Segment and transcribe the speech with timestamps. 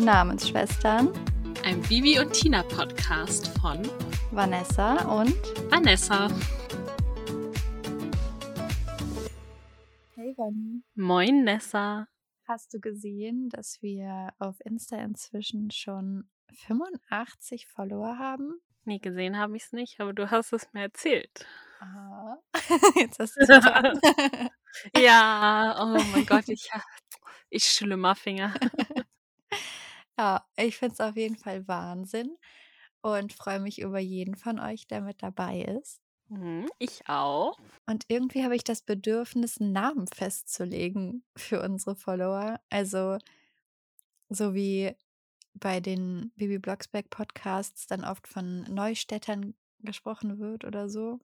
[0.00, 1.12] Namensschwestern,
[1.62, 3.82] ein Bibi und Tina Podcast von
[4.30, 5.36] Vanessa und
[5.70, 6.28] Vanessa.
[10.14, 10.82] Hey Vanni.
[10.94, 12.08] Moin Nessa.
[12.48, 18.58] Hast du gesehen, dass wir auf Insta inzwischen schon 85 Follower haben?
[18.84, 21.46] Nee, gesehen habe ich es nicht, aber du hast es mir erzählt.
[21.80, 22.36] Ah,
[22.96, 23.48] jetzt hast du es
[24.96, 26.70] Ja, oh mein Gott, ich,
[27.50, 28.54] ich Schlimmerfinger.
[30.20, 32.36] Ja, ich finde es auf jeden Fall Wahnsinn
[33.02, 36.02] und freue mich über jeden von euch, der mit dabei ist.
[36.28, 37.58] Mhm, ich auch.
[37.86, 42.60] Und irgendwie habe ich das Bedürfnis, einen Namen festzulegen für unsere Follower.
[42.70, 43.18] Also,
[44.28, 44.94] so wie
[45.54, 51.20] bei den Bibi Blocksberg Podcasts dann oft von Neustädtern gesprochen wird oder so.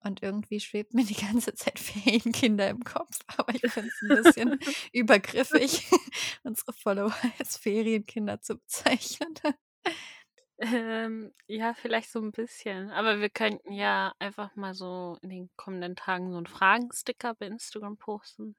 [0.00, 3.18] Und irgendwie schwebt mir die ganze Zeit Ferienkinder im Kopf.
[3.36, 4.58] Aber ich finde es ein bisschen
[4.92, 5.90] übergriffig,
[6.44, 9.34] unsere Follower als Ferienkinder zu bezeichnen.
[10.58, 12.90] Ähm, ja, vielleicht so ein bisschen.
[12.90, 17.46] Aber wir könnten ja einfach mal so in den kommenden Tagen so einen Fragensticker bei
[17.46, 18.56] Instagram posten.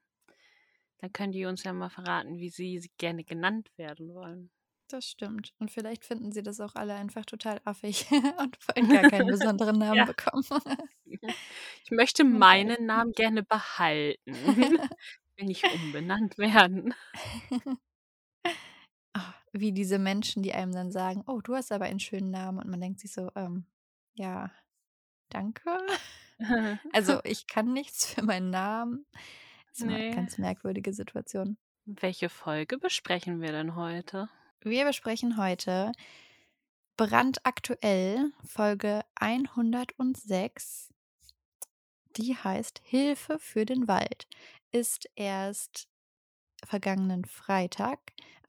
[0.99, 4.51] Dann können die uns ja mal verraten, wie sie gerne genannt werden wollen.
[4.89, 5.53] Das stimmt.
[5.59, 8.07] Und vielleicht finden sie das auch alle einfach total affig
[8.39, 10.05] und wollen gar keinen besonderen Namen Ja.
[10.05, 10.43] bekommen.
[11.85, 12.85] Ich möchte meinen.
[12.85, 14.33] Namen gerne behalten.
[15.37, 16.93] Will nicht umbenannt werden.
[19.15, 22.59] Ah, wie diese Menschen, die einem dann sagen, oh, du hast aber einen schönen Namen.
[22.59, 23.65] Und man denkt sich so, ähm,
[24.15, 24.51] ja,
[25.29, 25.77] danke.
[26.93, 29.05] Also ich kann nichts für meinen Namen.
[29.69, 30.15] Das ist immer eine Nee.
[30.15, 31.57] ganz merkwürdige Situation.
[31.85, 34.29] Welche Folge besprechen wir denn heute?
[34.61, 35.93] Wir besprechen heute
[36.97, 40.89] brandaktuell Folge 106.
[42.17, 44.27] Die heißt Hilfe für den Wald.
[44.73, 45.87] Ist erst
[46.65, 47.99] vergangenen Freitag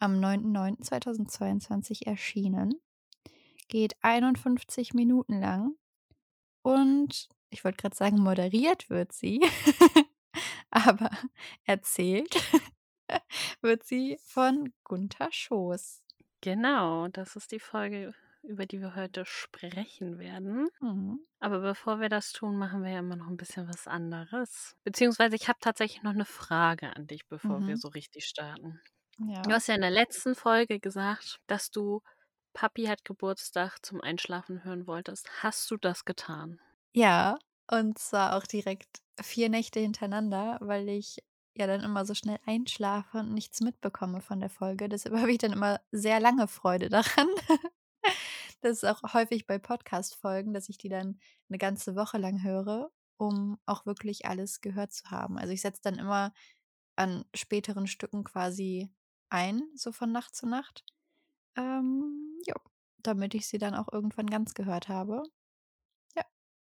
[0.00, 2.74] am 9.9.2022 erschienen.
[3.68, 5.76] Geht 51 Minuten lang.
[6.62, 9.40] Und ich wollte gerade sagen, moderiert wird sie.
[10.70, 11.08] Aber
[11.66, 12.34] erzählt
[13.60, 16.02] wird sie von Gunther Schoß.
[16.42, 20.68] Genau, das ist die Folge, über die wir heute sprechen werden.
[20.80, 21.20] Mhm.
[21.40, 24.76] Aber bevor wir das tun, machen wir ja immer noch ein bisschen was anderes.
[24.84, 27.76] Beziehungsweise ich habe tatsächlich noch eine Frage an dich, bevor wir Mhm.
[27.76, 28.80] so richtig starten.
[29.18, 29.42] Ja.
[29.42, 32.02] Du hast ja in der letzten Folge gesagt, dass du
[32.54, 35.42] Papi hat Geburtstag zum Einschlafen hören wolltest.
[35.42, 36.60] Hast du das getan?
[36.94, 37.38] Ja,
[37.70, 41.18] und zwar auch direkt vier Nächte hintereinander, weil ich
[41.54, 44.88] ja dann immer so schnell einschlafe und nichts mitbekomme von der Folge.
[44.88, 47.28] Deshalb habe ich dann immer sehr lange Freude daran.
[48.62, 51.18] Das ist auch häufig bei Podcast-Folgen, dass ich die dann
[51.48, 55.38] eine ganze Woche lang höre, um auch wirklich alles gehört zu haben.
[55.38, 56.34] Also ich setze dann immer
[56.96, 58.90] an späteren Stücken quasi
[59.30, 60.84] ein, so von Nacht zu Nacht.
[61.56, 62.54] Ähm, ja,
[62.98, 65.22] damit ich sie dann auch irgendwann ganz gehört habe.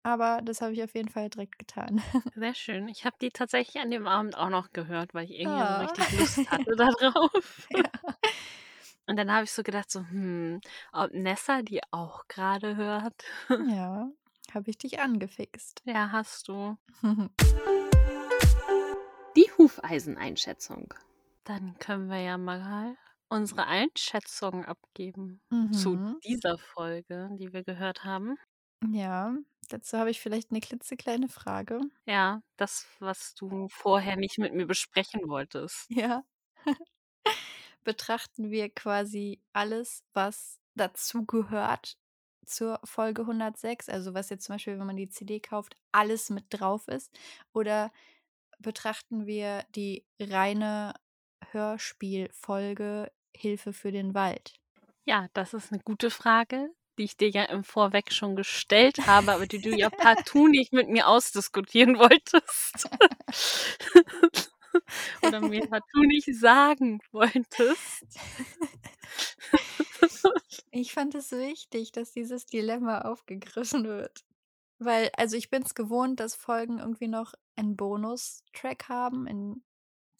[0.06, 2.00] Aber das habe ich auf jeden Fall direkt getan.
[2.36, 2.86] Sehr schön.
[2.86, 5.78] Ich habe die tatsächlich an dem Abend auch noch gehört, weil ich irgendwie so Ah.
[5.80, 7.66] richtig Lust hatte darauf.
[7.70, 7.90] Ja.
[9.08, 10.60] Und dann habe ich so gedacht, so, hm,
[10.92, 13.24] ob Nessa die auch gerade hört.
[13.68, 14.08] Ja,
[14.54, 15.82] habe ich dich angefixt.
[15.84, 16.76] Ja, hast du.
[19.36, 20.94] Die Hufeiseneinschätzung.
[21.44, 22.96] Dann können wir ja mal
[23.28, 25.40] unsere Einschätzung abgeben
[25.72, 26.18] zu Mhm.
[26.24, 28.36] dieser Folge, die wir gehört haben.
[28.92, 29.34] Ja,
[29.68, 31.80] dazu habe ich vielleicht eine klitzekleine Frage.
[32.06, 35.90] Ja, das, was du vorher nicht mit mir besprechen wolltest.
[35.90, 36.24] Ja.
[37.84, 41.96] Betrachten wir quasi alles, was dazugehört
[42.44, 46.46] zur Folge 106, also was jetzt zum Beispiel, wenn man die CD kauft, alles mit
[46.50, 47.12] drauf ist?
[47.52, 47.92] Oder
[48.58, 50.94] betrachten wir die reine
[51.50, 54.54] Hörspielfolge Hilfe für den Wald?
[55.04, 59.32] Ja, das ist eine gute Frage, die ich dir ja im Vorweg schon gestellt habe,
[59.32, 62.88] aber die du ja partout nicht mit mir ausdiskutieren wolltest.
[65.22, 68.04] Oder mir partout nicht sagen wolltest.
[70.70, 74.24] Ich fand es wichtig, dass dieses Dilemma aufgegriffen wird.
[74.78, 79.62] Weil, also ich bin es gewohnt, dass Folgen irgendwie noch einen Bonustrack haben, in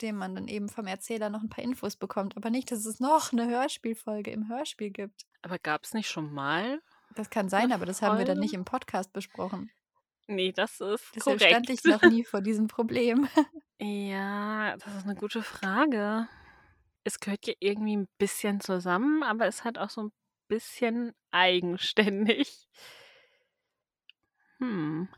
[0.03, 3.01] dem man dann eben vom Erzähler noch ein paar Infos bekommt, aber nicht, dass es
[3.01, 5.27] noch eine Hörspielfolge im Hörspiel gibt.
[5.43, 6.81] Aber gab es nicht schon mal?
[7.15, 9.71] Das kann sein, aber das haben wir dann nicht im Podcast besprochen.
[10.27, 11.53] Nee, das ist Deshalb korrekt.
[11.53, 13.29] stand ich noch nie vor diesem Problem.
[13.79, 16.27] Ja, das ist eine gute Frage.
[17.05, 20.13] Es gehört ja irgendwie ein bisschen zusammen, aber es hat auch so ein
[20.49, 22.67] bisschen eigenständig.
[24.59, 25.09] Hm.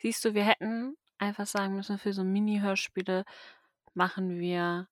[0.00, 3.24] Siehst du, wir hätten einfach sagen müssen, für so Mini-Hörspiele
[3.94, 4.88] machen wir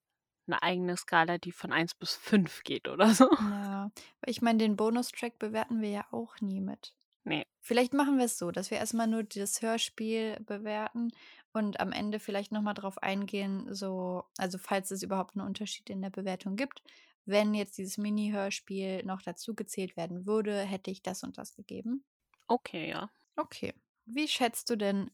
[0.47, 3.29] eine eigene Skala, die von 1 bis 5 geht oder so.
[3.39, 3.91] Ja,
[4.25, 6.95] ich meine, den Bonustrack bewerten wir ja auch nie mit.
[7.25, 7.45] Ne.
[7.61, 11.11] Vielleicht machen wir es so, dass wir erstmal nur das Hörspiel bewerten
[11.53, 15.91] und am Ende vielleicht noch mal drauf eingehen, so also, falls es überhaupt einen Unterschied
[15.91, 16.83] in der Bewertung gibt.
[17.25, 22.05] Wenn jetzt dieses Mini-Hörspiel noch dazu gezählt werden würde, hätte ich das und das gegeben.
[22.47, 23.11] Okay, ja.
[23.35, 23.75] Okay.
[24.05, 25.11] Wie schätzt du denn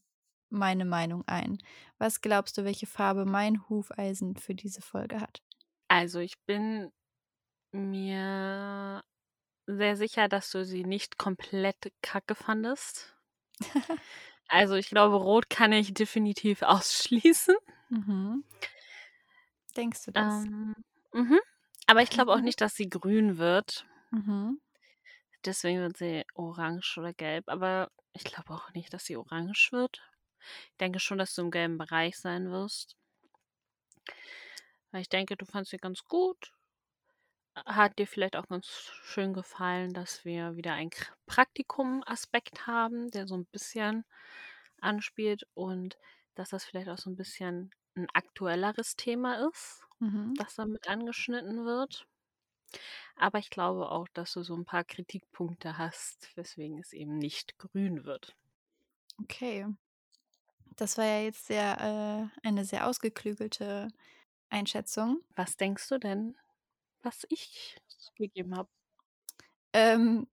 [0.53, 1.57] meine Meinung ein?
[1.97, 5.41] Was glaubst du, welche Farbe mein Hufeisen für diese Folge hat?
[5.87, 6.91] Also, ich bin
[7.73, 9.03] mir
[9.67, 13.15] sehr sicher, dass du sie nicht komplett kacke fandest.
[14.47, 17.55] Also, ich glaube, rot kann ich definitiv ausschließen.
[17.89, 18.43] Mhm.
[19.75, 20.45] Denkst du das?
[20.45, 20.73] Ähm,
[21.13, 21.39] mhm.
[21.87, 23.85] Aber ich glaube auch nicht, dass sie grün wird.
[24.11, 24.59] Mhm.
[25.45, 27.47] Deswegen wird sie orange oder gelb.
[27.47, 30.01] Aber ich glaube auch nicht, dass sie orange wird.
[30.71, 32.97] Ich denke schon, dass du im gelben Bereich sein wirst.
[34.91, 36.53] Weil ich denke, du fandst sie ganz gut.
[37.55, 40.91] Hat dir vielleicht auch ganz schön gefallen, dass wir wieder einen
[41.25, 44.05] Praktikum-Aspekt haben, der so ein bisschen
[44.81, 45.97] anspielt und
[46.35, 50.33] dass das vielleicht auch so ein bisschen ein aktuelleres Thema ist, Mhm.
[50.37, 52.07] das damit angeschnitten wird.
[53.15, 57.57] Aber ich glaube auch, dass du so ein paar Kritikpunkte hast, weswegen es eben nicht
[57.57, 58.35] grün wird.
[59.21, 59.65] Okay.
[60.75, 63.89] Das war ja jetzt sehr, äh, eine sehr ausgeklügelte
[64.49, 65.21] Einschätzung.
[65.35, 66.37] Was denkst du denn,
[67.03, 67.77] was ich
[68.17, 68.69] gegeben habe?
[69.73, 70.27] Ähm,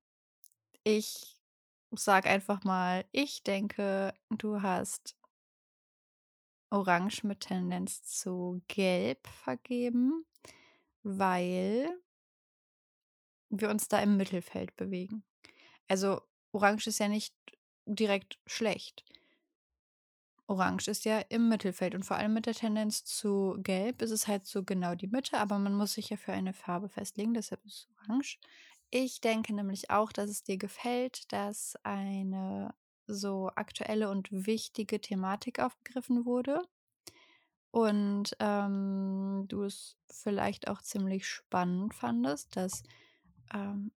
[0.84, 1.36] ich
[1.92, 5.16] sag einfach mal, ich denke, du hast
[6.72, 10.24] orange mit Tendenz zu gelb vergeben,
[11.02, 11.90] weil
[13.50, 15.24] wir uns da im Mittelfeld bewegen.
[15.88, 16.22] Also
[16.52, 17.34] orange ist ja nicht
[17.86, 19.04] direkt schlecht.
[20.50, 24.26] Orange ist ja im Mittelfeld und vor allem mit der Tendenz zu gelb ist es
[24.26, 27.64] halt so genau die Mitte, aber man muss sich ja für eine Farbe festlegen, deshalb
[27.64, 28.40] ist es orange.
[28.90, 32.74] Ich denke nämlich auch, dass es dir gefällt, dass eine
[33.06, 36.62] so aktuelle und wichtige Thematik aufgegriffen wurde
[37.70, 42.82] und ähm, du es vielleicht auch ziemlich spannend fandest, dass
[43.54, 43.92] ähm,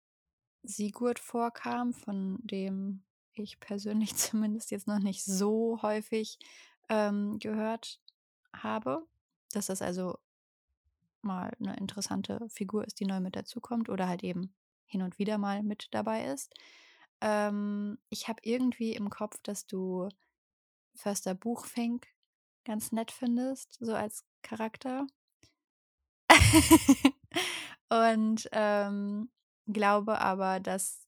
[0.61, 3.03] Sigurd vorkam, von dem
[3.35, 6.39] ich persönlich zumindest jetzt noch nicht so häufig
[6.89, 7.99] ähm, gehört
[8.53, 9.05] habe.
[9.51, 10.17] Dass das also
[11.21, 14.53] mal eine interessante Figur ist, die neu mit dazukommt oder halt eben
[14.85, 16.53] hin und wieder mal mit dabei ist.
[17.21, 20.09] Ähm, ich habe irgendwie im Kopf, dass du
[20.95, 22.07] Förster Buchfink
[22.65, 25.07] ganz nett findest, so als Charakter.
[27.89, 29.29] und ähm,
[29.67, 31.07] glaube aber, dass.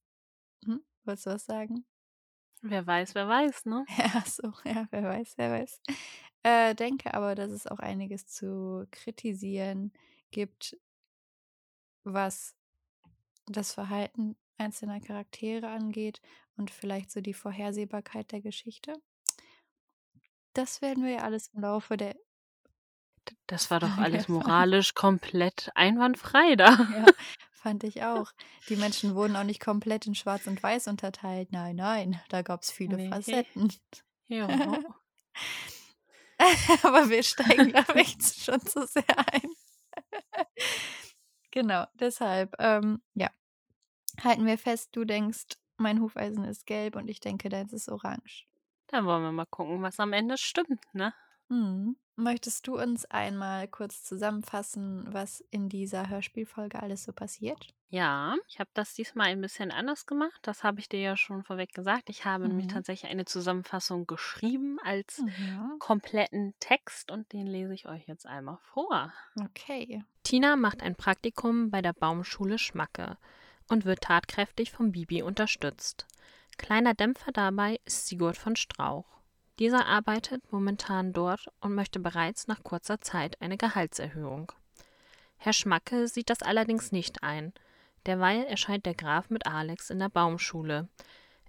[0.65, 1.85] Hm, wolltest du was sagen?
[2.67, 3.85] Wer weiß, wer weiß, ne?
[3.97, 5.81] Ja, so, ja, wer weiß, wer weiß.
[6.43, 9.91] Äh, denke aber, dass es auch einiges zu kritisieren
[10.31, 10.75] gibt,
[12.03, 12.55] was
[13.47, 16.21] das Verhalten einzelner Charaktere angeht
[16.57, 18.93] und vielleicht so die Vorhersehbarkeit der Geschichte.
[20.53, 22.15] Das werden wir ja alles im Laufe der.
[23.47, 26.71] Das war doch alles moralisch komplett einwandfrei da.
[26.91, 27.05] Ja,
[27.65, 28.31] fand ich auch.
[28.69, 31.51] Die Menschen wurden auch nicht komplett in Schwarz und Weiß unterteilt.
[31.51, 33.09] Nein, nein, da gab es viele Nee.
[33.09, 33.73] Facetten.
[34.27, 34.47] Ja.
[36.83, 39.49] Aber wir steigen, glaube ich, schon zu sehr ein.
[41.49, 43.31] genau, deshalb, ähm, ja.
[44.23, 48.45] Halten wir fest, du denkst, mein Hufeisen ist gelb und ich denke, deins ist orange.
[48.87, 51.15] Dann wollen wir mal gucken, was am Ende stimmt, ne?
[51.49, 51.97] Mhm.
[52.17, 57.73] Möchtest du uns einmal kurz zusammenfassen, was in dieser Hörspielfolge alles so passiert?
[57.89, 60.39] Ja, ich habe das diesmal ein bisschen anders gemacht.
[60.43, 62.09] Das habe ich dir ja schon vorweg gesagt.
[62.09, 62.67] Ich habe nämlich Mhm.
[62.67, 65.79] tatsächlich eine Zusammenfassung geschrieben als Mhm.
[65.79, 69.13] kompletten Text und den lese ich euch jetzt einmal vor.
[69.39, 70.03] Okay.
[70.23, 73.17] Tina macht ein Praktikum bei der Baumschule Schmacke
[73.69, 76.05] und wird tatkräftig vom Bibi unterstützt.
[76.57, 79.14] Kleiner Dämpfer dabei ist Sigurd von Strauch.
[79.59, 84.51] Dieser arbeitet momentan dort und möchte bereits nach kurzer Zeit eine Gehaltserhöhung.
[85.37, 87.53] Herr Schmacke sieht das allerdings nicht ein.
[88.05, 90.89] Derweil erscheint der Graf mit Alex in der Baumschule.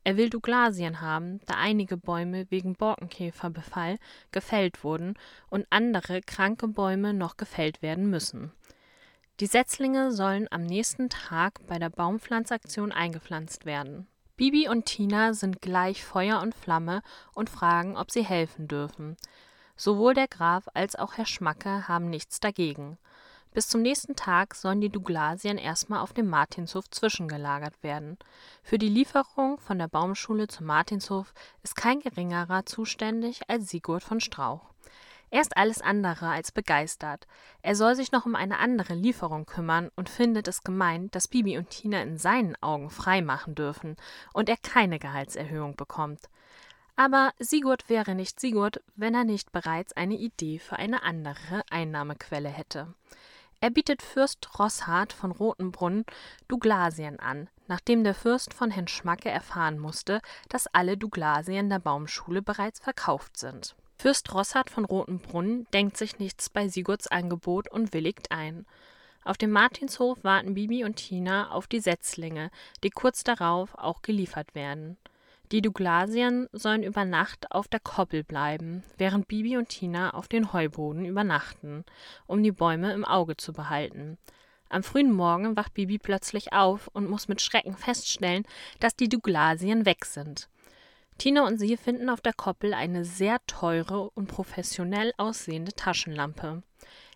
[0.05, 3.99] Er will Douglasien haben, da einige Bäume wegen Borkenkäferbefall
[4.31, 5.15] gefällt wurden
[5.51, 8.53] und andere kranke Bäume noch gefällt werden müssen.
[9.41, 14.07] Die Setzlinge sollen am nächsten Tag bei der Baumpflanzaktion eingepflanzt werden.
[14.37, 17.01] Bibi und Tina sind gleich Feuer und Flamme
[17.33, 19.17] und fragen, ob sie helfen dürfen.
[19.77, 22.99] Sowohl der Graf als auch Herr Schmacke haben nichts dagegen.
[23.55, 28.19] Bis zum nächsten Tag sollen die Douglasien erstmal auf dem Martinshof zwischengelagert werden.
[28.63, 34.21] Für die Lieferung von der Baumschule zum Martinshof ist kein geringerer zuständig als Sigurd von
[34.21, 34.76] Strauch.
[35.31, 37.27] Er ist alles andere als begeistert.
[37.63, 41.59] Er soll sich noch um eine andere Lieferung kümmern und findet es gemein, dass Bibi
[41.59, 43.97] und Tina in seinen Augen frei machen dürfen
[44.33, 46.29] und er keine Gehaltserhöhung bekommt.
[46.95, 52.49] Aber Sigurd wäre nicht Sigurd, wenn er nicht bereits eine Idee für eine andere Einnahmequelle
[52.49, 52.95] hätte.
[53.61, 56.05] Er bietet Fürst Rosshard von Rotenbrunn
[56.49, 62.43] Douglasien an, nachdem der Fürst von Herrn Schmacke erfahren musste, dass alle Douglasien der Baumschule
[62.43, 63.75] bereits verkauft sind.
[63.99, 68.67] Fürst Rosshard von Rotenbrunn denkt sich nichts bei Sigurds Angebot und willigt ein.
[69.25, 72.51] Auf dem Martinshof warten Bibi und Tina auf die Setzlinge,
[72.85, 74.99] die kurz darauf auch geliefert werden.
[75.51, 80.53] Die Douglasien sollen über Nacht auf der Koppel bleiben, während Bibi und Tina auf den
[80.53, 81.85] Heuboden übernachten,
[82.27, 84.19] um die Bäume im Auge zu behalten.
[84.69, 88.45] Am frühen Morgen wacht Bibi plötzlich auf und muss mit Schrecken feststellen,
[88.81, 90.49] dass die Douglasien weg sind.
[91.19, 96.63] Tina und sie finden auf der Koppel eine sehr teure und professionell aussehende Taschenlampe.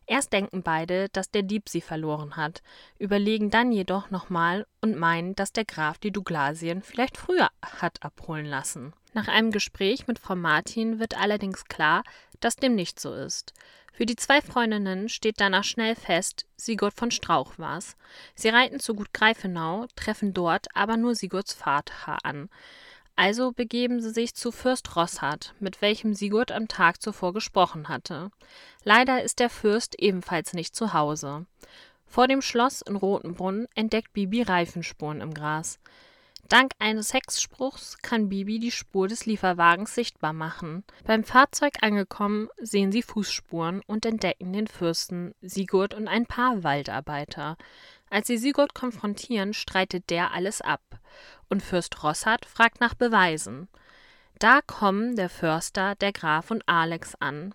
[0.06, 2.62] Erst denken beide, dass der Dieb sie verloren hat,
[2.98, 8.46] überlegen dann jedoch nochmal und meinen, dass der Graf die Douglasien vielleicht früher hat abholen
[8.46, 8.92] lassen.
[9.12, 12.02] Nach einem Gespräch mit Frau Martin wird allerdings klar,
[12.40, 13.52] dass dem nicht so ist.
[13.92, 17.96] Für die zwei Freundinnen steht danach schnell fest, Sigurd von Strauch war's.
[18.34, 22.48] Sie reiten zu Gut Greifenau, treffen dort aber nur Sigurds Vater an.
[23.22, 28.30] Also begeben sie sich zu Fürst Rosshard, mit welchem Sigurd am Tag zuvor gesprochen hatte.
[28.82, 31.44] Leider ist der Fürst ebenfalls nicht zu Hause.
[32.06, 35.78] Vor dem Schloss in Rotenbrunn entdeckt Bibi Reifenspuren im Gras.
[36.50, 40.82] Dank eines Hexspruchs kann Bibi die Spur des Lieferwagens sichtbar machen.
[41.04, 47.56] Beim Fahrzeug angekommen, sehen sie Fußspuren und entdecken den Fürsten, Sigurd und ein paar Waldarbeiter.
[48.10, 50.82] Als sie Sigurd konfrontieren, streitet der alles ab.
[51.48, 53.68] Und Fürst Rossard fragt nach Beweisen.
[54.40, 57.54] Da kommen der Förster, der Graf und Alex an.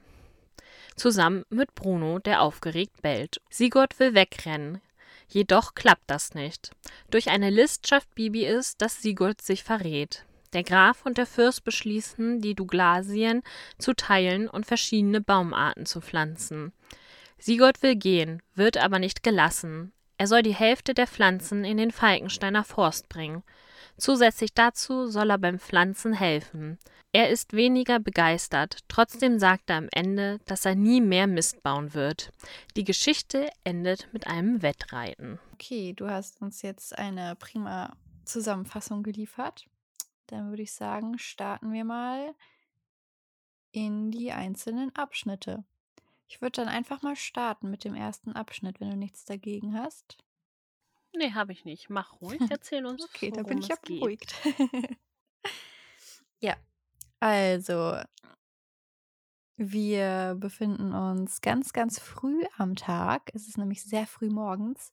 [0.95, 3.41] Zusammen mit Bruno, der aufgeregt bellt.
[3.49, 4.79] Sigurd will wegrennen.
[5.27, 6.71] Jedoch klappt das nicht.
[7.09, 10.25] Durch eine List schafft Bibi es, dass Sigurd sich verrät.
[10.53, 13.41] Der Graf und der Fürst beschließen, die Douglasien
[13.77, 16.71] zu teilen und verschiedene Baumarten zu pflanzen.
[17.37, 19.91] Sigurd will gehen, wird aber nicht gelassen.
[20.17, 23.43] Er soll die Hälfte der Pflanzen in den Falkensteiner Forst bringen.
[23.97, 26.79] Zusätzlich dazu soll er beim Pflanzen helfen.
[27.15, 31.93] Er ist weniger begeistert, trotzdem sagt er am Ende, dass er nie mehr Mist bauen
[31.93, 32.33] wird.
[32.75, 35.39] Die Geschichte endet mit einem Wettreiten.
[35.53, 37.95] Okay, du hast uns jetzt eine prima
[38.25, 39.65] Zusammenfassung geliefert.
[40.27, 42.35] Dann würde ich sagen, starten wir mal
[43.71, 45.63] in die einzelnen Abschnitte.
[46.27, 50.17] Ich würde dann einfach mal starten mit dem ersten Abschnitt, wenn du nichts dagegen hast.
[51.15, 51.89] Nee, habe ich nicht.
[51.89, 53.05] Mach ruhig, erzähl uns.
[53.05, 54.35] okay, da bin ich ja beruhigt.
[56.41, 56.57] ja,
[57.19, 57.97] also
[59.57, 63.31] wir befinden uns ganz, ganz früh am Tag.
[63.33, 64.91] Es ist nämlich sehr früh morgens.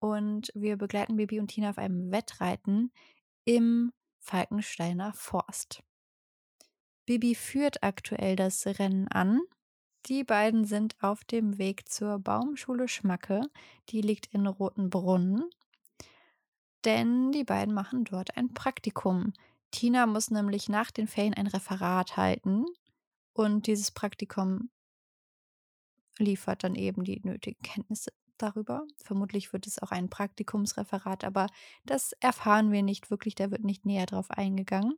[0.00, 2.92] Und wir begleiten Baby und Tina auf einem Wettreiten
[3.44, 5.82] im Falkensteiner Forst.
[7.06, 9.40] Bibi führt aktuell das Rennen an.
[10.06, 13.42] Die beiden sind auf dem Weg zur Baumschule Schmacke.
[13.90, 15.44] Die liegt in Rotenbrunn.
[16.84, 19.32] Denn die beiden machen dort ein Praktikum.
[19.74, 22.64] Tina muss nämlich nach den Ferien ein Referat halten.
[23.32, 24.70] Und dieses Praktikum
[26.16, 28.86] liefert dann eben die nötigen Kenntnisse darüber.
[29.02, 31.48] Vermutlich wird es auch ein Praktikumsreferat, aber
[31.84, 34.94] das erfahren wir nicht wirklich, da wird nicht näher drauf eingegangen.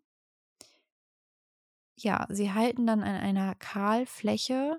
[1.95, 4.79] Ja, sie halten dann an einer Kahlfläche.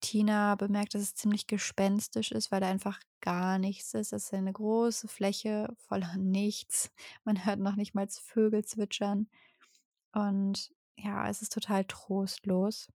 [0.00, 4.12] Tina bemerkt, dass es ziemlich gespenstisch ist, weil da einfach gar nichts ist.
[4.12, 6.90] Es ist eine große Fläche voller Nichts.
[7.24, 9.28] Man hört noch nicht mal Vögel zwitschern.
[10.12, 12.88] Und ja, es ist total trostlos.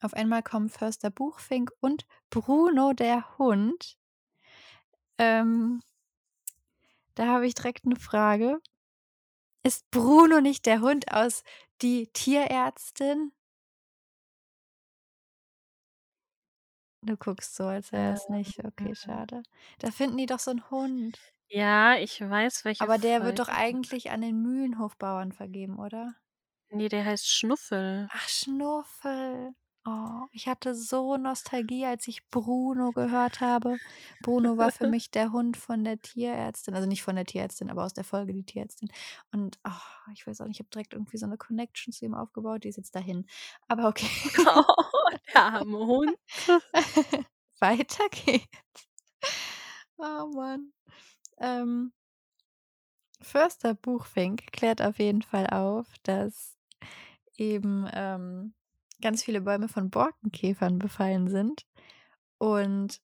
[0.00, 3.98] Auf einmal kommen Förster Buchfink und Bruno der Hund.
[5.18, 5.80] Ähm,
[7.14, 8.60] da habe ich direkt eine Frage.
[9.64, 11.42] Ist Bruno nicht der Hund aus
[11.82, 13.32] Die Tierärztin?
[17.08, 18.62] Du guckst so, als wäre es nicht.
[18.64, 19.42] Okay, Ähm, schade.
[19.80, 21.18] Da finden die doch so einen Hund.
[21.50, 23.60] ja, ich weiß, welche Aber der wird doch Folge.
[23.60, 26.14] eigentlich an den Mühlenhofbauern vergeben, oder?
[26.70, 28.10] Nee, der heißt Schnuffel.
[28.10, 29.54] Ach, Schnuffel.
[29.86, 33.78] Oh, ich hatte so Nostalgie, als ich Bruno gehört habe.
[34.22, 36.74] Bruno war für mich der Hund von der Tierärztin.
[36.74, 38.90] Also nicht von der Tierärztin, aber aus der Folge die Tierärztin.
[39.32, 42.14] Und oh, ich weiß auch nicht, ich habe direkt irgendwie so eine Connection zu ihm
[42.14, 42.64] aufgebaut.
[42.64, 43.26] Die ist jetzt dahin.
[43.68, 44.08] Aber okay.
[44.46, 46.16] Oh, der arme Hund.
[47.60, 48.88] Weiter geht's.
[49.96, 50.72] Oh Mann.
[51.38, 51.92] Ähm,
[53.20, 56.56] Förster Buchfink klärt auf jeden Fall auf, dass
[57.36, 58.54] eben ähm,
[59.00, 61.66] ganz viele Bäume von Borkenkäfern befallen sind
[62.38, 63.00] und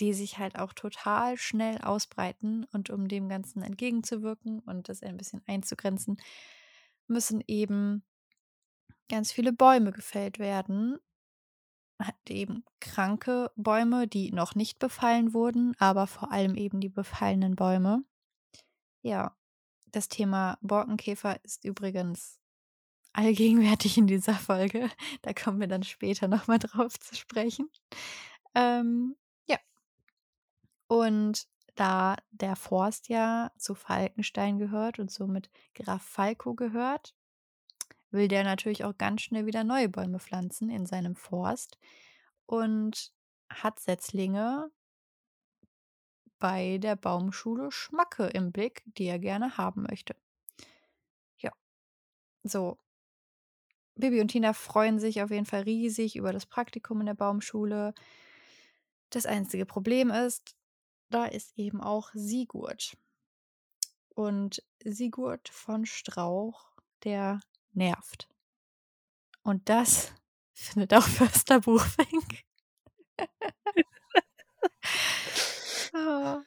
[0.00, 2.66] die sich halt auch total schnell ausbreiten.
[2.72, 6.18] Und um dem Ganzen entgegenzuwirken und das ein bisschen einzugrenzen,
[7.08, 8.04] müssen eben
[9.08, 10.98] ganz viele Bäume gefällt werden.
[11.98, 17.56] Halt eben kranke Bäume, die noch nicht befallen wurden, aber vor allem eben die befallenen
[17.56, 18.04] Bäume.
[19.02, 19.34] Ja,
[19.92, 22.38] das Thema Borkenkäfer ist übrigens
[23.16, 24.90] allgegenwärtig in dieser Folge.
[25.22, 27.70] Da kommen wir dann später nochmal drauf zu sprechen.
[28.54, 29.58] Ähm, ja.
[30.86, 37.14] Und da der Forst ja zu Falkenstein gehört und somit Graf Falco gehört,
[38.10, 41.78] will der natürlich auch ganz schnell wieder neue Bäume pflanzen in seinem Forst
[42.46, 43.12] und
[43.48, 44.70] hat Setzlinge
[46.38, 50.16] bei der Baumschule Schmacke im Blick, die er gerne haben möchte.
[51.38, 51.52] Ja,
[52.42, 52.78] so.
[53.96, 57.94] Bibi und Tina freuen sich auf jeden Fall riesig über das Praktikum in der Baumschule.
[59.10, 60.54] Das einzige Problem ist,
[61.10, 62.96] da ist eben auch Sigurd.
[64.14, 66.70] Und Sigurd von Strauch,
[67.04, 67.40] der
[67.72, 68.28] nervt.
[69.42, 70.12] Und das
[70.52, 72.44] findet auch Förster Buchfink.
[75.92, 76.42] Ah,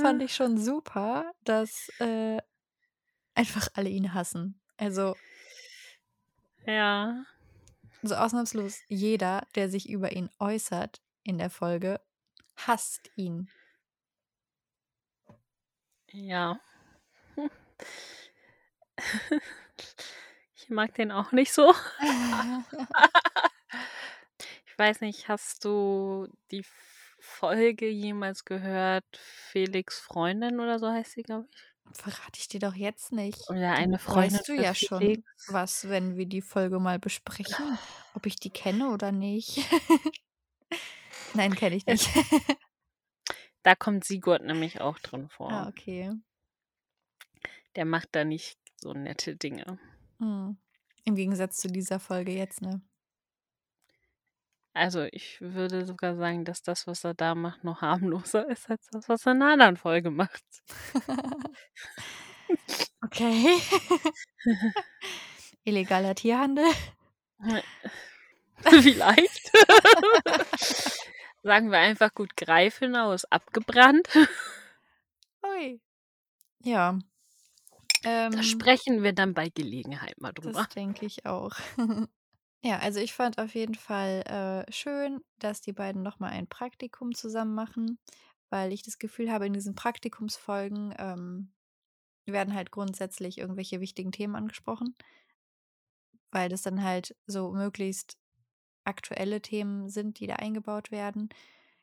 [0.00, 2.38] Fand ich schon super, dass äh,
[3.34, 4.60] einfach alle ihn hassen.
[4.76, 5.16] Also
[6.66, 7.24] Ja.
[8.02, 12.00] so ausnahmslos jeder, der sich über ihn äußert in der Folge,
[12.56, 13.50] hasst ihn.
[16.12, 16.60] Ja.
[20.56, 21.74] Ich mag den auch nicht so.
[24.66, 26.64] Ich weiß nicht, hast du die
[27.20, 29.04] Folge jemals gehört?
[29.16, 31.73] Felix Freundin oder so heißt sie, glaube ich.
[31.92, 33.48] Verrate ich dir doch jetzt nicht.
[33.48, 35.22] Oder eine Freundin weißt du ja schon, Felix.
[35.48, 37.78] was, wenn wir die Folge mal besprechen,
[38.14, 39.58] ob ich die kenne oder nicht.
[41.34, 42.08] Nein, kenne ich nicht.
[43.64, 45.50] Da kommt Sigurd nämlich auch drin vor.
[45.50, 46.12] ah, okay.
[47.76, 49.78] Der macht da nicht so nette Dinge.
[50.18, 50.58] Hm.
[51.06, 52.82] Im Gegensatz zu dieser Folge jetzt, ne?
[54.74, 58.86] Also ich würde sogar sagen, dass das, was er da macht, noch harmloser ist als
[58.90, 60.42] das, was er in einer anderen Folge macht.
[63.04, 63.58] okay.
[65.64, 66.66] Illegaler Tierhandel.
[68.82, 69.50] Vielleicht.
[71.42, 74.08] Sagen wir einfach gut, Greifenau ist abgebrannt.
[75.42, 75.80] Ui.
[76.64, 76.98] Ja.
[78.04, 80.52] Ähm, Da sprechen wir dann bei Gelegenheit mal drüber.
[80.64, 81.52] Das denke ich auch.
[82.64, 84.22] Ja, also ich fand auf jeden Fall
[84.66, 87.98] äh, schön, dass die beiden nochmal ein Praktikum zusammen machen,
[88.48, 91.52] weil ich das Gefühl habe, in diesen Praktikumsfolgen ähm,
[92.24, 94.94] werden halt grundsätzlich irgendwelche wichtigen Themen angesprochen,
[96.30, 98.16] weil das dann halt so möglichst
[98.84, 101.28] aktuelle Themen sind, die da eingebaut werden,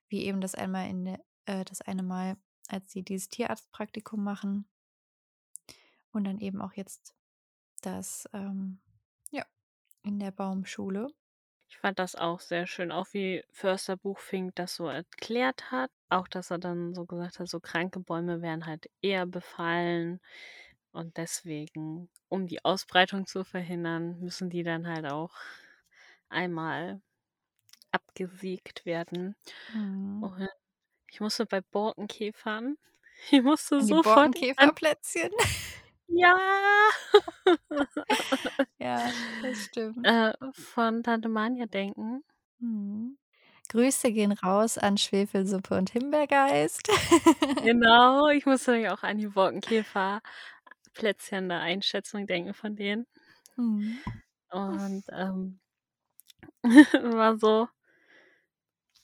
[0.09, 1.05] wie eben das einmal in
[1.45, 2.37] äh, das eine Mal,
[2.69, 4.65] als sie dieses Tierarztpraktikum machen
[6.11, 7.13] und dann eben auch jetzt
[7.81, 8.79] das, ähm,
[10.03, 11.09] in der Baumschule.
[11.69, 15.89] Ich fand das auch sehr schön, auch wie Förster Buchfink das so erklärt hat.
[16.09, 20.19] Auch, dass er dann so gesagt hat, so kranke Bäume werden halt eher befallen.
[20.91, 25.33] Und deswegen, um die Ausbreitung zu verhindern, müssen die dann halt auch
[26.29, 27.01] einmal
[27.91, 29.35] abgesiegt werden.
[29.73, 30.23] Mhm.
[30.23, 30.49] Und
[31.09, 32.77] ich musste bei Borkenkäfern,
[33.31, 35.31] ich musste An die sofort an, Borkenkäferplätzchen.
[36.13, 36.35] Ja,
[38.79, 39.09] ja,
[39.41, 39.99] das stimmt.
[40.03, 42.23] äh, von Tante Manja denken.
[42.59, 43.17] Mhm.
[43.69, 46.89] Grüße gehen raus an Schwefelsuppe und Himbeergeist.
[47.63, 53.05] Genau, ich musste nämlich auch an die Borkenkäfer-Plätzchen der Einschätzung denken von denen.
[53.55, 53.99] Mhm.
[54.49, 55.59] Und ähm,
[56.93, 57.67] war so,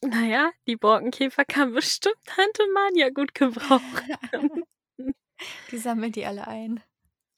[0.02, 4.64] naja, die Borkenkäfer kann bestimmt Tante Manja gut gebrauchen.
[5.72, 6.82] Die sammelt die alle ein.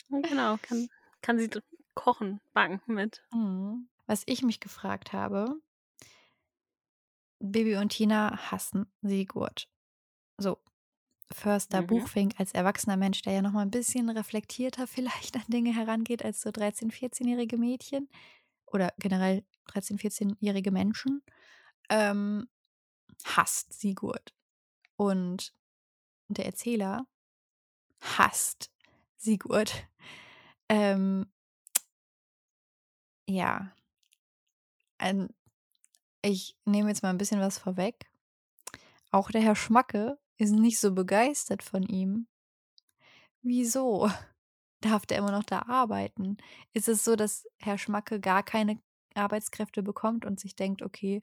[0.09, 0.89] Genau, kann,
[1.21, 1.49] kann sie
[1.95, 3.23] kochen, backen mit.
[3.31, 3.87] Mhm.
[4.07, 5.61] Was ich mich gefragt habe,
[7.39, 9.69] Bibi und Tina hassen Sigurd.
[10.37, 10.57] So,
[11.31, 11.87] Förster Mhm.
[11.87, 16.23] Buchfink als erwachsener Mensch, der ja noch mal ein bisschen reflektierter vielleicht an Dinge herangeht
[16.23, 18.09] als so 13-, 14-jährige Mädchen
[18.65, 21.21] oder generell 13-, 14-jährige Menschen,
[21.89, 22.47] ähm,
[23.25, 24.33] hasst Sigurd.
[24.95, 25.53] Und
[26.27, 27.05] der Erzähler
[28.01, 28.71] hasst
[29.17, 29.88] Sigurd.
[30.69, 31.25] Ähm,
[33.27, 33.73] ja.
[34.97, 35.29] Ein,
[36.23, 38.09] ich nehme jetzt mal ein bisschen was vorweg.
[39.11, 42.27] Auch der Herr Schmacke ist nicht so begeistert von ihm.
[43.41, 44.09] Wieso?
[44.81, 46.37] Darf der immer noch da arbeiten?
[46.73, 48.79] Ist es so, dass Herr Schmacke gar keine
[49.15, 51.21] Arbeitskräfte bekommt und sich denkt: „Okay,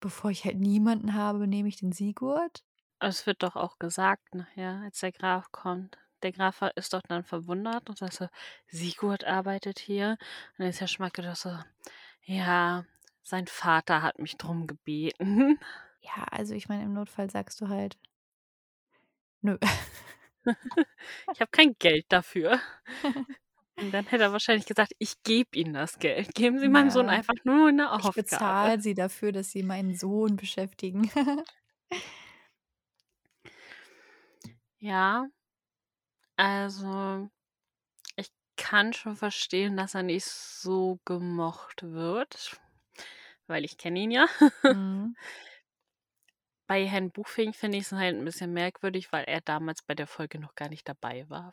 [0.00, 2.64] bevor ich halt niemanden habe, nehme ich den Sigurd?“
[2.98, 5.98] Es wird doch auch gesagt nachher, als der Graf kommt.
[6.22, 8.28] Der Graf ist doch dann verwundert und sagt so:
[8.68, 10.10] „Sigurd arbeitet hier?“
[10.52, 11.56] Und dann ist Herr Schmacke doch so:
[12.24, 12.84] „Ja,
[13.22, 15.58] sein Vater hat mich drum gebeten.“
[16.02, 17.98] Ja, also ich meine, im Notfall sagst du halt:
[19.42, 19.56] „Nö.“
[21.32, 22.60] „Ich habe kein Geld dafür.“
[23.78, 26.34] Und dann hätte er wahrscheinlich gesagt: „Ich gebe Ihnen das Geld.
[26.34, 27.10] Geben Sie meinem Sohn Ja.
[27.10, 31.10] einfach nur 'ne „Ich Aufgabe.“ bezahle Sie dafür, dass Sie meinen Sohn beschäftigen.“
[34.80, 35.30] Ja.
[36.42, 37.28] Also,
[38.16, 42.58] ich kann schon verstehen, dass er nicht so gemocht wird,
[43.46, 44.26] weil ich kenne ihn ja.
[44.64, 45.16] Mhm.
[46.66, 50.38] Bei Herrn Buchfink finde ich's halt 'n bisschen merkwürdig, weil er damals bei der Folge
[50.38, 51.52] noch gar nicht dabei war.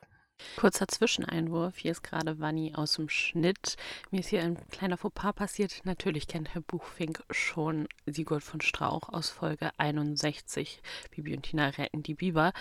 [0.55, 3.75] Kurzer Zwischeneinwurf, hier ist grade Vanni aus'm Schnitt.
[4.11, 5.81] Mir ist hier ein kleiner Fauxpas passiert.
[5.85, 12.03] Natürlich kennt Herr Buchfink schon Sigurd von Strauch aus Folge 61, Bibi und Tina retten
[12.03, 12.53] die Biber.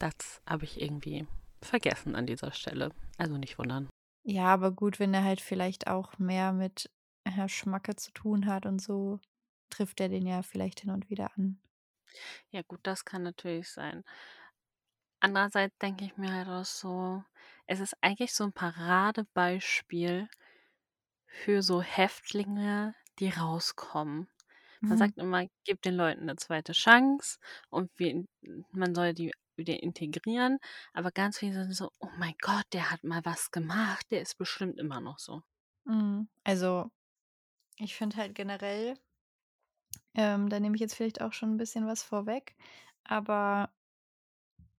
[0.00, 1.26] Das habe ich irgendwie
[1.60, 2.92] vergessen an dieser Stelle.
[3.16, 3.88] Also nicht wundern.
[4.26, 6.90] Ja, aber gut, wenn er halt vielleicht auch mehr mit
[7.26, 9.20] Herr Schmacke zu tun hat und so,
[9.70, 11.58] trifft er den ja vielleicht hin und wieder an.
[12.52, 14.04] Ja gut, das kann natürlich sein.
[15.22, 17.24] Andererseits denke ich mir halt auch so,
[17.66, 20.28] es ist eigentlich so 'n Paradebeispiel
[21.26, 24.28] für so Häftlinge, die rauskommen.
[24.88, 24.98] Man Mhm.
[24.98, 27.38] sagt immer: „Gebt den Leuten 'ne zweite Chance
[27.70, 28.24] und wir
[28.72, 30.58] man soll die wieder integrieren.“
[30.94, 34.36] Aber ganz viele sind so: „Oh mein Gott, der hat mal was gemacht, der ist
[34.38, 35.42] bestimmt immer noch so.“
[35.84, 36.28] Mhm.
[36.44, 36.90] Also,
[37.78, 38.96] ich finde halt generell
[40.14, 42.56] ähm, da nehme ich jetzt vielleicht auch schon 'n bisschen was vorweg,
[43.04, 43.72] aber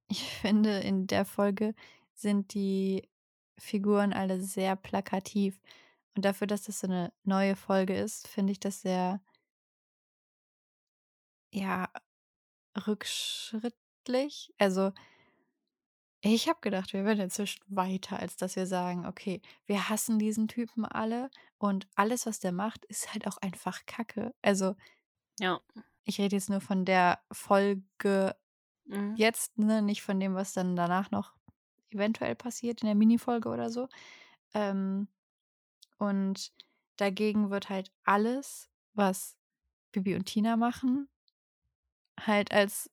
[0.08, 1.74] ich finde, in der Folge
[2.14, 3.10] sind die
[3.58, 5.60] Figuren alle sehr plakativ.
[6.16, 9.22] Und dafür, dass das so 'ne neue Folge ist, finde ich das sehr
[11.52, 11.88] ja,
[14.08, 14.54] rückschrittlich.
[14.58, 14.92] Also
[16.22, 20.48] ich habe gedacht, wir wären inzwischen weiter, als dass wir sagen: „Okay, wir hassen diesen
[20.48, 24.76] Typen alle und alles, was der macht, ist halt auch einfach Kacke.“ Also
[25.40, 25.62] Ja.
[26.04, 28.36] ich rede jetzt nur von der Folge
[28.86, 29.16] Mhm.
[29.16, 31.36] jetzt, ne, nicht von dem, was dann danach noch
[31.92, 33.90] eventuell passiert in der Minifolge oder so.
[34.54, 35.10] Ähm,
[36.00, 36.54] und
[36.98, 39.38] dagegen wird halt alles, was
[39.94, 41.10] Bibi und Tina machen
[42.20, 42.90] halt als,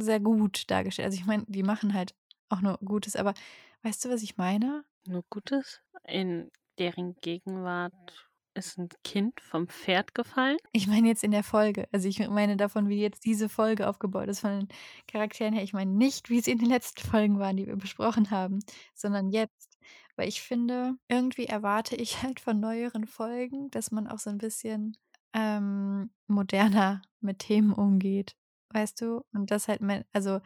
[0.00, 1.06] sehr gut dargestellt.
[1.06, 2.14] Also, ich meine, die machen halt
[2.48, 3.34] auch nur Gutes, aber
[3.82, 4.84] weißt du, was ich meine?
[5.06, 5.80] Nur Gutes?
[6.06, 10.58] In deren Gegenwart ist 'n Kind vom Pferd gefallen?
[10.76, 11.86] Ich meine jetzt in der Folge.
[11.92, 14.68] Also, ich meine davon, wie jetzt diese Folge aufgebaut ist von den
[15.06, 15.62] Charakteren her.
[15.62, 18.58] Ich meine nicht, wie sie in den letzten Folgen waren, die wir besprochen haben,
[18.92, 19.78] sondern jetzt.
[20.16, 24.38] Weil ich finde, irgendwie erwarte ich halt von neueren Folgen, dass man auch so 'n
[24.38, 24.96] bisschen,
[25.32, 28.34] ähm, moderner mit Themen umgeht,
[28.70, 29.24] weißt du?
[29.32, 30.40] Und das halt me also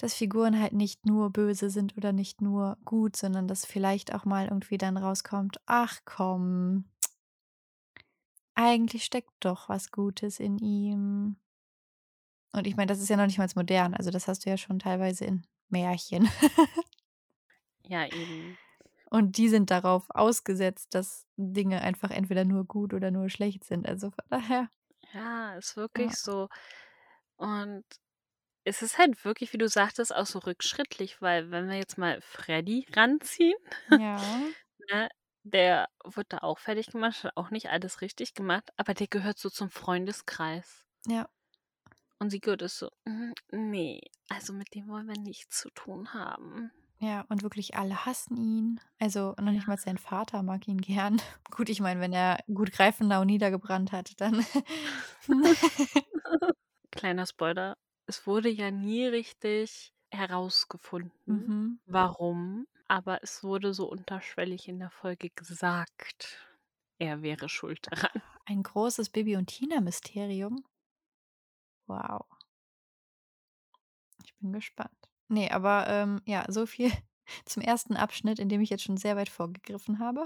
[0.00, 4.24] dass Figuren halt nicht nur böse sind oder nicht nur gut, sondern dass vielleicht auch
[4.26, 6.84] mal irgendwie dann rauskommt: „Ach komm“
[8.58, 11.36] „eigentlich steckt doch was Gutes in ihm.“
[12.52, 13.94] Und ich meine, das ist ja noch nicht mal modern.
[13.94, 16.28] Also, das hast du ja schon teilweise in Märchen.
[17.84, 18.58] Ja, eben.
[19.10, 23.86] Und die sind darauf ausgesetzt, dass Dinge einfach entweder nur gut oder nur schlecht sind.
[23.88, 24.68] Also, von daher
[25.12, 26.10] Ja, ist Ja.
[26.10, 26.48] wirklich so.
[27.36, 27.84] Und
[28.64, 32.20] es ist halt wirklich, wie du sagtest, auch so rückschrittlich, weil wenn wir jetzt mal
[32.22, 33.56] Freddie ranziehen,
[33.88, 34.54] Ja.
[34.90, 35.08] ne,
[35.44, 39.38] der wurde da auch fertig gemacht, hat auch nicht alles richtig gemacht, aber der gehört
[39.38, 40.86] so zum Freundeskreis.
[41.08, 41.26] Ja.
[42.18, 46.70] Und Sigurd ist so: „Hm, ne, also mit dem wollen wir nichts zu tun haben.“
[46.98, 48.80] Ja, und wirklich alle hassen ihn.
[48.98, 51.20] Also, noch nicht mal sein Vater mag ihn gern.
[51.50, 54.44] Gut, ich meine, wenn er gut Greifenau niedergebrannt hat, dann
[56.96, 61.78] Kleiner Spoiler, es wurde ja nie richtig herausgefunden, Mhm.
[61.84, 66.38] warum, aber es wurde so unterschwellig in der Folge gesagt,
[66.98, 68.22] er wäre schuld daran.
[68.48, 70.62] Ein großes Bibi und Tina-Mysterium?
[71.88, 72.26] Wow.
[74.24, 75.08] Ich bin gespannt.
[75.28, 76.90] Ne, aber, ähm, ja, so viel
[77.44, 77.96] zum 1.
[77.96, 80.24] Abschnitt, in dem ich jetzt schon sehr weit vorgegriffen habe.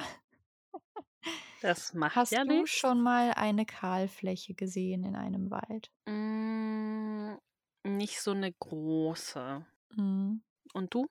[1.60, 2.66] Das macht ja Hast du nichts.
[2.66, 5.90] schon mal eine Kahlfläche gesehen in einem Wald?
[6.06, 7.38] Hm,
[7.84, 9.64] nicht so 'ne große.
[9.96, 10.42] Mhm.
[10.74, 11.08] Und du?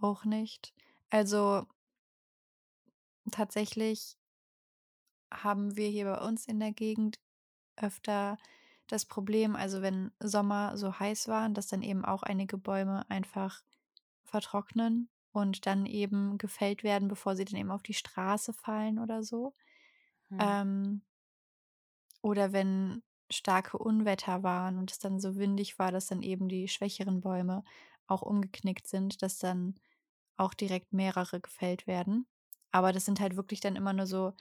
[0.00, 0.74] Auch nicht.
[1.10, 1.66] Also
[3.30, 4.16] tatsächlich
[5.32, 7.16] haben wir hier bei uns in der Gegend
[7.76, 8.38] öfter
[8.88, 13.62] das Problem, also wenn Sommer so heiß waren, dass dann eben auch einige Bäume einfach
[14.24, 19.22] vertrocknen und dann eben gefällt werden, bevor sie dann eben auf die Straße fallen oder
[19.22, 19.54] so.
[20.30, 20.38] Hm.
[20.40, 21.02] Ähm,
[22.22, 26.68] oder wenn starke Unwetter waren und es dann so windig war, dass dann eben die
[26.68, 27.64] schwächeren Bäume
[28.06, 29.74] auch umgeknickt sind, dass dann
[30.38, 32.26] auch direkt mehrere gefällt werden.
[32.70, 34.32] Aber das sind halt wirklich dann immer nur so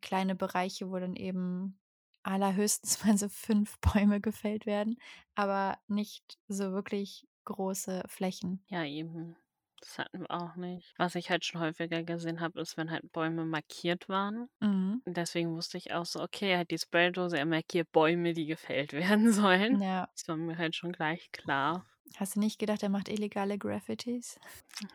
[0.00, 1.80] kleine Bereiche, wo dann eben
[2.22, 4.96] allerhöchstens mal so fünf Bäume gefällt werden,
[5.34, 8.62] aber nicht so wirklich große Flächen.
[8.68, 9.34] Ja, eben.
[9.80, 10.92] Das hatten wir auch nicht.
[10.98, 14.48] Was ich halt schon häufiger gesehen habe, ist, wenn halt Bäume markiert waren.
[14.60, 15.02] Mhm.
[15.04, 18.46] Und deswegen wusste ich auch so, okay, er hat die Spraydose, er markiert Bäume, die
[18.46, 19.80] gefällt werden sollen.
[19.80, 20.08] Ja.
[20.14, 21.86] Das war mir halt schon gleich klar.
[22.16, 24.40] Hast du nicht gedacht, er macht illegale Graffitis?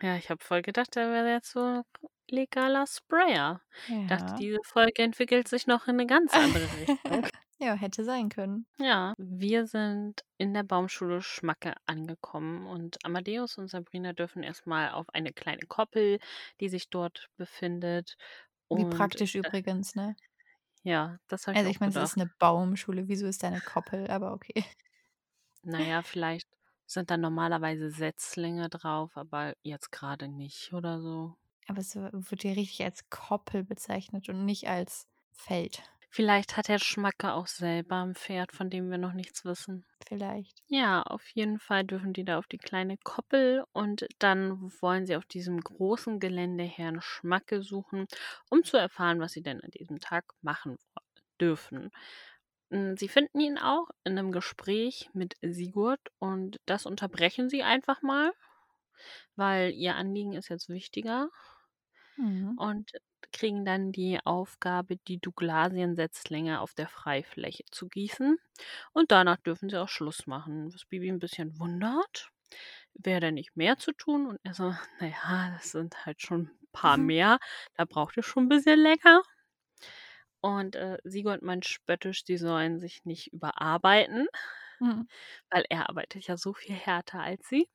[0.02, 1.82] Ja, ich habe voll gedacht, er wäre jetzt so
[2.28, 3.60] legaler Sprayer.
[3.88, 4.36] Ich dachte, Ja.
[4.36, 7.26] diese Folge entwickelt sich noch in eine ganz andere Richtung.
[7.58, 8.66] ja, hätte sein können.
[8.78, 15.08] Ja, wir sind in der Baumschule Schmacke angekommen und Amadeus und Sabrina dürfen erstmal auf
[15.14, 16.18] eine kleine Koppel,
[16.60, 18.16] die sich dort befindet.
[18.70, 20.16] Wie praktisch da, übrigens, ne?
[20.82, 23.60] ja, das habe ich Also ich meine, es ist eine Baumschule, wieso ist da eine
[23.60, 24.08] Koppel?
[24.10, 24.64] Aber okay.
[25.64, 26.48] Naja, vielleicht
[26.86, 31.34] sind da normalerweise Setzlinge drauf, aber jetzt gerade nicht oder so.
[31.66, 35.82] Aber es wird hier richtig als Koppel bezeichnet und nicht als Feld.
[36.14, 39.84] Vielleicht hat der Schmacke auch selber ein Pferd, von dem wir noch nichts wissen.
[40.06, 40.62] Vielleicht.
[40.68, 45.16] Ja, auf jeden Fall dürfen die da auf die kleine Koppel und dann wollen sie
[45.16, 48.06] auf diesem großen Gelände Herrn Schmacke suchen,
[48.48, 50.78] um zu erfahren, was sie denn an diesem Tag machen
[51.40, 51.90] dürfen.
[52.70, 58.02] Mm, Sie finden ihn auch in einem Gespräch mit Sigurd und das unterbrechen sie einfach
[58.02, 58.32] mal,
[59.36, 61.28] weil ihr Anliegen ist jetzt wichtiger
[62.16, 62.58] Mhm.
[62.58, 62.92] und
[63.32, 68.38] kriegen dann die Aufgabe, die Douglasiensetzlinge auf der Freifläche zu gießen.
[68.92, 70.72] Und danach dürfen sie auch Schluss machen.
[70.74, 72.30] Was Bibi ein bisschen wundert.
[72.94, 74.26] Wäre denn nicht mehr zu tun?
[74.28, 77.06] Und er so, naja, das sind halt schon ein paar Mhm.
[77.06, 77.38] mehr.
[77.76, 79.22] Da braucht ihr schon ein bisschen länger.
[80.40, 84.28] Und äh, Sigurd meint spöttisch, sie sollen sich nicht überarbeiten,
[84.80, 85.04] Mhm.
[85.50, 87.68] weil er arbeitet ja so viel härter als sie.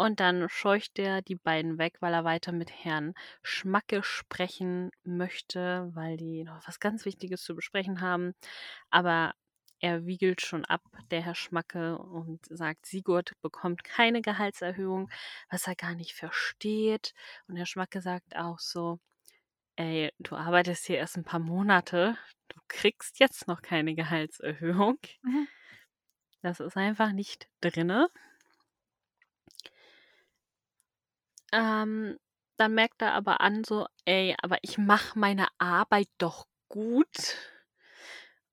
[0.00, 5.90] Und dann scheucht er die beiden weg, weil er weiter mit Herrn Schmacke sprechen möchte,
[5.92, 8.32] weil die noch was ganz Wichtiges zu besprechen haben.
[8.88, 9.34] Aber
[9.78, 15.10] er wiegelt schon ab, der Herr Schmacke, und sagt, Sigurd bekommt keine Gehaltserhöhung,
[15.50, 17.12] was er gar nicht versteht.
[17.46, 19.00] Und Herr Schmacke sagt auch so,
[19.76, 22.16] ey, du arbeitest hier erst ein paar Monate,
[22.48, 24.98] du kriegst jetzt noch keine Gehaltserhöhung.
[25.20, 25.46] Mhm.
[26.40, 28.08] Das ist einfach nicht drinne.
[31.52, 32.18] Ähm,
[32.56, 37.36] dann merkt er aber an, so, ey, aber ich mache meine Arbeit doch gut.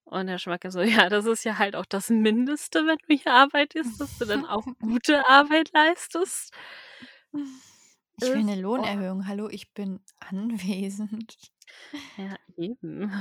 [0.05, 3.33] Und Herr Schmacke so, ja, das ist ja halt auch das Mindeste, wenn du hier
[3.33, 6.53] arbeitest, dass du dann auch gute Arbeit leistest.
[8.19, 9.27] Ich will eine Lohnerhöhung.
[9.27, 11.37] Hallo, ich bin anwesend.
[12.17, 13.11] ja, eben.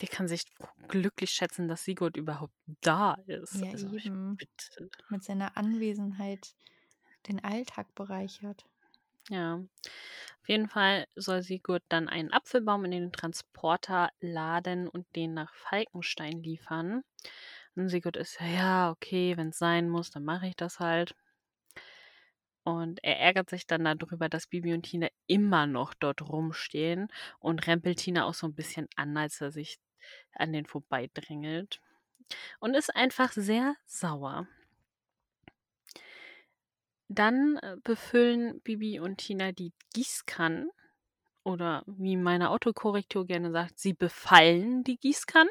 [0.00, 0.44] Der kann sich
[0.88, 3.56] glücklich schätzen, dass Sigurd überhaupt da ist.
[3.56, 4.36] Ja, Also, eben.
[4.36, 4.90] bitte.
[5.10, 6.54] Mit seiner Anwesenheit
[7.28, 8.64] den Alltag bereichert.
[9.28, 9.62] Ja.
[10.42, 15.54] Auf jeden Fall soll Sigurd dann einen Apfelbaum in den Transporter laden und den nach
[15.54, 17.02] Falkenstein liefern.
[17.76, 21.14] Und Sigurd ist ja, ja, okay, wenn es sein muss, dann mache ich das halt.
[22.64, 27.66] Und er ärgert sich dann darüber, dass Bibi und Tina immer noch dort rumstehen und
[27.66, 29.78] rempelt Tina auch so ein bisschen an, als er sich
[30.32, 31.80] an den vorbeidrängelt.
[32.60, 34.46] Und ist einfach sehr sauer.
[37.12, 40.70] Dann äh, befüllen Bibi und Tina die Gießkannen.
[41.44, 45.50] Oder wie meine Autokorrektur gerne sagt, sie befallen die Gießkannen.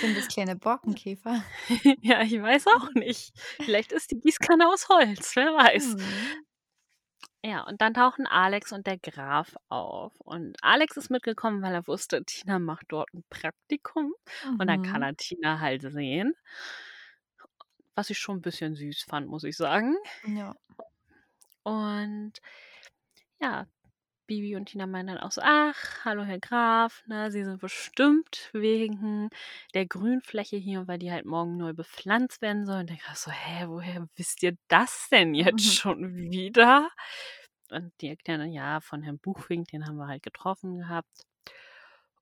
[0.00, 1.42] Sind das kleine Borkenkäfer?
[2.02, 3.32] ja, ich weiß auch nicht.
[3.60, 5.94] Vielleicht ist die Gießkanne aus Holz, wer weiß.
[5.94, 6.44] Hm.
[7.44, 10.12] Ja, und dann tauchen Alex und der Graf auf.
[10.20, 14.14] Und Alex ist mitgekommen, weil er wusste, Tina macht dort ein Praktikum.
[14.58, 15.02] Und dann kann Mhm.
[15.02, 16.34] er Tina halt sehen.
[17.94, 19.96] Was ich schon ein bisschen süß fand, muss ich sagen.
[20.26, 20.54] Ja.
[21.62, 22.32] Und
[23.40, 23.66] ja,
[24.26, 28.50] Bibi und Tina meinen dann auch so, ach, hallo Herr Graf, ne, Sie sind bestimmt
[28.52, 29.28] wegen
[29.74, 32.80] der Grünfläche hier, weil die halt morgen neu bepflanzt werden soll.
[32.80, 36.88] Und der Graf so, hä, woher wisst ihr das denn jetzt schon wieder?
[37.70, 41.26] Und die erklären dann, ja, von Herrn Buchwink, den haben wir halt getroffen gehabt.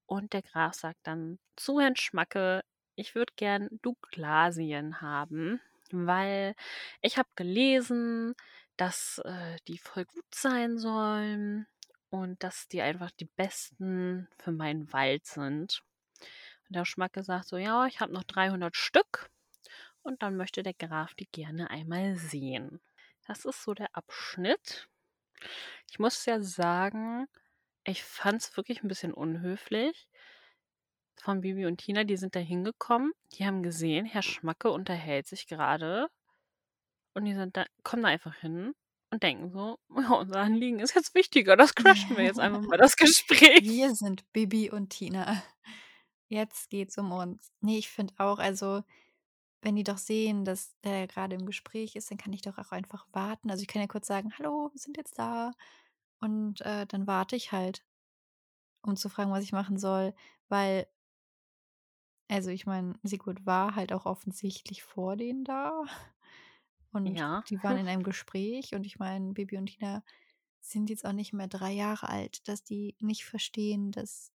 [0.06, 2.62] Und der Graf sagt dann zu Herrn Schmacke,
[3.00, 5.60] ich würde gern Douglasien haben,
[5.90, 6.54] weil
[7.00, 8.34] ich habe gelesen,
[8.76, 11.66] dass äh, die voll gut sein sollen
[12.10, 15.82] und dass die einfach die besten für meinen Wald sind.
[16.68, 19.30] Und der Schmacke sagt so, ja, ich habe noch 300 Stück
[20.02, 22.80] und dann möchte der Graf die gerne einmal sehen.
[23.26, 24.88] Das ist so der Abschnitt.
[25.90, 27.26] Ich muss ja sagen,
[27.84, 30.09] ich fand es wirklich ein bisschen unhöflich
[31.22, 32.04] von Bibi und Tina.
[32.04, 36.08] Die sind da hingekommen, die haben gesehen, Herr Schmacke unterhält sich gerade
[37.14, 38.74] und die sind da, kommen da einfach hin
[39.10, 42.78] und denken so, ja, unser Anliegen ist jetzt wichtiger, das crashen wir jetzt einfach mal
[42.78, 43.62] das Gespräch.
[43.62, 45.42] Wir sind Bibi und Tina.
[46.28, 47.50] Jetzt geht's um uns.
[47.60, 48.82] Nee, ich finde auch, also
[49.62, 52.72] wenn die doch sehen, dass der gerade im Gespräch ist, dann kann ich doch auch
[52.72, 53.50] einfach warten.
[53.50, 55.52] Also ich kann ja kurz sagen, hallo, wir sind jetzt da.
[56.20, 57.84] Und äh, dann warte ich halt,
[58.82, 60.14] um zu fragen, was ich machen soll.
[60.48, 60.86] Weil,
[62.30, 65.84] also ich meine, Sigurd war halt auch offensichtlich vor denen da.
[66.92, 67.44] Und Ja.
[67.48, 68.74] die waren in einem Gespräch.
[68.74, 70.04] Und ich meine, Bibi und Tina
[70.60, 74.32] sind jetzt auch nicht mehr drei Jahre alt, dass die nicht verstehen, dass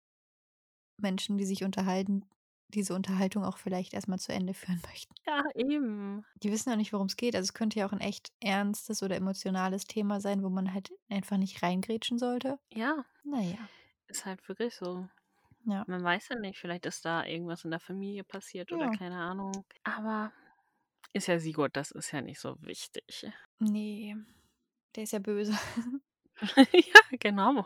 [0.97, 2.25] Menschen, die sich unterhalten,
[2.67, 5.13] diese Unterhaltung auch vielleicht erstmal zu Ende führen möchten.
[5.25, 6.25] Ja, eben.
[6.35, 7.35] Die wissen auch nicht, worum es geht.
[7.35, 10.91] Also es könnte ja auch ein echt ernstes oder emotionales Thema sein, wo man halt
[11.09, 12.59] einfach nicht reingrätschen sollte.
[12.71, 13.69] Ja, Naja,
[14.07, 15.09] ist halt wirklich so.
[15.65, 15.83] Ja.
[15.87, 18.91] Man weiß ja nicht, vielleicht ist da irgendwas in der Familie passiert oder Ja.
[18.91, 19.65] keine Ahnung.
[19.83, 20.31] Aber
[21.13, 23.27] ist ja Sigurd, das ist ja nicht so wichtig.
[23.59, 24.15] Nee,
[24.95, 25.53] der ist ja böse.
[26.73, 27.65] ja, genau.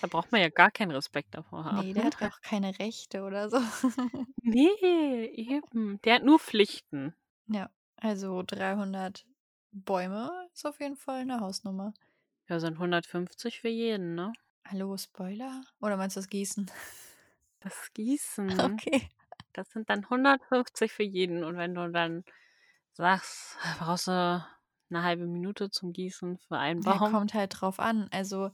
[0.00, 1.86] Da braucht man ja gar keinen Respekt davor haben.
[1.86, 3.58] Nee, der hat ja auch keine Rechte oder so.
[4.42, 6.00] Nee, eben.
[6.02, 7.14] Der hat nur Pflichten.
[7.46, 9.26] ja, also 300
[9.72, 11.92] Bäume ist auf jeden Fall eine Hausnummer.
[12.48, 14.32] Ja, sind 150 für jeden, ne?
[14.66, 15.62] Hallo, Spoiler?
[15.80, 16.70] Oder meinst du das Gießen?
[17.60, 18.50] Das Gießen.
[18.60, 19.08] Okay.
[19.52, 21.44] Das sind dann 150 für jeden.
[21.44, 22.24] Und wenn du dann
[22.92, 24.12] sagst, brauchst du
[24.90, 28.08] eine halbe Minute zum Gießen für einen Ja, Baum, kommt halt drauf an.
[28.10, 28.50] Also,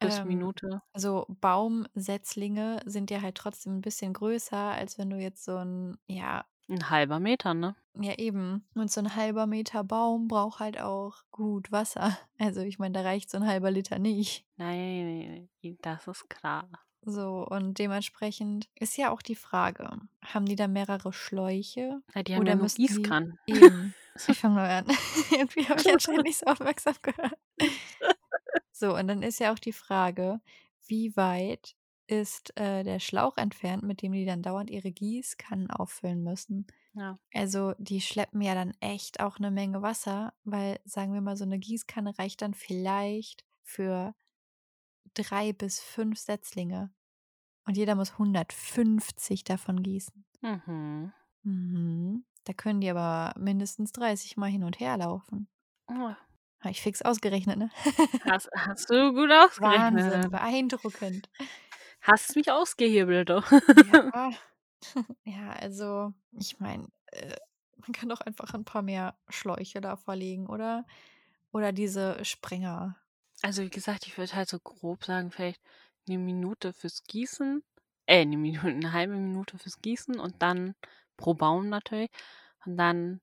[0.00, 0.82] bis ähm, Minute.
[0.92, 5.98] also Baumsetzlinge sind ja halt trotzdem ein bisschen größer, als wenn du jetzt so ein,
[6.06, 7.74] ja, Ein halber Meter, ne?
[8.00, 8.68] ja eben.
[8.74, 12.16] Und so ein halber Meter Baum braucht halt auch gut Wasser.
[12.38, 14.46] Also ich meine, da reicht so ein halber Liter nicht.
[14.58, 15.48] Nein,
[15.82, 16.68] das ist klar.
[17.08, 19.88] So, und dementsprechend ist ja auch die Frage,
[20.22, 22.02] haben die da mehrere Schläuche?
[22.12, 23.38] Ja, die haben Oder ja nur müssen die Gießkannen.
[23.46, 23.94] eben.
[24.16, 24.86] Ich fange neu an.
[25.30, 27.38] Irgendwie habe ich anscheinend nicht so aufmerksam gehört.
[28.72, 30.40] So, und dann ist ja auch die Frage,
[30.88, 31.76] wie weit
[32.08, 36.66] ist äh, der Schlauch entfernt, mit dem die dann dauernd ihre Gießkannen auffüllen müssen?
[36.94, 37.20] Ja.
[37.32, 41.44] Also die schleppen ja dann echt auch eine Menge Wasser, weil, sagen wir mal, so
[41.44, 44.12] eine Gießkanne reicht dann vielleicht für
[45.14, 46.90] drei bis fünf Setzlinge.
[47.66, 50.24] Und jeder muss 150 davon gießen.
[50.40, 51.12] Mhm.
[51.42, 52.24] Mhm.
[52.44, 55.48] Da können die aber mindestens 30 Mal hin und her laufen.
[55.88, 56.14] Oh,
[56.60, 57.70] Habe ich fix ausgerechnet, ne?
[58.24, 59.94] Hast, hast du gut ausgerechnet.
[59.94, 61.28] Wahnsinn, beeindruckend.
[62.00, 63.50] Hast mich ausgehebelt, doch.
[63.50, 64.30] Ja,
[65.24, 67.36] ja also ich meine, äh,
[67.78, 70.86] man kann doch einfach ein paar mehr Schläuche da verlegen, oder?
[71.52, 72.96] Oder diese Sprenger.
[73.42, 75.60] Also wie gesagt, ich würde halt so grob sagen, vielleicht
[76.08, 77.62] eine Minute fürs Gießen.
[78.06, 80.74] Äh, eine Minute, eine halbe Minute fürs Gießen und dann
[81.16, 82.10] pro Baum natürlich.
[82.66, 83.20] Und dann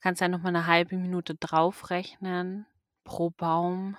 [0.00, 2.66] kannst du ja nochmal eine halbe Minute draufrechnen
[3.04, 3.96] pro Baum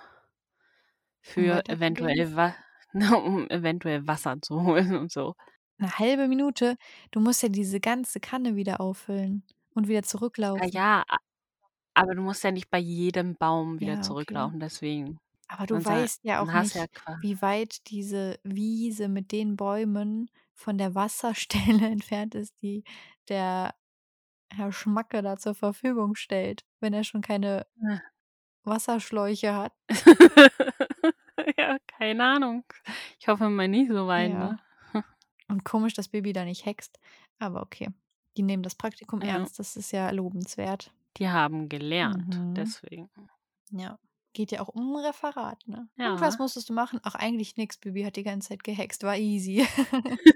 [1.22, 1.68] für weiterzugehen?
[1.68, 2.54] eventuell, wa
[3.16, 5.34] um eventuell Wasser zu holen und so.
[5.78, 6.76] Eine halbe Minute?
[7.10, 9.44] Du musst ja diese ganze Kanne wieder auffüllen
[9.74, 10.02] und wieder
[10.54, 10.70] Ja, zurücklaufen.
[10.72, 11.18] ja, a-
[11.94, 14.40] aber du musst ja nicht bei jedem Baum wieder Ja, okay.
[14.40, 15.18] zurücklaufen, deswegen.
[15.52, 16.76] Aber du Unser, weißt ja auch nicht,
[17.22, 22.84] wie weit diese Wiese mit den Bäumen von der Wasserstelle entfernt ist, die
[23.28, 23.74] der
[24.52, 28.00] Herr Schmacke da zur Verfügung stellt, wenn er schon keine Ja.
[28.64, 29.72] Wasserschläuche hat.
[31.56, 32.64] ja, keine Ahnung.
[33.18, 34.58] Ich hoffe mal nicht so weit, Ja.
[34.94, 35.04] ne?
[35.48, 36.98] Und komisch, dass Baby da nicht hext.
[37.40, 37.88] Aber okay.
[38.36, 39.30] Die nehmen das Praktikum Ja.
[39.30, 40.92] ernst, das ist ja lobenswert.
[41.16, 42.54] Die haben gelernt, Mhm.
[42.54, 43.10] deswegen.
[43.72, 43.98] Ja.
[44.32, 45.88] Geht ja auch um ein Referat, ne?
[45.98, 46.42] Und was Ja.
[46.42, 47.00] musstest du machen?
[47.02, 47.78] Ach, eigentlich nix.
[47.78, 49.02] Bibi hat die ganze Zeit gehext.
[49.02, 49.66] War easy.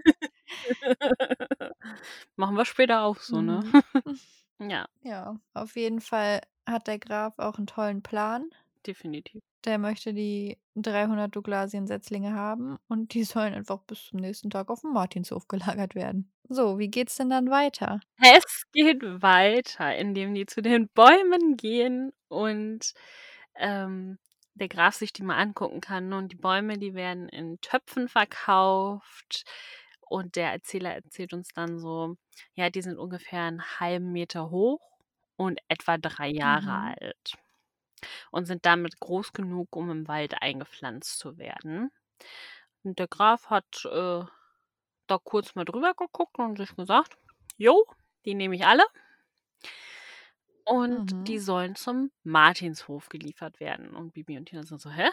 [2.36, 3.61] Machen wir später auch so, ne?
[4.05, 4.05] Mhm.
[4.61, 8.49] Ja, Ja, auf jeden Fall hat der Graf auch einen tollen Plan.
[8.86, 9.42] definitiv.
[9.64, 14.82] Der möchte die 300 Douglasiensetzlinge haben und die sollen einfach bis zum nächsten Tag auf
[14.82, 16.30] dem Martinshof gelagert werden.
[16.49, 18.01] So, wie geht's denn dann weiter?
[18.20, 22.92] Es geht weiter, indem die zu den Bäumen gehen und
[23.57, 24.18] ähm,
[24.55, 26.12] der Graf sich die mal angucken kann.
[26.12, 29.44] Und die Bäume, die werden in Töpfen verkauft.
[30.00, 32.16] Und der Erzähler erzählt uns dann so,
[32.55, 34.80] ja, die sind ungefähr einen halben Meter hoch
[35.36, 36.94] und etwa drei Jahre Mhm.
[37.00, 37.34] alt.
[38.30, 41.90] Und sind damit groß genug, um im Wald eingepflanzt zu werden.
[42.84, 44.24] Und der Graf hat äh,
[45.07, 47.16] da kurz mal drüber geguckt und sich gesagt,
[47.57, 47.86] jo,
[48.24, 48.84] die nehme ich alle.
[50.65, 51.27] Und Mhm.
[51.27, 53.95] die sollen zum Martinshof geliefert werden.
[53.95, 55.09] Und Bibi und Tina sind so, hä?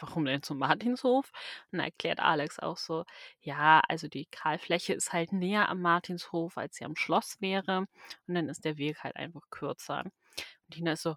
[0.00, 1.32] Warum denn zum Martinshof?
[1.72, 3.04] Und dann erklärt Alex auch so,
[3.40, 7.86] ja, also die Kahlfläche ist halt näher am Martinshof, als sie am Schloss wäre.
[8.28, 10.04] Und dann ist der Weg halt einfach kürzer.
[10.04, 10.12] Und
[10.72, 11.16] Tina ist so,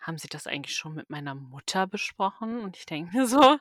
[0.00, 2.60] haben Sie das eigentlich schon mit meiner Mutter besprochen?
[2.60, 3.58] Und ich denke mir so,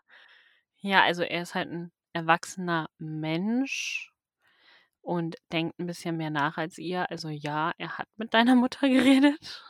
[0.77, 4.12] ja, also er ist halt ein erwachsener Mensch
[5.03, 7.11] und denkt ein bisschen mehr nach als ihr.
[7.11, 9.63] Also ja, er hat mit deiner Mutter geredet.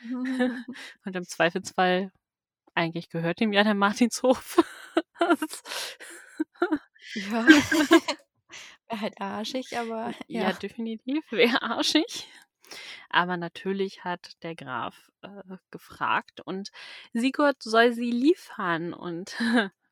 [1.04, 2.10] und im Zweifelsfall,
[2.74, 4.64] eigentlich gehört ihm ja der Martinshof.
[7.14, 7.46] ja.
[8.88, 10.52] Wäre halt arschig, aber ja, ja.
[10.52, 12.28] definitiv, wäre arschig.
[13.08, 16.70] Aber natürlich hat der Graf äh, gefragt und
[17.12, 18.92] Sigurd soll sie liefern.
[18.92, 19.36] Und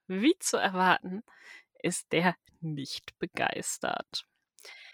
[0.09, 1.23] wie zu erwarten,
[1.81, 4.27] ist der nicht begeistert.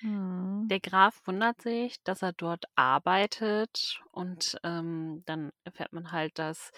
[0.05, 0.69] Hm.
[0.69, 6.73] Der Graf wundert sich, dass er dort arbeitet und ähm, dann erfährt man halt, dass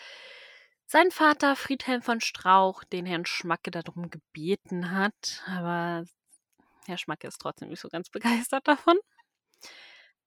[0.86, 6.04] sein Vater Friedhelm von Strauch den Herrn Schmacke darum gebeten hat, aber
[6.86, 8.96] Herr Schmacke ist trotzdem nicht so ganz begeistert davon.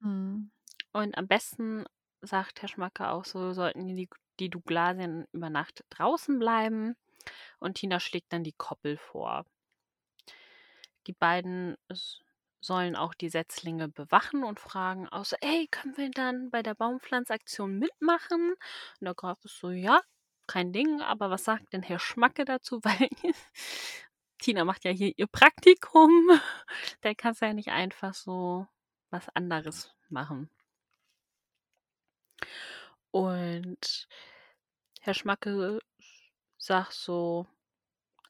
[0.01, 0.51] Hm.
[0.91, 1.85] Und am besten
[2.21, 4.09] sagt Herr Schmacke auch so, sollten die,
[4.41, 6.95] die Douglasien über Nacht draußen bleiben.
[7.59, 9.45] Und Tina schlägt dann die Koppel vor.
[11.07, 12.21] Die beiden s-
[12.61, 17.77] sollen auch die Setzlinge bewachen und fragen auch ey, können wir dann bei der Baumpflanzaktion
[17.79, 18.51] mitmachen?
[18.99, 20.01] Und der Graf ist so, ja,
[20.47, 22.79] kein Ding, aber was sagt denn Herr Schmacke dazu?
[22.83, 23.09] Weil
[24.39, 26.11] Tina macht ja hier ihr Praktikum.
[27.03, 28.67] Der kann ja nicht einfach so
[29.11, 30.49] was anderes machen.
[33.11, 34.07] Und
[35.01, 35.79] Herr Schmacke
[36.57, 37.47] sagt so,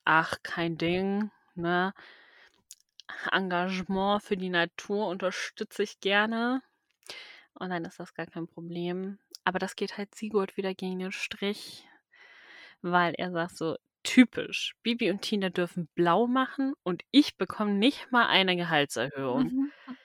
[0.05, 1.93] ach, kein Ding, ne?
[3.31, 6.61] Engagement für die Natur unterstütze ich gerne.
[7.53, 9.19] Und dann ist das gar kein Problem.
[9.43, 11.87] Aber das geht halt Sigurd wieder gegen den Strich,
[12.81, 18.11] weil er sagt so, typisch, Bibi und Tina dürfen blau machen und ich bekomme nicht
[18.11, 19.51] mal eine Gehaltserhöhung.
[19.51, 19.71] Mhm.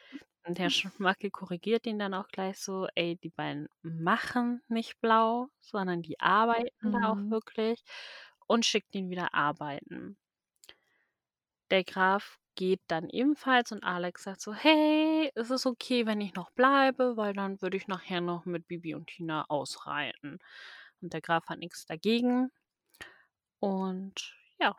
[0.46, 5.48] Und Herr Schmacke korrigiert ihn dann auch gleich so, ey, die beiden machen nicht blau,
[5.60, 7.30] sondern die arbeiten da auch Mhm.
[7.30, 7.82] wirklich
[8.46, 10.18] und schickt ihn wieder arbeiten.
[11.70, 16.34] Der Graf geht dann ebenfalls und Alex sagt so, hey, ist es okay, wenn ich
[16.34, 20.38] noch bleibe, weil dann würde ich nachher noch mit Bibi und Tina ausreiten.
[21.00, 22.50] Und der Graf hat nichts dagegen.
[23.60, 24.76] Und ja,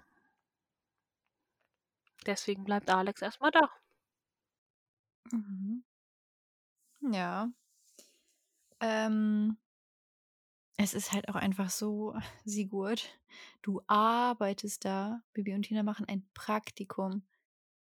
[2.25, 3.69] deswegen bleibt Alex erstmal da.
[5.31, 5.83] Mhm.
[7.01, 7.49] Ja.
[8.79, 9.57] Ähm,
[10.77, 12.15] es ist halt auch einfach so,
[12.45, 13.19] Sigurd,
[13.61, 17.23] du arbeitest da, Bibi und Tina machen ein Praktikum.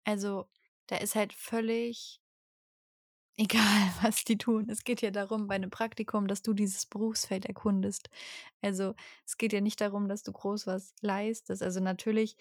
[0.05, 0.47] Also,
[0.87, 2.21] da ist halt völlig
[3.37, 3.59] egal,
[4.01, 4.69] was die tun.
[4.69, 8.09] Es geht ja darum, bei einem Praktikum, dass du dieses Berufsfeld erkundest.
[8.61, 8.95] Also,
[9.25, 11.63] es geht ja nicht darum, dass du groß was leistest.
[11.63, 12.37] Also, natürlich,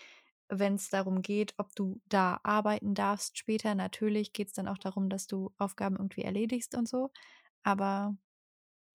[0.49, 4.79] wenn es darum geht, ob du da arbeiten darfst später, natürlich geht es dann auch
[4.79, 7.11] darum, dass du Aufgaben irgendwie erledigst und so.
[7.65, 8.17] Aber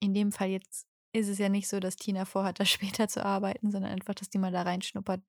[0.01, 3.25] in dem Fall jetzt ist es ja nicht so, dass Tina vorhat, da später zu
[3.25, 5.21] arbeiten, sondern einfach, dass die mal da reinschnuppert.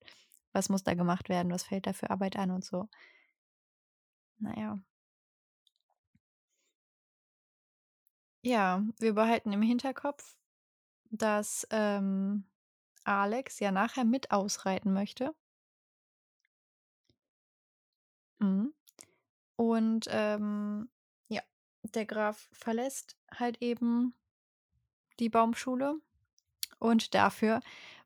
[0.55, 1.53] Was muss da gemacht werden?
[1.53, 2.89] Was fällt da für Arbeit an und so.
[4.39, 4.79] Naja.
[8.43, 10.37] Ja, wir behalten im Hinterkopf,
[11.11, 12.45] dass ähm,
[13.05, 15.35] Alex ja nachher mit ausreiten möchte.
[18.39, 18.73] Mhm.
[19.57, 20.89] Und ähm,
[21.29, 21.43] ja,
[21.83, 24.15] der Graf verlässt halt eben
[25.19, 26.01] die Baumschule.
[26.79, 27.61] Und dafür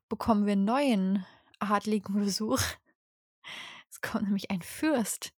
[0.09, 1.25] bekommen wir einen neuen
[1.59, 2.61] adligen Besuch.
[3.89, 5.33] Es kommt nämlich ein Fürst.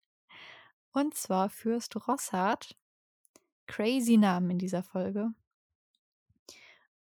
[0.93, 2.77] Und zwar Fürst Rossard.
[3.67, 5.33] Crazy Namen in dieser Folge.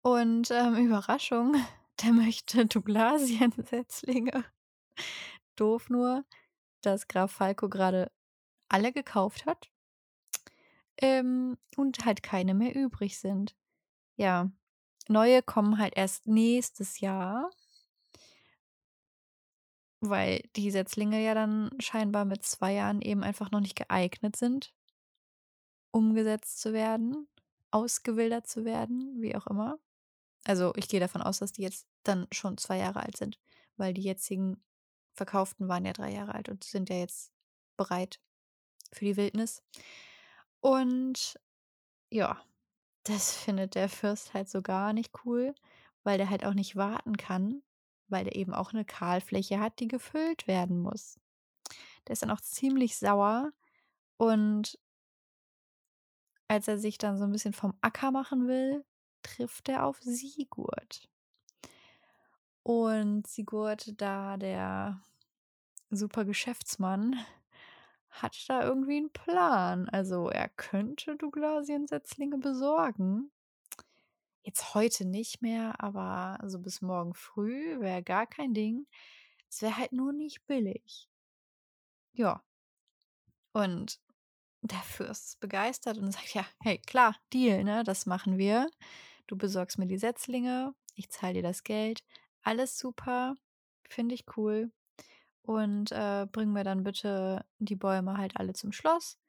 [0.01, 1.55] Und ähm, Überraschung,
[2.03, 4.43] der möchte Douglasien-Setzlinge.
[5.55, 6.25] Doof nur,
[6.81, 8.11] dass Graf Falco gerade
[8.67, 9.69] alle gekauft hat
[10.97, 13.55] ähm, und halt keine mehr übrig sind.
[14.15, 14.51] Ja,
[15.07, 17.51] neue kommen halt erst nächstes Jahr,
[20.09, 24.73] weil die Setzlinge ja dann scheinbar mit zwei Jahren eben einfach noch nicht geeignet sind,
[25.91, 27.27] umgesetzt zu werden,
[27.71, 29.79] ausgewildert zu werden, wie auch immer.
[30.45, 33.39] Also ich gehe davon aus, dass die jetzt dann schon zwei Jahre alt sind,
[33.77, 34.61] weil die jetzigen
[35.13, 37.31] verkauften waren ja drei Jahre alt und sind ja jetzt
[37.77, 38.19] bereit
[38.91, 39.63] für die Wildnis.
[40.59, 41.39] Und
[42.09, 42.41] ja,
[43.03, 45.53] das findet der Fürst halt so gar nicht cool,
[46.03, 47.63] weil der halt auch nicht warten kann,
[48.13, 51.19] weil der eben auch eine Kahlfläche hat, die gefüllt werden muss.
[52.07, 53.51] Der ist dann auch ziemlich sauer
[54.17, 54.79] und
[56.47, 58.85] als er sich dann so ein bisschen vom Acker machen will,
[59.23, 61.09] trifft er auf Sigurd.
[62.63, 65.01] Und Sigurd, da der
[65.89, 67.15] super Geschäftsmann,
[68.09, 69.89] hat da irgendwie einen Plan.
[69.89, 73.31] Also, er könnte Douglasiensetzlinge besorgen.
[74.43, 78.87] Jetzt heute nicht mehr, aber so bis morgen früh wäre gar kein Ding.
[79.49, 81.09] Es wäre halt nur nicht billig.
[82.13, 82.43] Ja.
[83.53, 83.99] Und
[84.61, 87.83] der Fürst ist begeistert und sagt: „Ja, hey, klar, Deal, ne?
[87.83, 88.69] Das machen wir.
[89.27, 92.03] Du besorgst mir die Setzlinge, ich zahle dir das Geld.
[92.43, 93.35] Alles super,
[93.89, 94.71] finde ich cool.
[95.43, 99.19] Und, äh, bring mir dann bitte die Bäume halt alle zum Schloss.“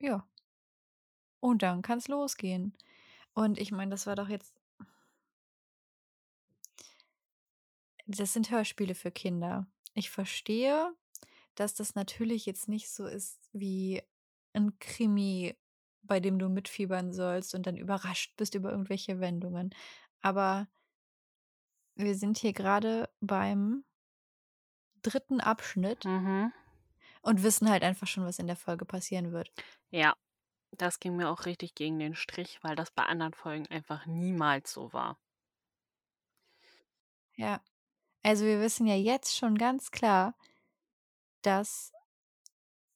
[0.00, 0.26] Ja.
[1.40, 2.76] Und dann kann's losgehen.
[3.34, 4.54] Und ich meine, das war doch jetzt
[8.06, 9.66] das sind Hörspiele für Kinder.
[9.94, 10.94] Ich verstehe,
[11.54, 14.02] dass das natürlich jetzt nicht so ist wie
[14.52, 15.56] ein Krimi,
[16.02, 19.74] bei dem du mitfiebern sollst und dann überrascht bist über irgendwelche Wendungen.
[20.20, 20.68] Aber
[21.96, 23.84] wir sind hier gerade beim
[25.02, 26.52] dritten Abschnitt Mhm.
[27.22, 29.50] und wissen halt einfach schon, was in der Folge passieren wird.
[29.90, 30.14] Ja,
[30.76, 34.72] das ging mir auch richtig gegen den Strich, weil das bei anderen Folgen einfach niemals
[34.72, 35.18] so war.
[37.36, 37.60] Ja.
[38.22, 40.34] Also, wir wissen ja jetzt schon ganz klar,
[41.42, 41.92] dass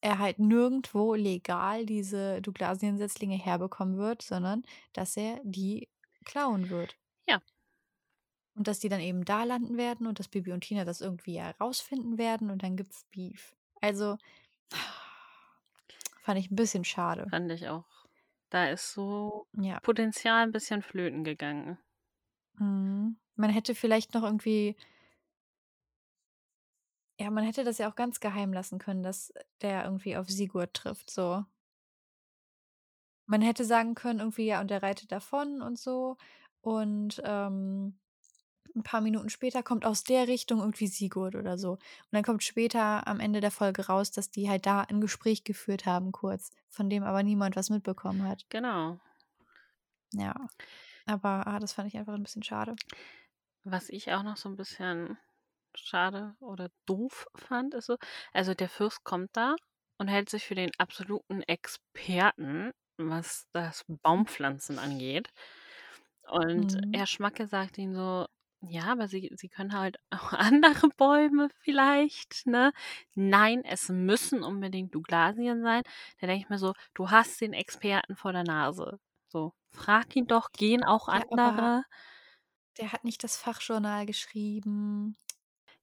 [0.00, 4.62] er halt nirgendwo legal diese Douglasiensetzlinge herbekommen wird, sondern
[4.92, 5.88] dass er die
[6.24, 6.96] klauen wird.
[7.28, 7.40] Ja.
[8.54, 11.40] Und dass die dann eben da landen werden und dass Bibi und Tina das irgendwie
[11.40, 13.56] herausfinden werden und dann gibt's Beef.
[13.80, 14.18] Also
[16.28, 17.32] fand ich ein bisschen schade.
[17.32, 17.86] Fand ich auch.
[18.50, 19.80] Da ist so Ja.
[19.82, 21.78] Potenzial ein bisschen flöten gegangen.
[22.58, 23.16] Mhm.
[23.36, 24.76] Man hätte vielleicht noch irgendwie
[27.20, 30.74] ja, man hätte das ja auch ganz geheim lassen können, dass der irgendwie auf Sigurd
[30.74, 31.44] trifft, so.
[33.26, 36.16] Man hätte sagen können irgendwie, ja, und der reitet davon und so
[36.62, 37.98] und, ähm,
[38.78, 41.72] 'n paar Minuten später kommt aus der Richtung irgendwie Sigurd oder so.
[41.72, 41.80] Und
[42.12, 45.86] dann kommt später am Ende der Folge raus, dass die halt da 'n Gespräch geführt
[45.86, 48.44] haben kurz, von dem aber niemand was mitbekommen hat.
[48.52, 49.00] Genau.
[50.14, 50.34] Ja.
[51.06, 52.78] Aber, ah, das fand ich einfach 'n bisschen schade.
[53.64, 55.18] Was ich auch noch so ein bisschen
[55.74, 57.96] schade oder doof fand, ist so
[58.32, 59.56] also, der Fürst kommt da
[59.98, 65.30] und hält sich für den absoluten Experten, was das Baumpflanzen angeht.
[66.30, 66.92] Und Mhm.
[66.92, 68.26] Herr Schmacke sagt ihm so:
[68.62, 72.72] „Ja, aber Sie Sie können halt auch andere Bäume vielleicht, ne?“
[73.14, 75.82] „Nein, es müssen unbedingt Douglasien sein.“
[76.20, 78.98] Da denke ich mir so: „Du hast den Experten vor der Nase.
[79.28, 81.84] So, frag ihn doch, gehen auch Ja, aber andere?“
[82.78, 85.16] der hat nicht das Fachjournal geschrieben.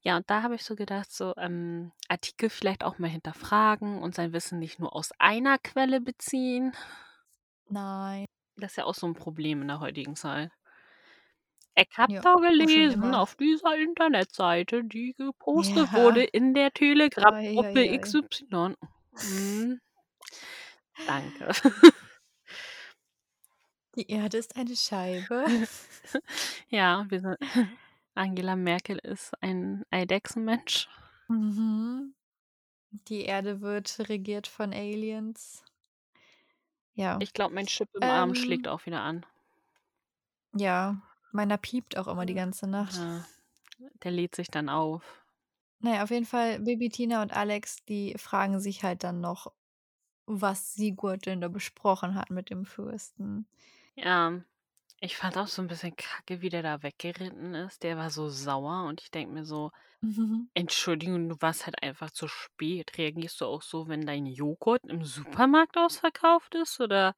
[0.01, 4.13] Ja, und da habe ich so gedacht, so, ähm, Artikel vielleicht auch mal hinterfragen und
[4.15, 6.73] sein Wissen nicht nur aus einer Quelle beziehen.
[7.69, 8.25] Nein.
[8.57, 10.51] Das ist ja auch so 'n Problem in der heutigen Zeit.
[11.77, 15.91] Ich habe Ja, da gelesen auf dieser Internetseite, die gepostet Ja.
[15.91, 17.99] wurde in der Telegram-Gruppe.
[17.99, 18.75] XY.
[19.21, 19.79] Mhm.
[21.07, 21.51] Danke.
[23.95, 25.45] Die Erde ist eine Scheibe.
[26.69, 27.37] Ja, wir sind
[28.15, 30.87] Angela Merkel ist ein Eidechsenmensch.
[31.29, 32.13] Mhm.
[33.07, 35.63] Die Erde wird regiert von Aliens.
[36.97, 37.17] Ja.
[37.19, 39.25] Ich glaube, mein Chip im Arm schlägt Ähm auch wieder an.
[40.53, 41.01] Ja,
[41.35, 43.07] meiner piept auch immer die ganze Nacht.
[43.07, 45.25] Ja, der lädt sich dann auf.
[45.79, 49.53] Na ja, auf jeden Fall, Bibi, Tina und Alex, die fragen sich halt dann noch,
[50.27, 53.47] was Sigurd denn da besprochen hat mit dem Fürsten.
[53.97, 54.41] Ja,
[55.01, 57.83] ich fand auch so 'n bisschen kacke, wie der da weggeritten ist.
[57.83, 59.71] Der war so sauer und ich denke mir so:
[60.01, 60.47] Mhm.
[60.55, 65.05] „Entschuldigung, du warst halt einfach zu spät.“ Reagierst du auch so, wenn dein Joghurt im
[65.05, 67.15] Supermarkt ausverkauft ist, oder?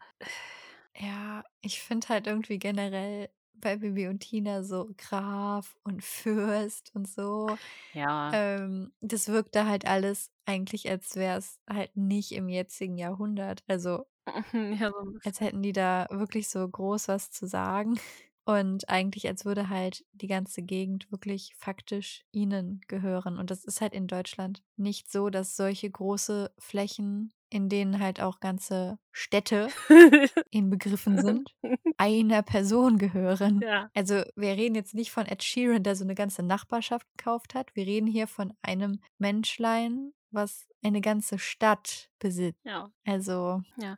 [0.95, 3.30] Ja, ich finde halt irgendwie generell
[3.62, 7.58] bei Bibi und Tina so Graf und Fürst und so,
[7.93, 8.34] Ja.
[8.34, 13.64] ähm, das wirkte halt alles eigentlich, als wär's halt nicht im jetzigen Jahrhundert.
[13.68, 14.05] Also
[14.80, 17.99] Ja, so als hätten die da wirklich so groß was zu sagen
[18.45, 23.38] und eigentlich als würde halt die ganze Gegend wirklich faktisch ihnen gehören.
[23.38, 28.22] Und das ist halt in Deutschland nicht so, dass solche große Flächen, in denen halt
[28.22, 29.70] auch ganze Städte
[30.52, 31.56] inbegriffen sind,
[31.98, 33.62] einer Person gehören.
[33.62, 33.89] Ja.
[33.95, 37.76] Also, wir reden jetzt nicht von Ed Sheeran, der so 'ne ganze Nachbarschaft gekauft hat.
[37.76, 42.58] Wir reden hier von einem Menschlein, was eine ganze Stadt besitzt.
[42.66, 42.91] Ja.
[43.06, 43.98] Also Ja.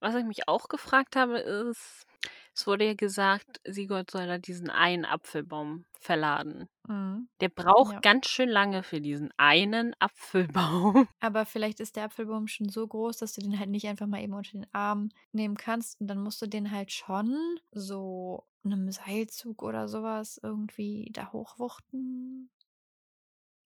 [0.00, 2.06] Was ich mich auch gefragt habe, ist,
[2.54, 6.68] Es wurde ja gesagt, Sigurd soll da diesen einen Apfelbaum verladen.
[6.88, 7.28] Mhm.
[7.40, 8.02] Der braucht Ja.
[8.02, 11.08] ganz schön lange für diesen einen Apfelbaum.
[11.20, 14.20] Aber vielleicht ist der Apfelbaum schon so groß, dass du den halt nicht einfach mal
[14.22, 16.00] eben unter den Arm nehmen kannst.
[16.00, 22.50] Und dann musst du den halt schon so einem Seilzug oder sowas irgendwie da hochwuchten,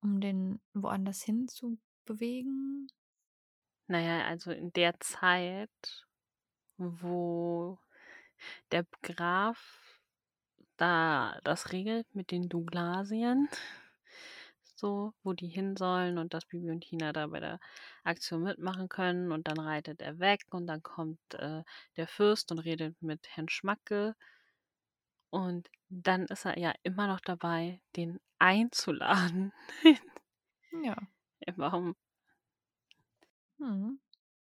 [0.02, 2.88] um den woanders hin zu bewegen.
[3.86, 6.06] Naja, also in der Zeit,
[6.78, 7.78] wo
[8.72, 9.88] der Graf
[10.76, 13.48] da das regelt mit den Douglasien,
[14.76, 17.58] so, wo die hin sollen und dass Bibi und Tina da bei der
[18.04, 21.64] Aktion mitmachen können und dann reitet er weg und dann kommt äh,
[21.96, 24.14] der Fürst und redet mit Herrn Schmacke
[25.30, 29.52] und dann ist er ja immer noch dabei, den einzuladen.
[30.82, 30.96] Ja.
[31.56, 31.96] Warum
[33.58, 34.00] Hm.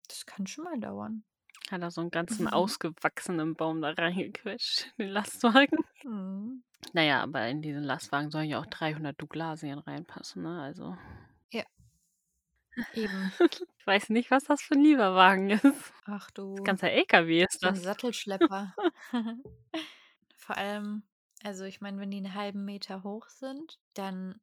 [0.09, 1.24] Das kann schon mal dauern.
[1.73, 2.49] Hat er so einen ganzen Mhm.
[2.53, 5.79] ausgewachsenen Baum da reingequetscht in den Lastwagen?
[6.05, 6.62] Mhm.
[6.93, 10.62] Naja, aber in diesen Lastwagen sollen ja auch 300 Douglasien reinpassen, ne?
[10.62, 10.97] Also.
[12.95, 13.33] Eben.
[13.81, 15.93] Ich weiß nicht, was das für ein Lieferwagen ist.
[16.05, 16.57] Ach du.
[16.57, 17.83] Ein ganzer LKW ist So ein das.
[17.83, 18.75] Sattelschlepper.
[20.37, 21.03] Vor allem,
[21.43, 24.41] also ich meine, wenn die einen halben Meter hoch sind, dann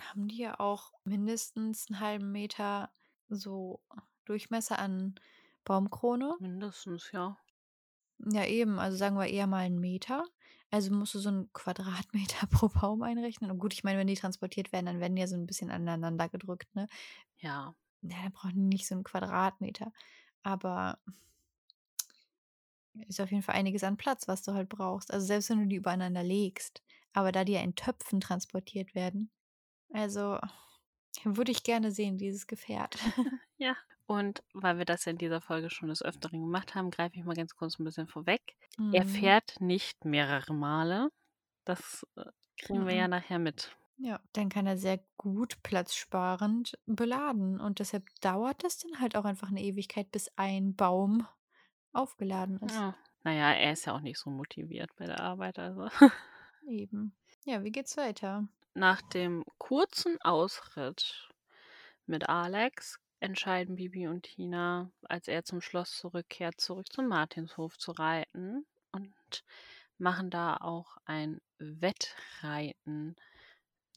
[0.00, 2.90] haben die ja auch mindestens einen halben Meter
[3.28, 3.80] so
[4.26, 5.16] Durchmesser an
[5.64, 6.36] Baumkrone.
[6.40, 7.36] Mindestens, ja.
[8.18, 10.24] Ja, eben, also sagen wir eher mal einen Meter.
[10.70, 13.50] Also musst du so einen Quadratmeter pro Baum einrechnen.
[13.50, 15.70] Und gut, ich meine, wenn die transportiert werden, dann werden die ja so ein bisschen
[15.70, 16.88] aneinander gedrückt, ne?
[17.38, 17.74] Ja.
[18.02, 19.92] Ja, dann brauchen die nicht so einen Quadratmeter.
[20.42, 20.98] Aber
[23.08, 25.12] ist auf jeden Fall einiges an Platz, was du halt brauchst.
[25.12, 26.82] Also selbst wenn du die übereinander legst.
[27.12, 29.30] Aber da die ja in Töpfen transportiert werden.
[29.92, 30.38] Also
[31.24, 32.96] würde ich gerne sehen, dieses Gefährt.
[33.56, 33.76] Ja.
[34.06, 37.24] Und weil wir das ja in dieser Folge schon des Öfteren gemacht haben, greife ich
[37.24, 38.56] mal ganz kurz ein bisschen vorweg.
[38.92, 39.08] Er Mhm.
[39.08, 41.08] fährt nicht mehrere Male.
[41.64, 42.24] Das äh,
[42.58, 43.10] kriegen wir ja Mhm.
[43.10, 43.76] nachher mit.
[43.96, 47.60] Ja, dann kann er sehr gut platzsparend beladen.
[47.60, 51.26] Und deshalb dauert es dann halt auch einfach eine Ewigkeit, bis ein Baum
[51.92, 52.74] aufgeladen ist.
[52.74, 52.94] Ja.
[53.22, 55.58] Naja, er ist ja auch nicht so motiviert bei der Arbeit.
[55.58, 55.88] Also.
[56.66, 57.16] Eben.
[57.44, 58.48] Ja, wie geht's weiter?
[58.74, 61.28] Nach dem kurzen Ausritt
[62.06, 67.92] mit Alex entscheiden Bibi und Tina, als er zum Schloss zurückkehrt, zurück zum Martinshof zu
[67.92, 69.44] reiten und
[69.98, 73.16] machen da auch ein Wettreiten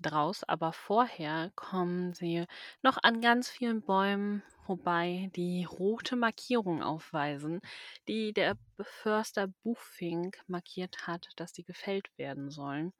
[0.01, 0.43] draus.
[0.43, 2.45] Aber vorher kommen sie
[2.81, 7.61] noch an ganz vielen Bäumen vorbei, die rote Markierungen aufweisen,
[8.07, 12.93] die der Förster Buchfink markiert hat, dass die gefällt werden sollen.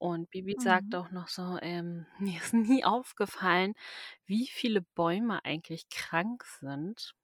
[0.00, 0.96] Und Bibi sagt Mhm.
[0.96, 3.74] auch noch so, ähm, mir ist nie aufgefallen,
[4.26, 7.14] wie viele Bäume eigentlich krank sind.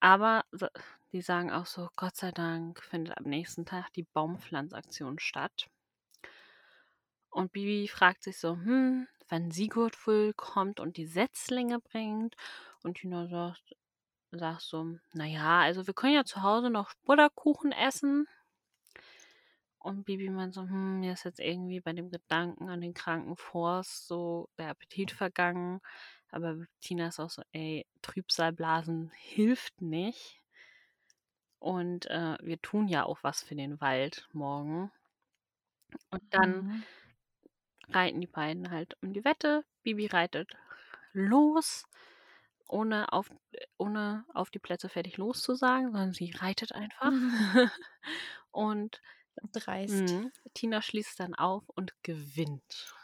[0.00, 0.70] Aber sa-
[1.12, 5.68] die sagen auch so, Gott sei Dank findet am nächsten Tag die Baumpflanzaktion statt.
[7.30, 12.34] Und Bibi fragt sich so, hm, wann Sigurd wohl kommt und die Setzlinge bringt.
[12.82, 13.74] Und Tina sagt,
[14.32, 18.28] sagt so, naja, also wir können ja zu Hause noch Butterkuchen essen.
[19.88, 23.36] Und Bibi meint so, hm, mir ist jetzt irgendwie bei dem Gedanken an den kranken
[23.36, 25.80] Forst so der Appetit vergangen.
[26.30, 30.42] Aber Tina ist auch so, ey, Trübsalblasen hilft nicht.
[31.60, 34.90] Und äh, wir tun ja auch was für den Wald morgen.
[36.10, 36.84] Und dann Mhm.
[37.92, 39.64] reiten die beiden halt um die Wette.
[39.82, 40.52] Bibi reitet
[41.12, 41.84] los,
[42.68, 43.30] ohne auf,
[43.78, 47.12] ohne auf die Plätze fertig loszusagen, sondern sie reitet einfach.
[47.12, 47.52] Mhm.
[48.52, 49.00] und
[49.52, 49.94] Dreist.
[50.12, 52.94] mh, Tina schließt dann auf und gewinnt.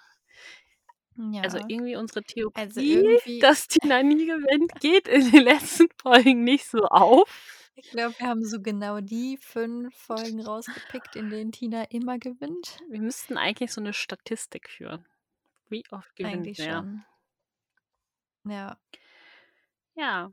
[1.17, 1.43] Ja.
[1.43, 6.43] Also irgendwie unsere Theorie, Also irgendwie- dass Tina nie gewinnt, geht in den letzten Folgen
[6.45, 7.61] nicht so auf.
[7.77, 12.81] Ich glaube, wir haben so genau die fünf Folgen rausgepickt, in denen Tina immer gewinnt.
[12.89, 15.05] Wir müssten eigentlich so eine Statistik führen.
[15.69, 17.05] Wie oft gewinnt Eigentlich schon.
[18.45, 18.79] Ja.
[19.97, 20.31] Ja.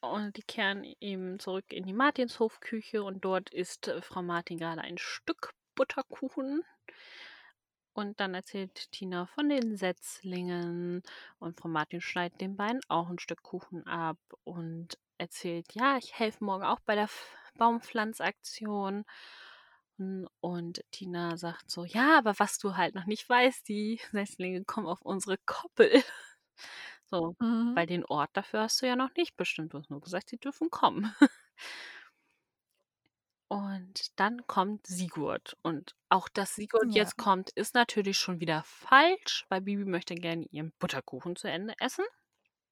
[0.00, 4.80] Und die kehren eben zurück in die Martinshofküche und dort isst äh, Frau Martin gerade
[4.80, 6.62] ein Stück Butterkuchen.
[7.92, 11.02] Und dann erzählt Tina von den Setzlingen
[11.40, 16.16] und Frau Martin schneidet den beiden auch ein Stück Kuchen ab und erzählt, ja, ich
[16.16, 17.08] helfe morgen auch bei der
[17.56, 19.04] Baumpflanzaktion.
[20.40, 24.86] Und Tina sagt so, ja, aber was du halt noch nicht weißt, die Setzlinge kommen
[24.86, 25.90] auf unsere Koppel.
[27.10, 27.74] So, Mhm.
[27.74, 29.72] weil den Ort dafür hast du ja noch nicht bestimmt.
[29.74, 31.14] Du hast nur gesagt, sie dürfen kommen.
[33.48, 35.56] Und dann kommt Sigurd.
[35.62, 36.94] Und auch, dass Sigurd Ja.
[36.94, 41.74] jetzt kommt, ist natürlich schon wieder falsch, weil Bibi möchte gerne ihren Butterkuchen zu Ende
[41.78, 42.04] essen.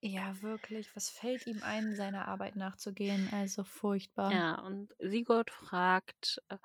[0.00, 0.96] Ja, wirklich.
[0.96, 3.28] Was fällt ihm ein, seiner Arbeit nachzugehen?
[3.28, 4.40] Also furchtbar.
[4.40, 6.58] Ja, und Sigurd fragt äh,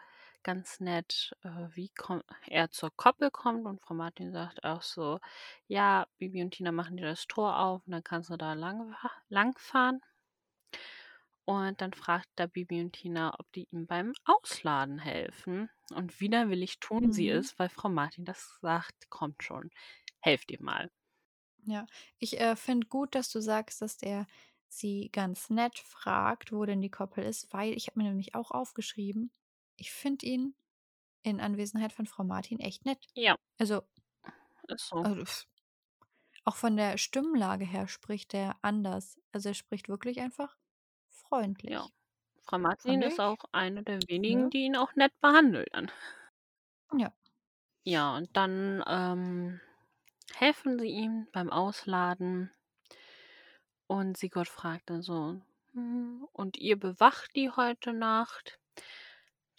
[0.44, 5.20] ganz nett, äh, wie komm er zur Koppel kommt und Frau Martin sagt auch so,
[5.68, 8.96] ja, Bibi und Tina machen dir das Tor auf und dann kannst du da lang,
[9.30, 10.02] langfahren.
[11.46, 15.70] Und dann fragt da Bibi und Tina, ob die ihm beim Ausladen helfen.
[15.94, 17.30] Und widerwillig tun sie Mhm.
[17.30, 19.70] es, weil Frau Martin das sagt, kommt schon,
[20.20, 20.90] helft ihr mal.
[21.66, 21.86] Ja,
[22.18, 24.28] ich äh, finde gut, dass du sagst, dass der
[24.68, 28.52] sie ganz nett fragt, wo denn die Koppel ist, weil ich habe mir nämlich auch
[28.52, 29.32] aufgeschrieben,
[29.82, 30.56] ich finde ihn
[31.24, 33.08] in Anwesenheit von Frau Martin echt nett.
[33.16, 33.84] Ja, Also,
[34.78, 35.04] so.
[35.06, 35.24] also
[36.46, 39.20] auch von der Stimmlage her spricht er anders.
[39.32, 40.58] Also er spricht wirklich einfach
[41.10, 41.72] freundlich.
[41.72, 41.88] Ja.
[42.42, 44.50] Frau Martin ist auch eine der wenigen, ne?
[44.50, 45.92] die ihn auch nett behandelt dann.
[46.98, 47.14] Ja.
[47.84, 49.62] Ja, und dann ähm,
[50.36, 52.52] helfen sie ihm beim Ausladen.
[53.88, 55.40] Und Sigurd fragt dann so,
[55.74, 58.61] "Hm, und ihr bewacht die heute Nacht?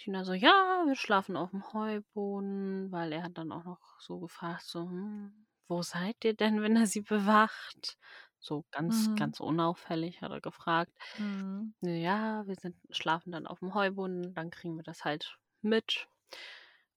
[0.02, 4.18] Tina so, ja, wir schlafen auf dem Heuboden, weil er hat dann auch noch so
[4.18, 7.98] gefragt, so, hm, wo seid ihr denn, wenn er sie bewacht?
[8.40, 9.14] So ganz, Mhm.
[9.14, 10.92] ganz unauffällig hat er gefragt.
[11.18, 11.72] Mhm.
[11.82, 16.08] Ja, wir sind, schlafen dann auf dem Heuboden, dann kriegen wir das halt mit.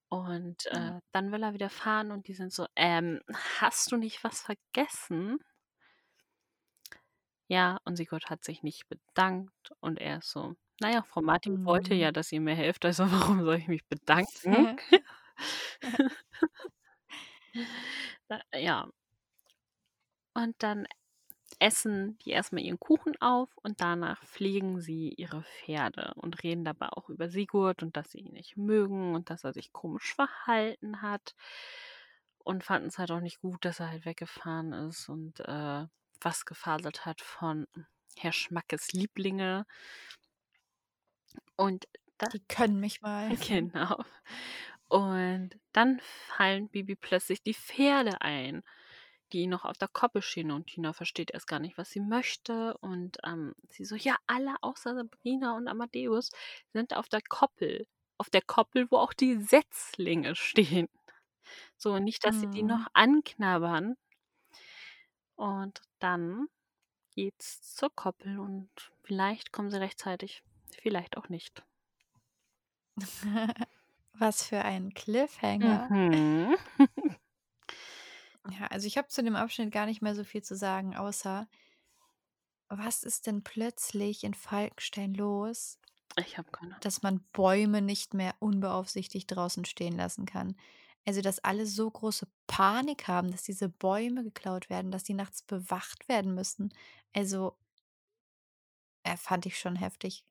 [0.09, 3.21] Und äh, dann will er wieder fahren und die sind so, ähm,
[3.59, 5.39] hast du nicht was vergessen?
[7.47, 11.93] Ja, und Sigurd hat sich nicht bedankt und er ist so, naja, Frau Martin wollte
[11.93, 11.99] Mhm.
[11.99, 14.77] ja, dass ihr mir helft, also warum soll ich mich bedanken?
[18.29, 18.89] Da- ja.
[20.33, 20.87] Und dann
[21.59, 26.89] essen die erstmal ihren Kuchen auf und danach pflegen sie ihre Pferde und reden dabei
[26.89, 31.01] auch über Sigurd und dass sie ihn nicht mögen und dass er sich komisch verhalten
[31.01, 31.35] hat
[32.39, 35.85] und fanden es halt auch nicht gut, dass er halt weggefahren ist und äh,
[36.21, 37.67] was gefaselt hat von
[38.17, 39.65] Herr Schmackes Lieblinge.
[41.57, 43.35] Und da, Die können mich mal.
[43.47, 44.03] genau.
[44.89, 48.63] Und dann fallen Bibi plötzlich die Pferde ein,
[49.33, 50.51] die noch auf der Koppel stehen.
[50.51, 52.77] Und Tina versteht erst gar nicht, was sie möchte.
[52.79, 56.31] Und ähm, sie so, ja, alle außer Sabrina und Amadeus
[56.73, 57.87] sind auf der Koppel.
[58.19, 60.89] Auf der Koppel, wo auch die Setzlinge stehen.
[61.77, 62.65] So, nicht, dass sie die Mhm.
[62.65, 63.95] noch anknabbern.
[65.37, 66.47] Und dann
[67.11, 68.69] geht's zur Koppel und
[69.03, 70.43] vielleicht kommen sie rechtzeitig,
[70.75, 71.65] vielleicht auch nicht.
[74.13, 75.89] Was für ein Cliffhanger.
[75.89, 76.55] Mhm.
[78.47, 81.47] Ja, also ich habe zu dem Abschnitt gar nicht mehr so viel zu sagen, außer
[82.69, 85.79] was ist denn plötzlich in Falkenstein los,
[86.17, 86.75] Ich habe keine.
[86.79, 90.55] dass man Bäume nicht mehr unbeaufsichtigt draußen stehen lassen kann?
[91.07, 95.43] Also, dass alle so große Panik haben, dass diese Bäume geklaut werden, dass die nachts
[95.43, 96.73] bewacht werden müssen.
[97.13, 97.57] Also,
[99.03, 100.25] äh, fand ich schon heftig.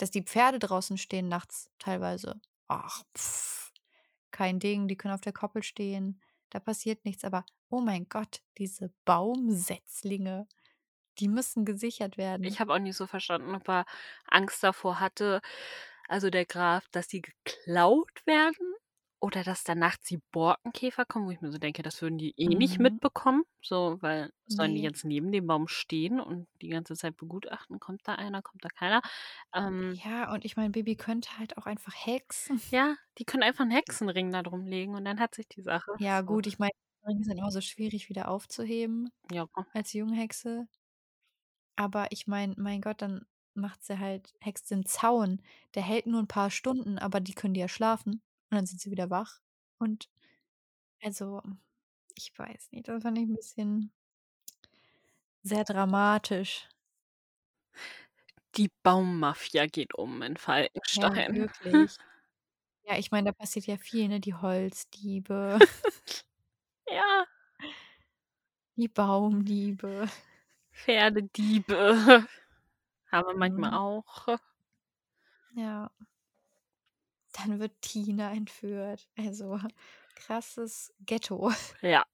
[0.00, 2.40] Dass die Pferde draußen stehen nachts teilweise.
[2.68, 3.70] Ach, pff,
[4.30, 6.22] kein Ding, die können auf der Koppel stehen.
[6.48, 7.22] Da passiert nichts.
[7.22, 10.48] Aber, oh mein Gott, diese Baumsetzlinge,
[11.18, 12.44] die müssen gesichert werden.
[12.44, 13.84] Ich habe auch nicht so verstanden, ob er
[14.26, 15.42] Angst davor hatte,
[16.08, 18.74] also der Graf, dass die geklaut werden
[19.20, 22.34] oder dass da nachts die Borkenkäfer kommen, wo ich mir so denke, das würden die
[22.36, 22.80] eh nicht Mhm.
[22.80, 23.44] mitbekommen.
[23.62, 24.82] So, weil sollen die Nee.
[24.82, 28.68] jetzt neben dem Baum stehen und die ganze Zeit begutachten, kommt da einer, kommt da
[28.70, 29.02] keiner.
[29.54, 32.60] Ähm, Ja, und ich meine, Baby könnte halt auch einfach hexen.
[32.72, 35.92] ja, die können einfach einen Hexenring da drum legen und dann hat sich die Sache.
[35.98, 36.70] Ja, gut, ich meine,
[37.06, 40.68] Ringe sind immer so schwierig wieder aufzuheben ja, als Junghexe.
[41.76, 45.42] Aber ich meine, mein Gott, dann macht sie halt, hext den Zaun.
[45.74, 48.22] Der hält nur ein paar Stunden, aber die können die ja schlafen.
[48.50, 49.40] Und dann sind sie wieder wach.
[49.78, 50.08] Und
[51.02, 51.42] also,
[52.16, 53.92] ich weiß nicht, das fand ich ein bisschen
[55.42, 56.66] sehr dramatisch.
[58.56, 60.36] die Baummafia geht um in
[60.92, 61.28] Ja, Falkenstein.
[61.28, 61.96] wirklich.
[62.84, 64.20] Ja, ich meine, da passiert ja viel, ne?
[64.20, 65.58] Die Holzdiebe,
[66.90, 67.26] ja,
[68.76, 70.08] die Baumdiebe.
[70.72, 71.76] Pferdediebe
[73.12, 73.74] haben wir manchmal Mhm.
[73.74, 74.28] auch.
[75.54, 75.90] Ja.
[77.32, 79.08] Dann wird Tina entführt.
[79.16, 79.58] Also,
[80.14, 81.50] krasses Ghetto,
[81.82, 82.04] Ja,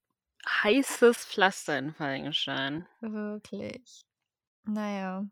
[0.48, 2.86] heißes Pflaster in Falkenstein.
[3.00, 4.04] wirklich.
[4.64, 5.26] Na ja.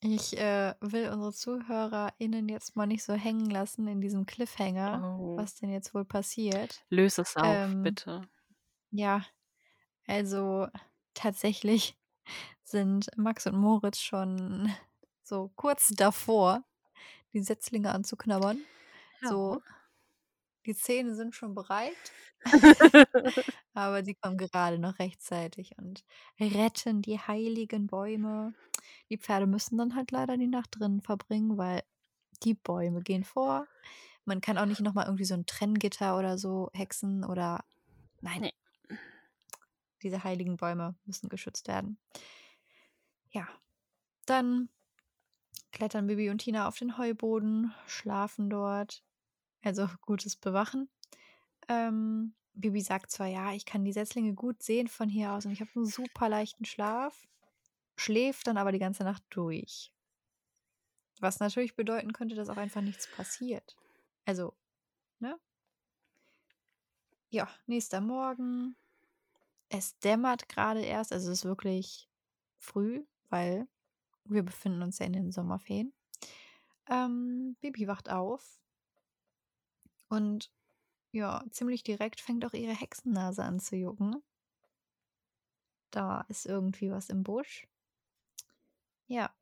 [0.00, 5.36] Ich, äh, will unsere ZuhörerInnen jetzt mal nicht so hängen lassen in diesem Cliffhanger, Oh.
[5.36, 6.84] was denn jetzt wohl passiert.
[6.90, 8.28] Löse es auf, Ähm, bitte.
[8.90, 9.24] Ja,
[10.06, 10.68] also
[11.14, 11.98] tatsächlich
[12.64, 14.72] sind Max und Moritz schon
[15.22, 16.64] so kurz davor,
[17.32, 18.66] die Setzlinge anzuknabbern.
[19.22, 19.28] Ja.
[19.28, 19.62] So,
[20.66, 21.96] Die Zähne sind schon bereit.
[23.74, 26.04] Aber die kommen gerade noch rechtzeitig und
[26.40, 28.54] retten die heiligen Bäume.
[29.10, 31.82] Die Pferde müssen dann halt leider die Nacht drin verbringen, weil
[32.42, 33.66] die Bäume gehen vor.
[34.24, 37.64] Man kann auch nicht noch mal irgendwie so ein Trenngitter oder so hexen oder
[38.20, 38.42] nein.
[38.42, 38.52] Ne.
[40.02, 41.98] Diese heiligen Bäume müssen geschützt werden.
[43.30, 43.48] Ja.
[44.26, 44.68] Dann
[45.72, 49.02] klettern Bibi und Tina auf den Heuboden, schlafen dort.
[49.62, 50.88] Also gutes Bewachen.
[51.68, 55.52] Ähm, Bibi sagt zwar, ja, ich kann die Setzlinge gut sehen von hier aus und
[55.52, 57.28] ich habe einen super leichten Schlaf,
[57.96, 59.92] schläft dann aber die ganze Nacht durch.
[61.20, 63.76] Was natürlich bedeuten könnte, dass auch einfach nichts passiert.
[64.24, 64.54] Also,
[65.18, 65.38] ne?
[67.30, 68.76] Ja, nächster Morgen.
[69.68, 72.08] Es dämmert gerade erst, also es ist wirklich
[72.56, 73.68] früh, weil
[74.28, 75.92] wir befinden uns ja in den Sommerferien.
[76.88, 78.60] Ähm, Bibi wacht auf
[80.08, 80.50] und
[81.12, 84.22] ja, ziemlich direkt fängt auch ihre Hexennase an zu jucken.
[85.90, 87.66] Da ist irgendwie was im Busch.
[89.06, 89.34] Ja,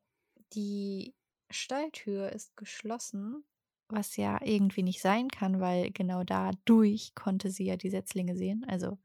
[0.53, 1.15] die
[1.51, 3.45] Stalltür ist geschlossen,
[3.89, 8.65] was ja irgendwie nicht sein kann, weil genau dadurch konnte sie ja die Setzlinge sehen.
[8.69, 8.99] Also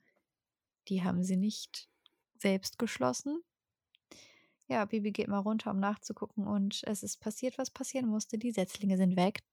[0.88, 1.89] die haben sie nicht
[2.38, 3.43] selbst geschlossen.
[4.68, 8.38] Ja, Bibi geht mal runter, um nachzugucken und es ist passiert, was passieren musste.
[8.38, 9.43] Die Setzlinge sind weg.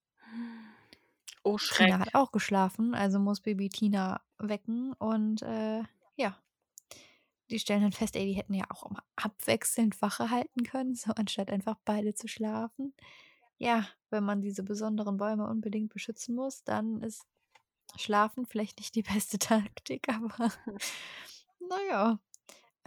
[1.44, 1.88] Oh, Schreck.
[1.88, 5.82] Tina hat auch geschlafen, also muss Baby Tina wecken und äh,
[6.16, 6.36] ja.
[7.50, 11.12] Die stellen dann fest, ey, die hätten ja auch immer abwechselnd Wache halten können, so
[11.12, 12.94] anstatt einfach beide zu schlafen.
[13.56, 17.26] Ja, wenn man diese besonderen Bäume unbedingt beschützen muss, dann ist
[17.96, 20.52] Schlafen vielleicht nicht die beste Taktik, aber
[21.60, 22.18] naja.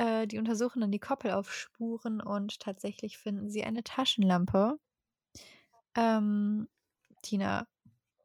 [0.02, 4.80] Äh, die untersuchen dann die Koppel auf Spuren und tatsächlich finden sie eine Taschenlampe.
[5.96, 6.68] Ähm,
[7.22, 7.68] Tina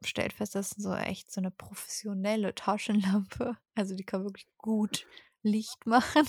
[0.03, 3.57] stellt fest, das ist so echt so eine professionelle Taschenlampe.
[3.75, 5.05] Also die kann wirklich gut
[5.43, 6.25] Licht machen.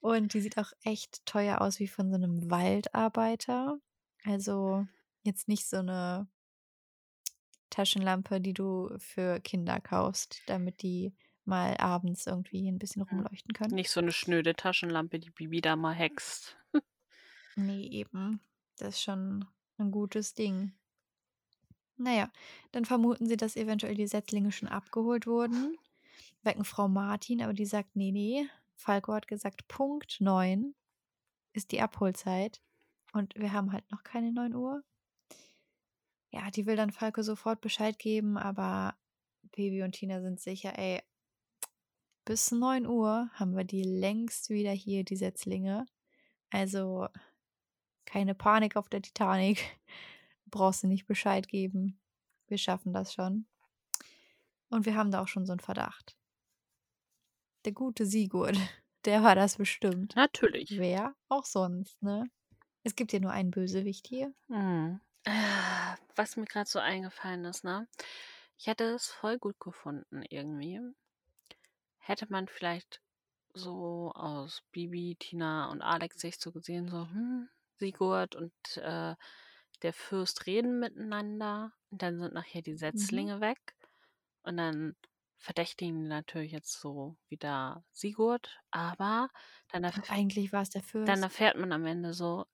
[0.00, 3.78] Und die sieht auch echt teuer aus wie von so einem Waldarbeiter.
[4.22, 4.86] Also
[5.22, 6.28] jetzt nicht so eine
[7.70, 11.14] Taschenlampe, die du für Kinder kaufst, damit die
[11.46, 13.74] mal abends irgendwie ein bisschen rumleuchten können.
[13.74, 16.56] Nicht so eine schnöde Taschenlampe, die Bibi da mal hext.
[17.56, 18.40] Nee, eben.
[18.76, 19.46] Das ist schon
[19.78, 20.72] ein gutes Ding.
[21.96, 22.30] Naja,
[22.72, 25.78] dann vermuten sie, dass eventuell die Setzlinge schon abgeholt wurden.
[26.42, 28.46] Wecken Frau Martin, aber die sagt, nee, nee.
[28.74, 30.74] Falco hat gesagt, Punkt 9
[31.54, 32.60] ist die Abholzeit.
[33.12, 34.84] Und wir haben halt noch keine 9 Uhr.
[36.30, 38.94] Ja, die will dann Falco sofort Bescheid geben, aber
[39.52, 41.02] Baby und Tina sind sicher, ey,
[42.26, 45.86] bis 9 Uhr haben wir die längst wieder hier, die Setzlinge.
[46.50, 47.08] Also
[48.04, 49.78] keine Panik auf der Titanic.
[50.46, 51.98] Brauchst du nicht Bescheid geben.
[52.48, 53.46] Wir schaffen das schon.
[54.68, 56.16] Und wir haben da auch schon so einen Verdacht.
[57.64, 58.56] Der gute Sigurd,
[59.04, 60.14] der war das bestimmt.
[60.16, 60.78] Natürlich.
[60.78, 62.28] Wer auch sonst, ne?
[62.82, 64.34] Es gibt ja nur einen Bösewicht hier.
[64.48, 65.00] Hm.
[65.26, 67.88] Ah, Was mir gerade so eingefallen ist, ne?
[68.58, 70.80] Ich hätte es voll gut gefunden irgendwie.
[72.06, 73.02] Hätte man vielleicht
[73.54, 77.48] so aus Bibi, Tina und Alex Sicht so gesehen, so, hm,
[77.78, 79.16] Sigurd und äh,
[79.82, 83.76] der Fürst reden miteinander und dann sind nachher die Setzlinge weg
[84.42, 84.96] und dann
[85.38, 89.30] verdächtigen die natürlich jetzt so wieder Sigurd, aber
[89.70, 91.02] dann, erf Und eigentlich war es der Fürst.
[91.04, 92.44] dann erfährt man am Ende so,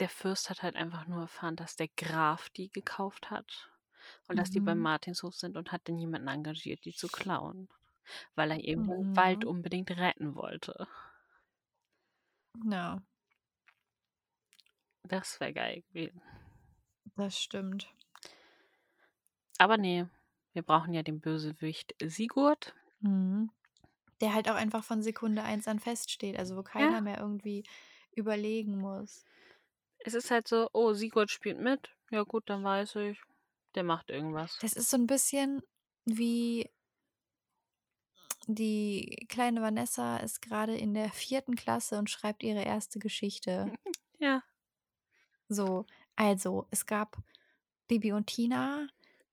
[0.00, 3.70] der Fürst hat halt einfach nur erfahren, dass der Graf die gekauft hat
[4.28, 4.82] und dass die beim Mhm.
[4.82, 7.68] Martinshof sind und hat dann jemanden engagiert, die zu klauen,
[8.34, 9.16] weil er eben den Mhm.
[9.16, 10.86] Wald unbedingt retten wollte.
[12.64, 13.02] Ja,
[15.02, 16.22] Das wäre geil gewesen.
[17.16, 17.92] das stimmt.
[19.58, 20.06] Aber nee,
[20.52, 22.74] wir brauchen ja den Bösewicht Sigurd.
[23.00, 23.50] Mhm.
[24.20, 27.64] Der halt auch einfach von Sekunde eins an feststeht, also wo keiner mehr irgendwie
[28.12, 29.24] überlegen muss.
[29.98, 31.90] Es ist halt so, oh, Sigurd spielt mit.
[32.10, 33.20] Ja gut, dann weiß ich,
[33.74, 34.58] der macht irgendwas.
[34.60, 35.62] Das ist so ein bisschen
[36.04, 36.70] wie
[38.48, 43.72] die kleine Vanessa ist gerade in der vierten Klasse und schreibt ihre erste Geschichte.
[44.20, 44.42] Ja.
[45.48, 45.84] So,
[46.16, 47.18] also es gab
[47.88, 48.86] Bibi und Tina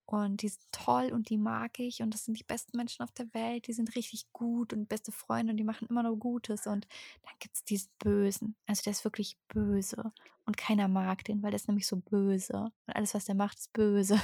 [0.05, 3.11] und die sind toll und die mag ich und das sind die besten Menschen auf
[3.11, 3.67] der Welt.
[3.67, 6.67] Die sind richtig gut und beste Freunde und die machen immer nur Gutes.
[6.67, 6.87] Und
[7.23, 8.55] dann gibt es diesen Bösen.
[8.65, 10.11] Also der ist wirklich böse
[10.45, 13.59] und keiner mag den, weil der ist nämlich so böse und alles, was der macht,
[13.59, 14.19] ist böse.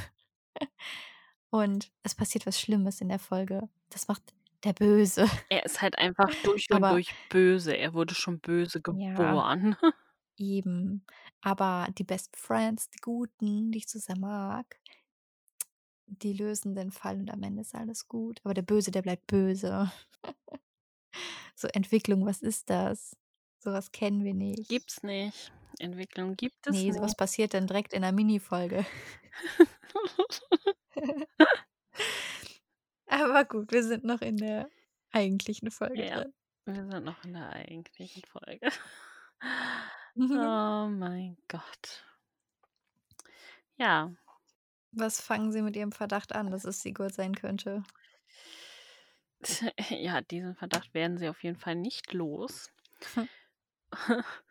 [1.50, 3.70] Und es passiert was Schlimmes in der Folge.
[3.90, 4.34] Das macht
[4.64, 5.26] der Böse.
[5.50, 7.76] Er ist halt einfach durch und Aber- durch böse.
[7.76, 9.14] Er wurde schon böse Ja.
[9.14, 9.76] geboren.
[10.38, 11.06] Eben.
[11.42, 14.80] Aber die Best Friends, die Guten, die ich so sehr mag,
[16.06, 18.40] die lösen den Fall und am Ende ist alles gut.
[18.44, 19.92] Aber der Böse, der bleibt böse.
[21.56, 23.16] so Entwicklung, was ist das?
[23.60, 24.70] Sowas kennen wir nicht.
[24.70, 25.52] Gibt's nicht.
[25.80, 27.18] Entwicklung gibt es Nee, sowas nicht.
[27.18, 28.86] passiert dann direkt in der Minifolge.
[33.08, 34.70] Aber gut, wir sind noch in der
[35.12, 36.06] eigentlichen Folge Ja.
[36.06, 36.34] drin.
[36.66, 38.70] Wir sind noch in der eigentlichen Folge.
[40.16, 42.04] Oh mein Gott.
[43.78, 44.12] Ja,
[44.92, 47.84] Was fangen Sie mit Ihrem Verdacht an, dass es Sigurd sein könnte?
[49.90, 52.72] ja, diesen Verdacht werden sie auf jeden Fall nicht los.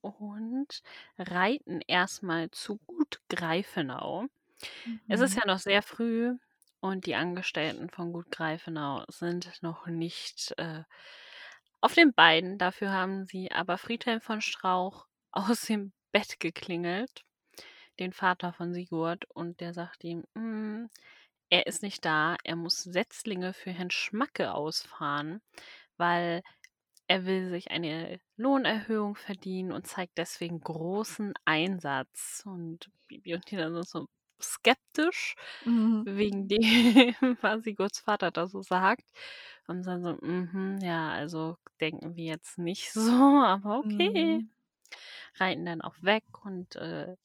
[0.00, 0.82] Und
[1.18, 4.26] reiten erstmal zu Gut Greifenau.
[5.08, 5.36] Es ist Mhm.
[5.36, 6.36] ja noch sehr früh
[6.82, 10.82] und die Angestellten von Gut Greifenau sind noch nicht äh,
[11.80, 12.58] auf den Beinen.
[12.58, 17.24] Dafür haben sie aber Friedhelm von Strauch aus dem Bett geklingelt,
[18.00, 20.86] den Vater von Sigurd, und der sagt ihm, "Mm,
[21.50, 25.40] er ist nicht da, er muss Setzlinge für Herrn Schmacke ausfahren,
[25.98, 26.42] weil
[27.06, 32.42] er will sich eine Lohnerhöhung verdienen und zeigt deswegen großen Einsatz.
[32.46, 34.08] Und Bibi und Tina sind so
[34.42, 35.34] skeptisch
[35.64, 36.06] Mhm.
[36.06, 36.60] wegen dem,
[37.42, 39.04] was Sigurds Vater da so sagt.
[39.68, 44.40] Und dann so, mhm, ja, also denken wir jetzt nicht so, aber okay.
[44.40, 44.50] Mhm.
[45.36, 47.16] Reiten dann auch weg und äh,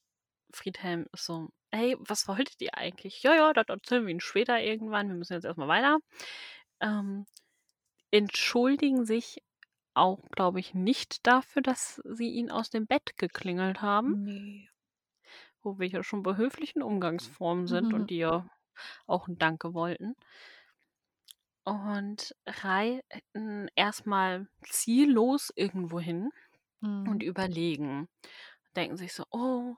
[0.54, 3.22] Friedhelm ist so, hey, was wolltet ihr eigentlich?
[3.22, 5.08] Ja, ja, das erzählen wir Ihnen später irgendwann.
[5.08, 5.98] Wir müssen jetzt erstmal weiter.
[6.80, 7.26] Ähm,
[8.10, 9.42] entschuldigen sich
[9.94, 14.68] auch, glaube ich, nicht dafür, dass sie ihn aus dem Bett geklingelt haben, Nee.
[15.68, 17.94] Wo wir ja schon bei höflichen Umgangsformen sind Mhm.
[17.94, 18.48] und die ja
[19.06, 20.14] auch ein Danke wollten.
[21.64, 26.30] Und reiten erstmal ziellos irgendwo hin
[27.06, 27.24] und Mhm.
[27.24, 28.08] überlegen.
[28.76, 29.76] Denken sich so, oh,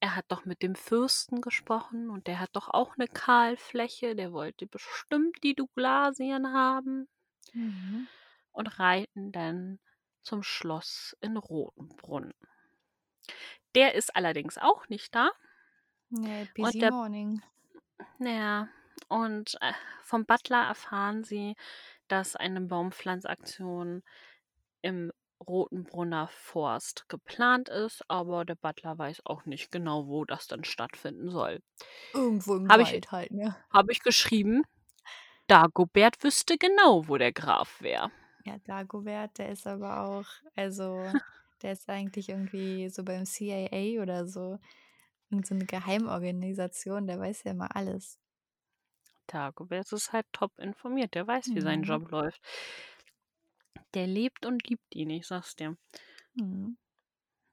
[0.00, 4.32] er hat doch mit dem Fürsten gesprochen und der hat doch auch eine Kahlfläche, der
[4.32, 7.08] wollte bestimmt die Douglasien haben.
[7.54, 8.06] Mhm.
[8.52, 9.80] Und reiten dann
[10.22, 12.32] zum Schloss in Rotenbrunn.
[13.74, 15.30] Der ist allerdings auch nicht da.
[16.10, 17.42] Nee, Und busy der- morning.
[18.18, 18.68] Naja,
[19.08, 19.72] und äh,
[20.02, 21.54] vom Butler erfahren sie,
[22.08, 24.02] dass eine Baumpflanzaktion
[24.82, 25.12] im
[25.46, 31.30] Rotenbrunner Forst geplant ist, aber der Butler weiß auch nicht genau, wo das dann stattfinden
[31.30, 31.60] soll.
[32.12, 33.56] Irgendwo im Hab ich- Wald halt, ne?
[33.70, 34.62] Habe ich geschrieben,
[35.48, 38.10] Dagobert wüsste genau, wo der Graf wäre.
[38.44, 41.04] Ja, Dagobert, der ist aber auch, also,
[41.64, 44.58] der ist eigentlich irgendwie so beim CIA oder so.
[45.30, 48.20] Irgend so eine Geheimorganisation, der weiß ja immer alles.
[49.26, 51.84] Dagobert ist halt top informiert, der weiß, wie sein Mhm.
[51.84, 52.40] Job läuft.
[53.94, 55.76] Der lebt und liebt ihn, ich sag's dir.
[56.34, 56.76] Mhm.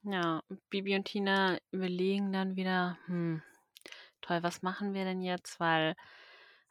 [0.04, 3.42] Ja, Bibi und Tina überlegen dann wieder, hm,
[4.22, 5.60] toll, was machen wir denn jetzt?
[5.60, 5.96] Weil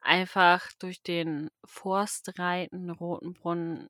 [0.00, 3.88] einfach durch den Forst reiten, Rotenbrunn,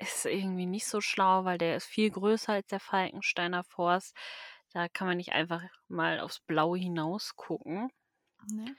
[0.00, 4.16] ist irgendwie nicht so schlau, weil der ist viel größer als der Falkensteiner Forst.
[4.72, 7.90] Da kann man nicht einfach mal aufs Blaue hinaus gucken
[8.52, 8.74] Ne?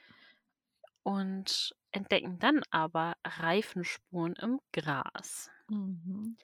[1.02, 5.50] und entdecken dann aber Reifenspuren im Gras.
[5.68, 6.36] Mhm.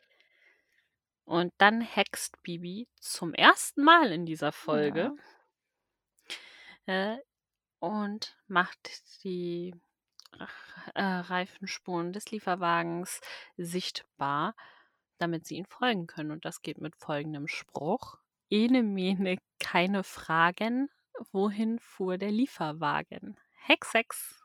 [1.25, 5.15] Und dann hext Bibi zum ersten Mal in dieser Folge
[6.87, 7.19] äh,
[7.81, 8.91] und macht
[9.25, 9.75] die
[10.95, 13.21] äh, Reifenspuren des Lieferwagens
[13.57, 14.55] sichtbar,
[15.19, 16.31] damit sie ihnen folgen können.
[16.31, 18.19] Und das geht mit folgendem Spruch.
[18.51, 20.89] Ene mene, keine Fragen.
[21.33, 23.37] Wohin fuhr der Lieferwagen?
[23.67, 24.43] Hex, Hex.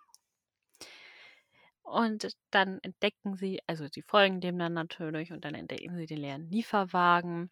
[1.84, 6.18] Und dann entdecken sie, also sie folgen dem dann natürlich und dann entdecken sie den
[6.18, 7.52] leeren Lieferwagen.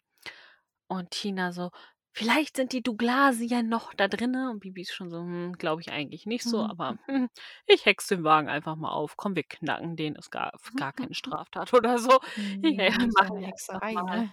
[0.88, 1.70] Und Tina so,
[2.12, 4.50] vielleicht sind die Douglasien noch da drinne.
[4.50, 6.70] Und Bibi ist schon so, hm, glaube ich eigentlich nicht so, Mhm.
[6.70, 7.28] aber hm,
[7.66, 9.16] ich hex den Wagen einfach mal auf.
[9.16, 12.20] Komm, wir knacken den, ist gar, gar keine Straftat oder so.
[12.62, 12.98] Nee, Ja, ja
[13.30, 14.32] wir Hexerei, ne?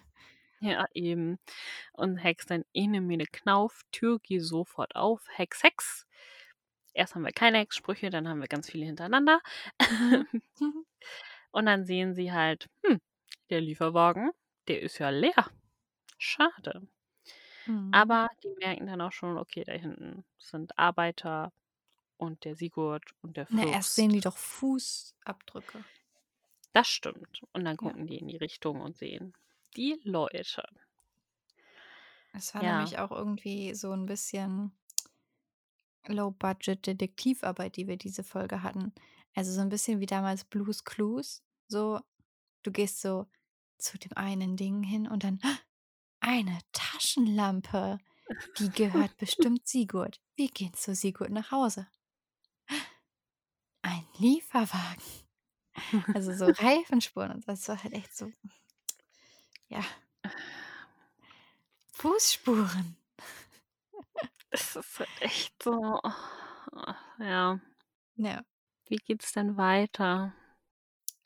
[0.61, 1.39] Ja, eben.
[1.93, 6.05] Und Hex dann ene mene Knauf, Tür geh sofort auf, Hex, Hex.
[6.93, 9.41] Erst haben wir keine Hexsprüche, dann haben wir ganz viele hintereinander.
[9.81, 10.27] Mhm.
[11.51, 12.99] Und dann sehen sie halt, hm,
[13.49, 14.31] der Lieferwagen,
[14.67, 15.49] der ist ja leer.
[16.19, 16.87] Schade.
[17.69, 17.93] Mhm.
[17.93, 21.53] Aber die merken dann auch schon, okay, da hinten sind Arbeiter
[22.17, 23.67] und der Sigurd und der Na, Fürst.
[23.67, 25.85] erst sehen die doch Fußabdrücke.
[26.73, 27.43] Das stimmt.
[27.53, 27.93] Und dann Ja.
[27.93, 29.33] gucken die in die Richtung und sehen
[29.75, 30.63] die Leute.
[32.33, 32.63] Es war Ja.
[32.63, 34.71] nämlich auch irgendwie so ein bisschen
[36.07, 38.93] Low-Budget-Detektivarbeit, die wir diese Folge hatten.
[39.35, 41.43] Also so ein bisschen wie damals Blues Clues.
[41.67, 41.99] So,
[42.63, 43.27] du gehst so
[43.79, 45.57] zu dem einen Ding hin und dann "Ah,
[46.19, 47.97] eine Taschenlampe.
[48.57, 50.19] Die gehört bestimmt Sigurd.
[50.35, 51.87] Wir gehen zu Sigurd nach Hause.
[54.19, 55.03] Lieferwagen.
[56.13, 57.51] Also so Reifenspuren und so.
[57.51, 58.31] Das war halt echt so,
[59.69, 59.81] ja.
[61.93, 62.97] Fußspuren.
[64.51, 66.01] Es ist halt echt so,
[67.19, 67.59] ja.
[68.15, 68.43] Ja.
[68.87, 70.33] Wie geht's denn weiter?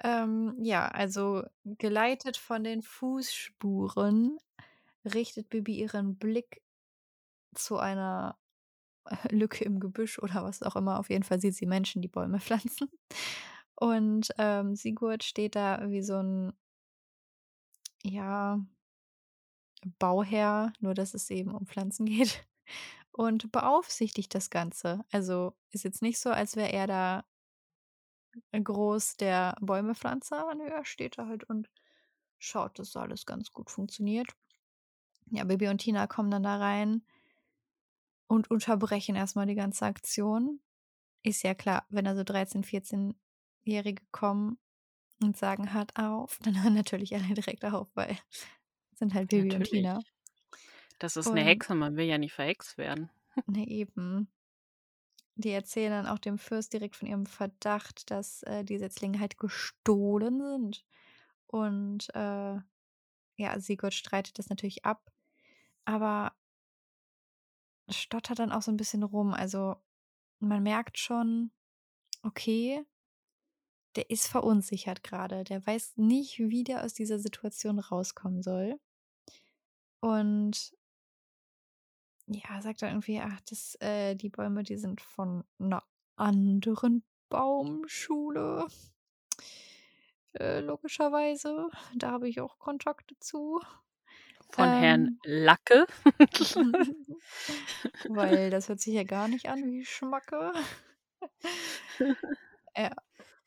[0.01, 4.37] Ähm, ja, also geleitet von den Fußspuren
[5.05, 6.61] richtet Bibi ihren Blick
[7.55, 8.37] zu einer
[9.31, 10.99] Lücke im Gebüsch oder was auch immer.
[10.99, 12.89] Auf jeden Fall sieht sie Menschen, die Bäume pflanzen.
[13.75, 16.53] Und ähm, Sigurd steht da wie so ein,
[18.03, 18.59] ja,
[19.99, 22.45] Bauherr, nur dass es eben um Pflanzen geht.
[23.11, 25.05] Und beaufsichtigt das Ganze.
[25.11, 27.25] Also ist jetzt nicht so, als wäre er da
[28.51, 30.53] groß der Bäumepflanzer.
[30.55, 31.69] Nö, er steht da halt und
[32.39, 34.35] schaut, dass alles ganz gut funktioniert.
[35.33, 37.03] Ja, Bibi und Tina kommen dann da rein
[38.27, 40.59] und unterbrechen erstmal die ganze Aktion.
[41.23, 44.59] Ist ja klar, wenn also 13-, 14-Jährige kommen
[45.23, 48.15] und sagen, hört auf, dann hören natürlich alle direkt auf, weil
[48.93, 49.71] sind halt Bibi und Natürlich.
[49.71, 49.99] Tina.
[50.99, 53.09] Das ist eine Und Hexe, man will ja nicht verhext werden.
[53.47, 54.27] ne, eben.
[55.35, 59.39] Die erzählen dann auch dem Fürst direkt von ihrem Verdacht, dass äh, die Setzlinge halt
[59.39, 60.85] gestohlen sind.
[61.47, 62.59] Und äh,
[63.37, 65.12] ja, Sigurd streitet das natürlich ab,
[65.85, 66.33] aber
[67.89, 69.33] stottert dann auch so ein bisschen rum.
[69.33, 69.75] Also
[70.39, 71.51] man merkt schon,
[72.23, 72.85] okay,
[73.95, 75.43] der ist verunsichert gerade.
[75.43, 78.79] Der weiß nicht, wie der aus dieser Situation rauskommen soll.
[79.99, 80.75] Und
[82.27, 85.83] ja, sagt dann irgendwie, ach, das, äh, die Bäume, die sind von einer
[86.15, 88.67] anderen Baumschule.
[90.33, 91.69] Äh, logischerweise.
[91.95, 93.59] Da habe ich auch Kontakte zu.
[94.55, 95.85] Von Herrn Ähm, Lacke.
[98.07, 100.53] weil das hört sich ja gar nicht an wie Schmacke.
[102.75, 102.91] Ja.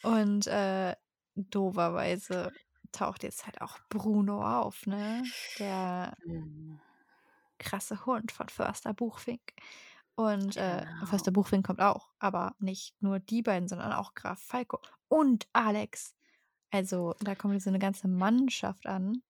[0.03, 0.95] Und äh,
[1.35, 2.53] doverweise
[2.93, 5.33] taucht jetzt halt auch Bruno auf, ne?
[5.59, 6.81] Der Hm,
[7.59, 9.41] krasse Hund von Förster Buchfink.
[10.15, 11.07] Und äh, Genau.
[11.07, 16.15] Förster Buchfink kommt auch, aber nicht nur die beiden, sondern auch Graf Falco und Alex.
[16.71, 19.23] Also da kommt so eine ganze Mannschaft an.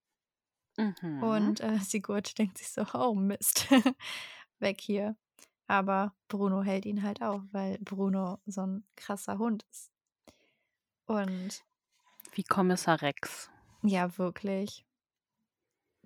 [0.76, 1.22] Mhm.
[1.22, 3.68] Und äh, Sigurd denkt sich so, oh Mist,
[4.58, 5.16] weg hier.
[5.66, 9.90] Aber Bruno hält ihn halt auf, weil Bruno so ein krasser Hund ist.
[11.06, 11.64] Und
[12.32, 13.50] Wie Kommissar Rex.
[13.82, 14.84] ja, wirklich.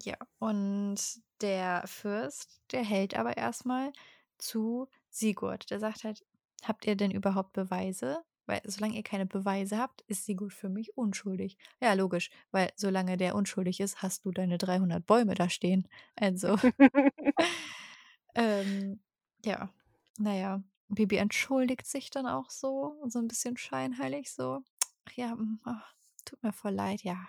[0.03, 0.97] Ja, und
[1.43, 3.93] der Fürst, der hält aber erstmal
[4.39, 5.71] zu Sigurd.
[5.71, 6.25] Der sagt halt,
[6.65, 8.23] habt ihr denn überhaupt Beweise?
[8.51, 11.57] Weil solange ihr keine Beweise habt, ist Sigurd für mich unschuldig.
[11.81, 15.89] Ja, logisch, weil solange der unschuldig ist, hast du deine 300 Bäume da stehen.
[16.17, 16.57] Also,
[18.35, 19.01] ähm,
[19.45, 19.71] ja,
[20.19, 24.61] naja, Bibi entschuldigt sich dann auch so, so ein bisschen scheinheilig so.
[25.09, 25.95] Ach ja, mm, ach,
[26.25, 27.27] tut mir voll leid, ja.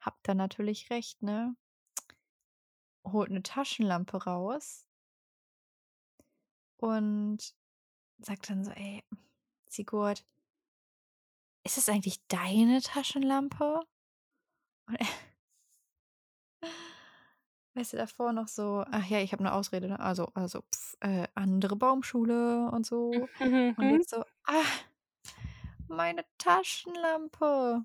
[0.00, 1.56] Habt ihr natürlich recht, ne?
[3.04, 4.86] Holt eine Taschenlampe raus
[6.78, 7.38] und
[8.20, 9.04] sagt dann so: „Ey,
[9.68, 10.24] Sigurd,
[11.68, 13.80] ist es eigentlich deine Taschenlampe?“
[14.88, 15.06] Und er
[17.74, 20.00] weißt du, davor noch so: „Ach ja, ich habe 'ne Ausrede, ne?
[20.00, 23.30] Also also, pf, äh, andere Baumschule und so.“
[23.76, 23.92] Und Mhm.
[23.92, 24.64] jetzt so: „Ah,
[25.88, 27.84] meine Taschenlampe.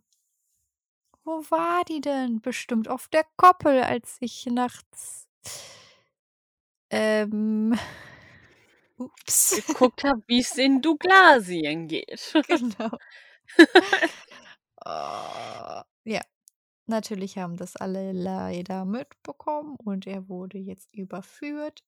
[1.26, 2.40] Wo war die denn?
[2.40, 5.28] Bestimmt auf der Koppel, als ich nachts,
[6.90, 7.74] ähm,
[8.98, 12.36] ups, Geguckt habe, wie es in Douglasien geht.
[12.48, 12.98] genau.
[14.86, 16.22] Oh, ja,
[16.88, 21.84] natürlich haben das alle leider mitbekommen und er wurde jetzt überführt.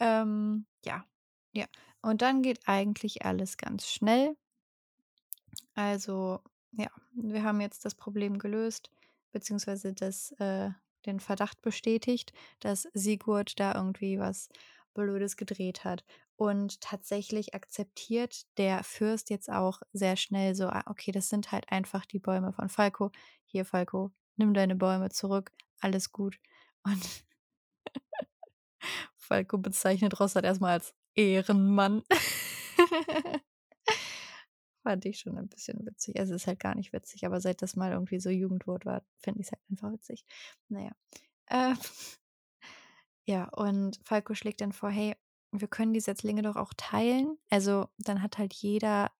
[0.00, 1.04] Ähm, ja,
[1.52, 1.66] ja.
[2.02, 4.36] Und dann geht eigentlich alles ganz schnell.
[5.74, 6.40] Also,
[6.72, 8.90] ja, wir haben jetzt das Problem gelöst,
[9.32, 10.70] beziehungsweise das, äh,
[11.06, 14.48] den Verdacht bestätigt, dass Sigurd da irgendwie was
[14.94, 16.04] Blödes gedreht hat.
[16.36, 21.70] Und tatsächlich akzeptiert der Fürst jetzt auch sehr schnell so, ah, okay, das sind halt
[21.70, 23.12] einfach die Bäume von Falco.
[23.46, 26.38] Hier, Falco, nimm deine Bäume zurück, alles gut.
[26.84, 27.24] Und
[29.16, 32.02] Falco bezeichnet Rossard erstmal als Ehrenmann.
[34.82, 36.18] Fand ich schon ein bisschen witzig.
[36.18, 39.02] Also, es ist halt gar nicht witzig, aber seit das mal irgendwie so Jugendwort war,
[39.16, 40.26] finde ich es halt einfach witzig.
[40.68, 40.92] Naja.
[41.48, 41.78] Ähm,
[43.26, 45.16] ja, und Falco schlägt dann vor, hey,
[45.60, 47.38] wir können die Setzlinge doch auch teilen.
[47.50, 49.10] Also, dann hat halt jeder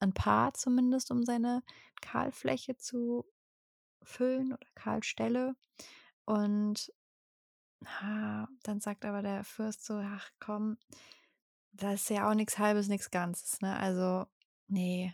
[0.00, 1.62] ein Paar zumindest, um seine
[2.00, 3.24] Kahlfläche zu
[4.02, 5.54] füllen oder Kahlstelle.
[6.24, 6.92] Und
[7.80, 10.78] dann sagt aber der Fürst so, ach komm,
[11.72, 13.76] das ist ja auch nichts Halbes, nichts Ganzes, ne?
[13.76, 14.26] Also,
[14.68, 15.12] nee,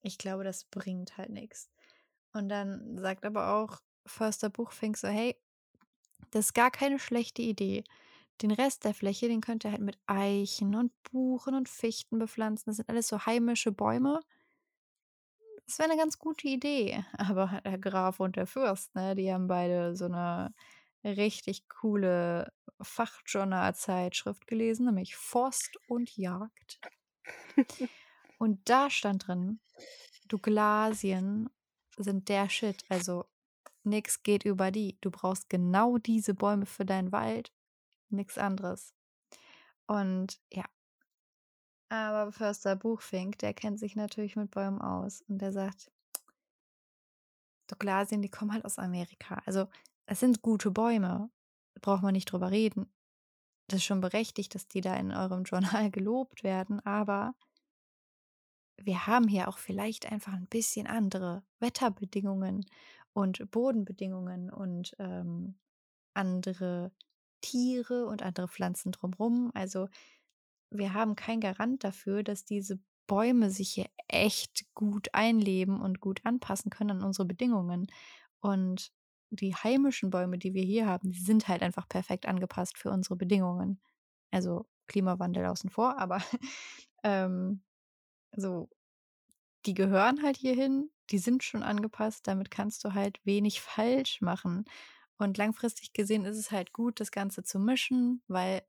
[0.00, 1.70] ich glaube, das bringt halt nichts.
[2.32, 5.36] Und dann sagt aber auch Förster Buchfink so, hey,
[6.30, 7.84] das ist gar keine schlechte Idee.
[8.42, 12.64] Den Rest der Fläche, den könnt ihr halt mit Eichen und Buchen und Fichten bepflanzen.
[12.66, 14.20] Das sind alles so heimische Bäume.
[15.66, 17.04] Das wäre eine ganz gute Idee.
[17.18, 20.54] Aber der Graf und der Fürst, ne, die haben beide so eine
[21.04, 26.80] richtig coole Fachjournalzeitschrift gelesen, nämlich Forst und Jagd.
[28.38, 29.60] und da stand drin,
[30.28, 31.50] Douglasien
[31.96, 32.84] sind der Shit.
[32.88, 33.26] Also
[33.82, 34.98] nix geht über die.
[35.00, 37.52] Du brauchst genau diese Bäume für deinen Wald,
[38.10, 38.94] nix anderes.
[39.86, 40.64] Und ja.
[41.90, 45.90] Aber Förster Buchfink, der kennt sich natürlich mit Bäumen aus und der sagt,
[47.66, 49.40] Douglasien, die kommen halt aus Amerika.
[49.46, 49.68] Also
[50.06, 51.30] es sind gute Bäume,
[51.80, 52.92] braucht man nicht drüber reden.
[53.68, 57.34] Das ist schon berechtigt, dass die da in eurem Journal gelobt werden, aber
[58.76, 62.64] wir haben hier auch vielleicht einfach ein bisschen andere Wetterbedingungen
[63.12, 65.58] und Bodenbedingungen und ähm,
[66.14, 66.92] andere
[67.40, 69.50] Tiere und andere Pflanzen drumherum.
[69.54, 69.88] Also
[70.70, 76.20] wir haben keinen Garant dafür, dass diese Bäume sich hier echt gut einleben und gut
[76.24, 77.88] anpassen können an unsere Bedingungen.
[78.40, 78.92] Und
[79.30, 83.16] die heimischen Bäume, die wir hier haben, die sind halt einfach perfekt angepasst für unsere
[83.16, 83.80] Bedingungen.
[84.30, 86.18] Also Klimawandel außen vor, aber
[87.02, 87.62] ähm,
[88.36, 88.68] so,
[89.66, 94.64] die gehören halt hierhin, die sind schon angepasst, damit kannst du halt wenig falsch machen.
[95.18, 98.62] Und langfristig gesehen ist es halt gut, das Ganze zu mischen, weil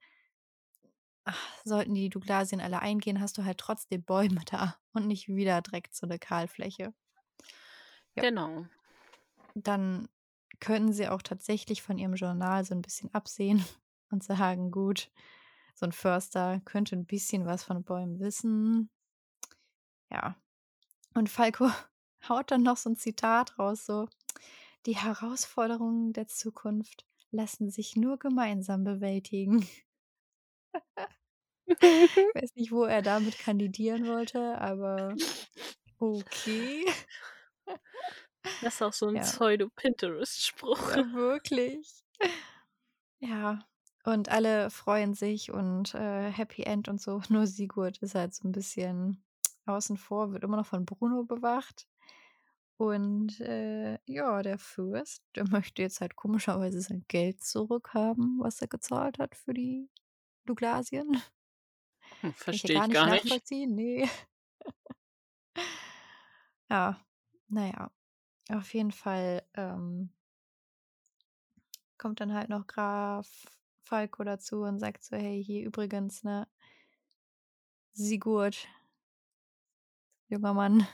[1.25, 5.61] ach, sollten die Douglasien alle eingehen, hast du halt trotzdem Bäume da und nicht wieder
[5.61, 6.93] direkt so eine Kahlfläche.
[8.15, 8.23] Ja.
[8.23, 8.65] Genau.
[9.53, 10.09] Dann
[10.59, 13.63] können sie auch tatsächlich von ihrem Journal so ein bisschen absehen
[14.11, 15.11] und sagen, gut,
[15.75, 18.89] so ein Förster könnte ein bisschen was von Bäumen wissen.
[20.09, 20.35] Ja.
[21.13, 21.69] Und Falco
[22.27, 24.09] haut dann noch so ein Zitat raus, so,
[24.89, 29.61] die Herausforderungen der Zukunft lassen sich nur gemeinsam bewältigen.
[31.67, 31.67] ich
[32.33, 35.13] weiß nicht, wo er damit kandidieren wollte, aber
[35.99, 36.87] okay.
[38.63, 39.21] Das ist auch so ein ja.
[39.21, 40.95] Pseudo-Pinterest-Spruch.
[40.95, 42.03] Ja, wirklich.
[43.19, 43.59] Ja,
[44.05, 47.21] und alle freuen sich und äh, Happy End und so.
[47.29, 49.23] Nur Sigurd ist halt so ein bisschen
[49.67, 51.87] außen vor, wird immer noch von Bruno bewacht.
[52.79, 58.69] Und äh, ja, der Fürst, der möchte jetzt halt komischerweise sein Geld zurückhaben, was er
[58.69, 59.89] gezahlt hat für die
[60.45, 61.21] Douglasien.
[62.21, 64.07] Hm, verstehe ich, gar nicht, gar nicht nachvollziehen, nee.
[66.69, 66.97] ja,
[67.49, 67.91] naja.
[68.49, 70.13] Auf jeden Fall ähm,
[71.97, 73.27] kommt dann halt noch Graf
[73.81, 76.47] Falco dazu und sagt so, hey, hier übrigens, ne,
[77.91, 78.69] Sigurd,
[80.29, 80.87] junger Mann,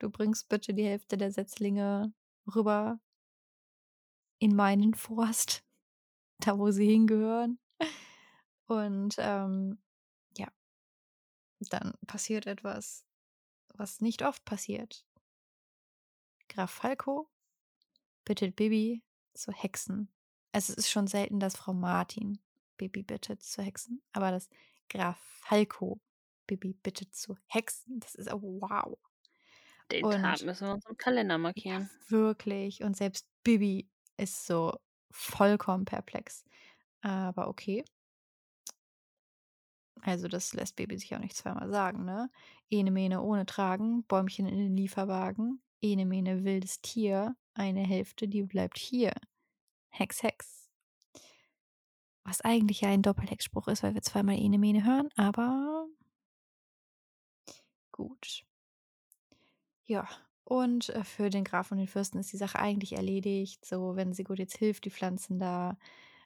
[0.00, 2.12] du bringst bitte die Hälfte der Setzlinge
[2.52, 2.98] rüber
[4.38, 5.64] in meinen Forst,
[6.40, 7.60] da wo sie hingehören.
[8.66, 9.80] Und ähm,
[10.36, 10.48] ja,
[11.60, 13.04] dann passiert etwas,
[13.74, 15.04] was nicht oft passiert.
[16.48, 17.30] Graf Falco
[18.24, 19.02] bittet Bibi
[19.34, 20.12] zu hexen.
[20.52, 22.40] Also es ist schon selten, dass Frau Martin
[22.76, 24.48] Bibi bittet zu hexen, aber dass
[24.88, 26.00] Graf Falco
[26.46, 28.98] Bibi bittet zu hexen, das ist oh, wow.
[29.92, 31.90] Den und, Tag müssen wir uns im Kalender markieren.
[32.08, 32.82] Ja, wirklich.
[32.82, 34.78] Und selbst Bibi ist so
[35.10, 36.44] vollkommen perplex.
[37.02, 37.84] Aber okay.
[40.02, 42.30] Also das lässt Baby sich auch nicht zweimal sagen, ne?
[42.70, 48.42] Ene Mene ohne Tragen, Bäumchen in den Lieferwagen, Ene Mene wildes Tier, eine Hälfte, die
[48.42, 49.12] bleibt hier.
[49.90, 50.70] Hex, Hex.
[52.24, 55.86] Was eigentlich ja ein Doppelhexspruch ist, weil wir zweimal Ene Mene hören, aber
[57.92, 58.44] gut.
[59.90, 60.06] Ja,
[60.44, 63.64] und äh, für den Graf und den Fürsten ist die Sache eigentlich erledigt.
[63.64, 65.76] So, wenn sie gut jetzt hilft, die Pflanzen da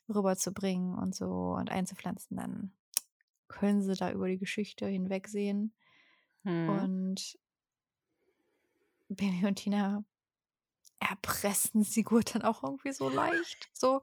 [0.07, 2.73] rüberzubringen und so und einzupflanzen, dann
[3.49, 5.73] können sie da über die Geschichte hinwegsehen.
[6.43, 6.69] Hm.
[6.69, 7.39] Und
[9.09, 10.05] Benny und Tina
[11.01, 13.71] erpressen Sigurd dann auch irgendwie so leicht.
[13.73, 14.03] So,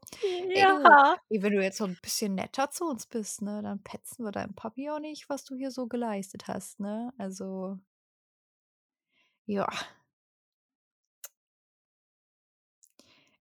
[0.56, 1.20] ja.
[1.30, 4.26] Ey, ey, wenn du jetzt so ein bisschen netter zu uns bist, ne, dann petzen
[4.26, 7.14] wir deinem Papi auch nicht, was du hier so geleistet hast, ne?
[7.20, 7.78] Also,
[9.46, 9.68] ja.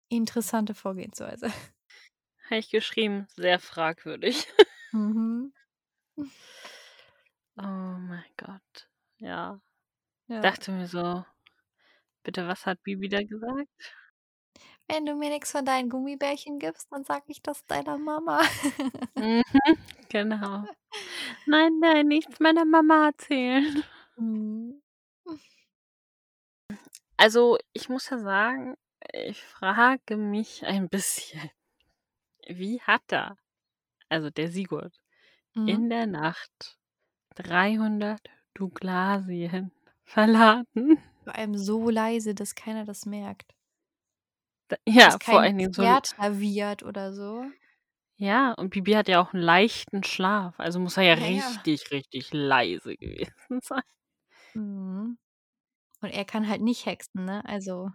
[0.08, 1.46] Interessante Vorgehensweise.
[2.50, 4.46] Habe ich geschrieben, sehr fragwürdig.
[4.92, 5.52] mhm.
[6.16, 6.24] Oh
[7.62, 8.88] mein Gott.
[9.18, 9.60] Ja.
[10.26, 10.40] ja.
[10.40, 11.24] Dachte mir so,
[12.24, 13.68] bitte, was hat Bibi da gesagt?
[14.88, 18.40] Wenn du mir nichts von deinen Gummibärchen gibst, dann sag ich das deiner Mama.
[19.16, 19.42] mhm,
[20.08, 20.64] genau.
[21.46, 23.84] Nein, nein, nichts meiner Mama erzählen.
[24.16, 24.69] Mhm.
[27.20, 28.76] Also, ich muss ja sagen,
[29.12, 31.50] ich frage mich ein bisschen,
[32.48, 33.36] wie hat er,
[34.10, 34.94] also der Sigurd,
[35.56, 35.80] Mhm.
[35.80, 36.78] in der Nacht
[37.36, 38.22] 300
[38.54, 39.72] Douglasien
[40.04, 40.98] verladen?
[41.24, 43.54] Vor allem so leise, dass keiner das merkt.
[44.68, 45.98] Da ja, vor allen Dingen so
[46.42, 47.52] Pferd oder so.
[48.18, 51.64] Ja, und Bibi hat ja auch 'n leichten Schlaf, also muss er ja Ja, ja.
[51.64, 53.82] richtig, richtig leise gewesen sein.
[54.54, 55.16] Mhm.
[56.02, 57.44] Und er kann halt nicht hexen, ne?
[57.44, 57.90] Also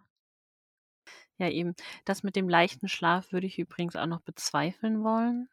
[1.40, 1.76] Ja, eben.
[2.06, 5.50] Das mit dem leichten Schlaf würde ich übrigens auch noch bezweifeln wollen.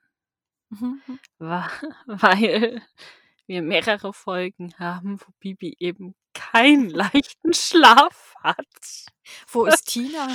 [0.70, 1.20] Mhm, hm.
[1.38, 1.68] Wa
[2.06, 2.82] weil
[3.46, 8.56] wir mehrere Folgen haben, wo Bibi eben keinen leichten Schlaf hat.
[9.48, 10.28] Wo ist Tina?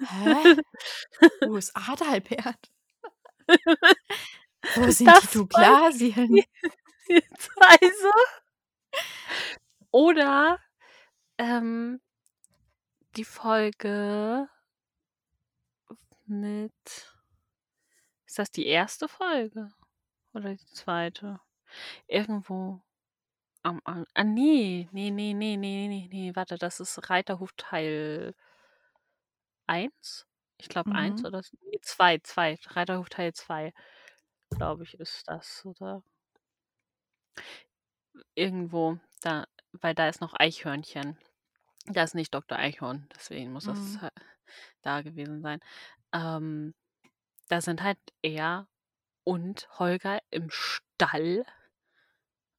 [0.00, 0.56] Hä?
[1.42, 2.70] Wo ist Adalbert?
[4.74, 6.44] Wo sind die Das Douglasien?
[7.08, 8.10] beispielsweise.
[9.90, 10.58] Oder,
[11.38, 12.00] ähm
[13.16, 14.48] die Folge
[16.26, 16.72] mit
[18.28, 19.06] ist das die 1.
[19.08, 19.68] Folge
[20.34, 21.40] oder die 2.?
[22.08, 22.82] Irgendwo
[23.62, 28.34] am An ah, ne, ne, ne, ne, ne, ne, ne, warte, das ist Reiterhof Teil
[29.68, 30.26] 1?
[30.58, 31.24] Ich glaube 1 Mhm.
[31.24, 32.56] oder s ne, 2, 2.
[32.68, 33.72] Reiterhof Teil 2,
[34.50, 36.02] glaube ich, ist das, oder?
[38.38, 39.46] Irgendwo da,
[39.82, 41.18] weil da ist noch Eichhörnchen.
[41.86, 44.02] Da ist nicht Doktor Eichhorn, deswegen muss das Mhm.
[44.02, 44.10] ha
[44.82, 45.60] da gewesen sein.
[46.14, 46.74] Ähm,
[47.48, 48.68] da sind halt er
[49.24, 51.44] und Holger im Stall.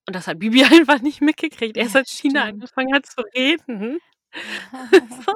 [0.08, 1.76] Und das hat Bibi einfach nicht mitgekriegt.
[1.78, 2.46] Erst Ja, als Tina stimmt.
[2.46, 4.00] angefangen hat zu reden.
[5.26, 5.34] So.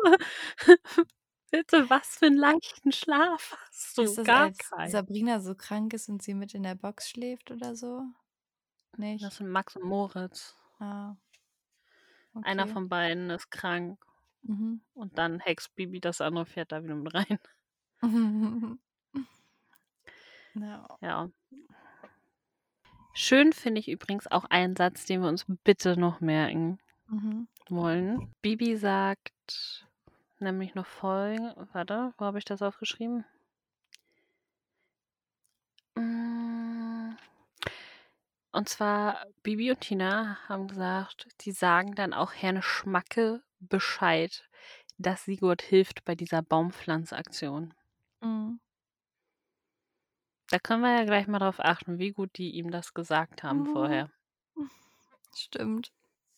[1.51, 4.03] Bitte, was für 'n leichten Schlaf hast du?
[4.03, 4.83] Ist das, Gar als keinen.
[4.83, 8.03] Sabrina so krank ist und sie mit in der Box schläft oder so?
[8.97, 9.21] Nicht?
[9.21, 10.55] Das sind Max und Moritz.
[10.79, 11.15] Ah.
[12.43, 12.73] Einer Okay.
[12.73, 14.03] von beiden ist krank.
[14.43, 14.81] Mhm.
[14.93, 17.39] Und dann hext Bibi das andere Pferd da wieder mit rein.
[20.53, 20.85] Ja.
[20.99, 21.29] Ja.
[23.13, 26.77] Schön finde ich übrigens auch einen Satz, den wir uns bitte noch merken
[27.07, 27.47] Mhm.
[27.69, 28.33] wollen.
[28.41, 29.87] Bibi sagt
[30.39, 33.23] nämlich noch folgen warte, wo habe ich das aufgeschrieben?
[35.97, 36.20] Hm.
[38.53, 44.47] Und zwar Bibi und Tina haben gesagt, die sagen dann auch Herrn Schmacke Bescheid,
[44.97, 47.73] dass Sigurd hilft bei dieser Baumpflanzaktion.
[48.21, 48.59] Mhm.
[50.49, 53.63] Da können wir ja gleich mal drauf achten, wie gut die ihm das gesagt haben
[53.63, 53.73] Mhm.
[53.73, 54.11] vorher.
[55.35, 55.91] Stimmt.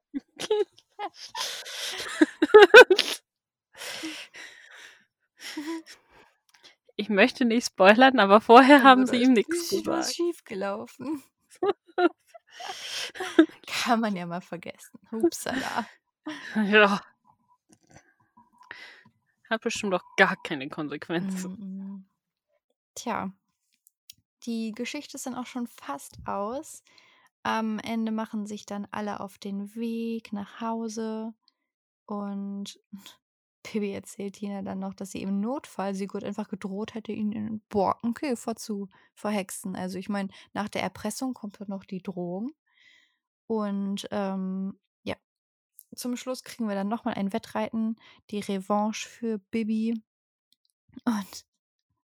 [7.05, 10.15] Ich möchte nicht spoilern, aber vorher haben Also, sie ihm nix richtig was gesagt.
[10.17, 11.23] schiefgelaufen.
[13.67, 14.99] Kann man ja mal vergessen.
[15.13, 15.87] Upsala.
[16.55, 17.03] Ja.
[19.51, 21.51] Hat bestimmt auch gar keine Konsequenzen.
[21.59, 22.05] Mhm.
[22.95, 23.31] Tja.
[24.45, 26.83] Die Geschichte ist dann auch schon fast aus.
[27.43, 31.35] Am Ende machen sich dann alle auf den Weg nach Hause
[32.07, 32.81] und
[33.65, 37.61] Bibi erzählt Tina dann noch, dass sie im Notfall Sigurd einfach gedroht hätte, ihn in
[37.69, 39.75] Borkenkäfer zu verhexen.
[39.75, 42.53] Also, ich meine, nach der Erpressung kommt dann noch die Drohung.
[43.47, 45.17] Und, ähm, ja,
[45.95, 47.97] zum Schluss kriegen wir dann noch mal ein Wettreiten,
[48.31, 49.95] die Revanche für Bibi.
[51.05, 51.47] Und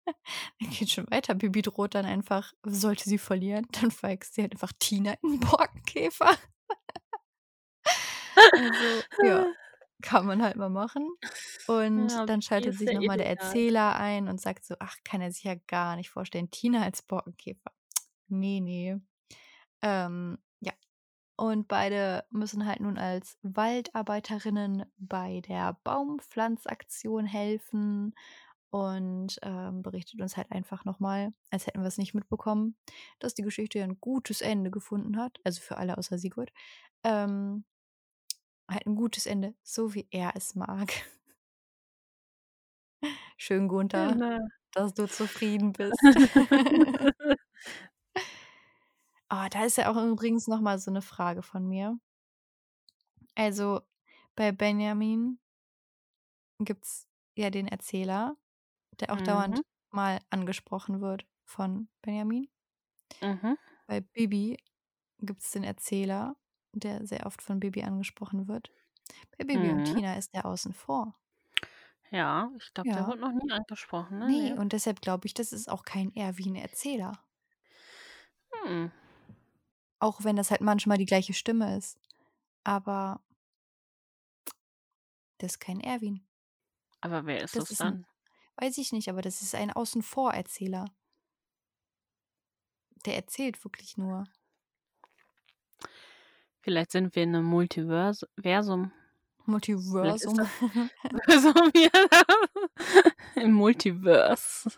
[0.60, 1.34] es geht schon weiter.
[1.34, 6.36] Bibi droht dann einfach, sollte sie verlieren, dann verhext sie halt einfach Tina in Borkenkäfer.
[8.52, 9.52] Also, ja,
[10.02, 11.08] kann man halt mal machen.
[11.66, 13.26] Und Ja, dann schaltet sich ja noch mal der.
[13.26, 17.02] Erzähler ein und sagt so: „Ach, kann er sich ja gar nicht vorstellen, Tina als
[17.02, 17.72] Borkenkäfer.
[18.28, 19.02] Ne, ne.“
[19.82, 20.72] Ähm, ja.
[21.36, 28.14] Und beide müssen halt nun als Waldarbeiterinnen bei der Baumpflanzaktion helfen
[28.70, 32.76] und, ähm, berichtet uns halt einfach noch mal, als hätten wir's nicht mitbekommen,
[33.20, 36.52] dass die Geschichte ja 'n gutes Ende gefunden hat, also für alle außer Sigurd.
[37.04, 37.64] Ähm
[38.70, 40.92] halt 'n gutes Ende, so wie er es mag.
[43.36, 44.48] Schön, Gunther, Genau.
[44.72, 46.16] dass du zufrieden bist.
[49.32, 51.98] Oh, da ist ja auch übrigens noch mal so 'ne Frage von mir.
[53.36, 53.80] Also,
[54.36, 55.38] bei Benjamin
[56.58, 57.06] gibt's
[57.36, 58.36] ja den Erzähler,
[59.00, 59.22] der auch Mhm.
[59.22, 62.48] dauernd mal angesprochen wird von Benjamin.
[63.22, 63.54] Mhm.
[63.88, 64.56] Bei Bibi
[65.20, 66.36] gibt's den Erzähler,
[66.72, 68.70] der sehr oft von Bibi angesprochen wird.
[69.38, 69.84] Bei Bibi und Mhm.
[69.84, 71.16] Tina ist der außen vor.
[72.12, 73.08] Ja, ich glaube, der Ja.
[73.08, 74.30] wurde noch nie angesprochen, ne?
[74.30, 74.56] Ne, Ne.
[74.56, 77.12] und deshalb glaube ich, das ist auch kein Erwin-Erzähler.
[78.52, 78.86] Hm.
[79.98, 81.98] Auch wenn das halt manchmal die gleiche Stimme ist.
[82.64, 83.22] Aber
[85.38, 86.24] Das ist kein Erwin.
[87.02, 88.06] Aber wer ist Das das ist ein dann?
[88.56, 90.86] weiß ich nicht, aber das ist ein Außenvorerzähler.
[93.04, 94.24] Der erzählt wirklich nur.
[96.62, 98.92] Vielleicht sind wir in einem Multiversum.
[99.46, 100.36] Multiversum.
[101.24, 101.90] Versum hier.
[103.36, 104.70] Im Multiverse.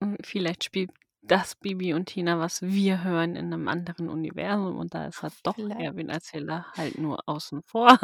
[0.00, 4.94] Und Vielleicht spielt das Bibi und Tina, was wir hören, in einem anderen Universum und
[4.94, 5.80] da ist halt doch Vielleicht.
[5.80, 7.98] Erwin Erzähler halt nur außen vor.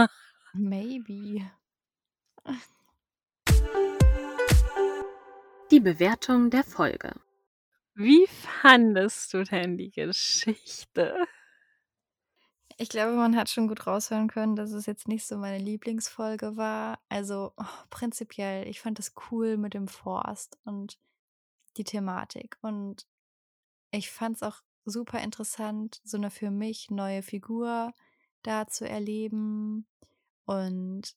[0.53, 1.51] Maybe.
[5.71, 7.13] Die Bewertung der Folge.
[7.95, 11.27] Wie fandest du denn die Geschichte?
[12.81, 16.57] Ich glaube, man hat schon gut raushören können, dass es jetzt nicht so meine Lieblingsfolge
[16.57, 17.01] war.
[17.09, 20.97] Also oh, prinzipiell, ich fand das cool mit dem Forst und
[21.77, 22.57] die Thematik.
[22.63, 23.05] Und
[23.91, 27.93] ich fand es auch super interessant, so eine für mich neue Figur
[28.43, 29.89] da zu erleben
[30.47, 31.17] und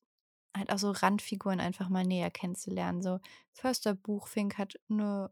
[0.58, 3.04] halt auch so Randfiguren einfach mal näher kennenzulernen.
[3.04, 3.20] So
[3.54, 5.32] Förster Buchfink hat eine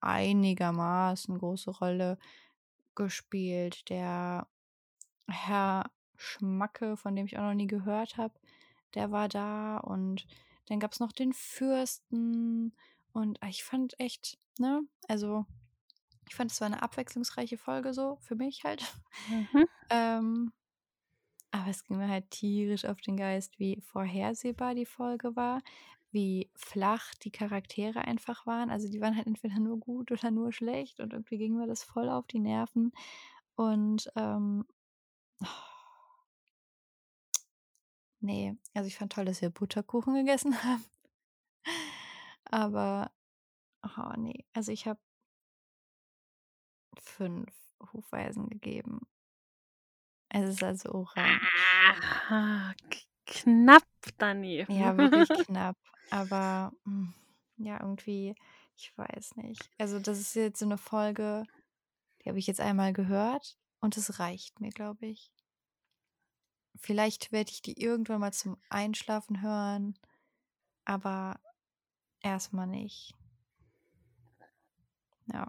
[0.00, 2.18] einigermaßen große Rolle
[2.94, 3.88] gespielt.
[3.90, 4.46] Der
[5.28, 8.34] Herr Schmacke, von dem ich auch noch nie gehört habe,
[8.94, 10.26] der war da und
[10.66, 12.74] dann gab es noch den Fürsten
[13.12, 15.46] und ich fand echt, ne, also
[16.28, 18.82] ich fand es war eine abwechslungsreiche Folge so, für mich halt.
[19.28, 19.66] Mhm.
[19.90, 20.52] Ähm,
[21.50, 25.62] aber es ging mir halt tierisch auf den Geist, wie vorhersehbar die Folge war,
[26.10, 28.68] wie flach die Charaktere einfach waren.
[28.68, 31.82] Also die waren halt entweder nur gut oder nur schlecht und irgendwie ging mir das
[31.82, 32.92] voll auf die Nerven.
[33.56, 34.66] Und ähm,
[38.20, 40.84] nee, also ich fand toll, dass wir Butterkuchen gegessen haben.
[42.44, 43.10] Aber,
[43.82, 45.00] oh nee, also ich habe
[46.98, 47.52] fünf
[47.92, 49.06] Hufeisen gegeben.
[50.30, 51.40] Es ist also orange.
[52.28, 52.74] Ah,
[53.26, 53.84] knapp
[54.18, 54.72] daneben.
[54.72, 55.76] Ja, wirklich knapp.
[56.10, 57.08] Aber mm,
[57.56, 58.34] ja, irgendwie,
[58.76, 59.70] ich weiß nicht.
[59.78, 61.44] Also das ist jetzt so eine Folge,
[62.22, 65.32] die habe ich jetzt einmal gehört und es reicht mir, glaube ich.
[66.76, 69.98] Vielleicht werde ich die irgendwann mal zum Einschlafen hören,
[70.84, 71.40] aber
[72.22, 73.14] erstmal nicht.
[75.32, 75.46] Ja.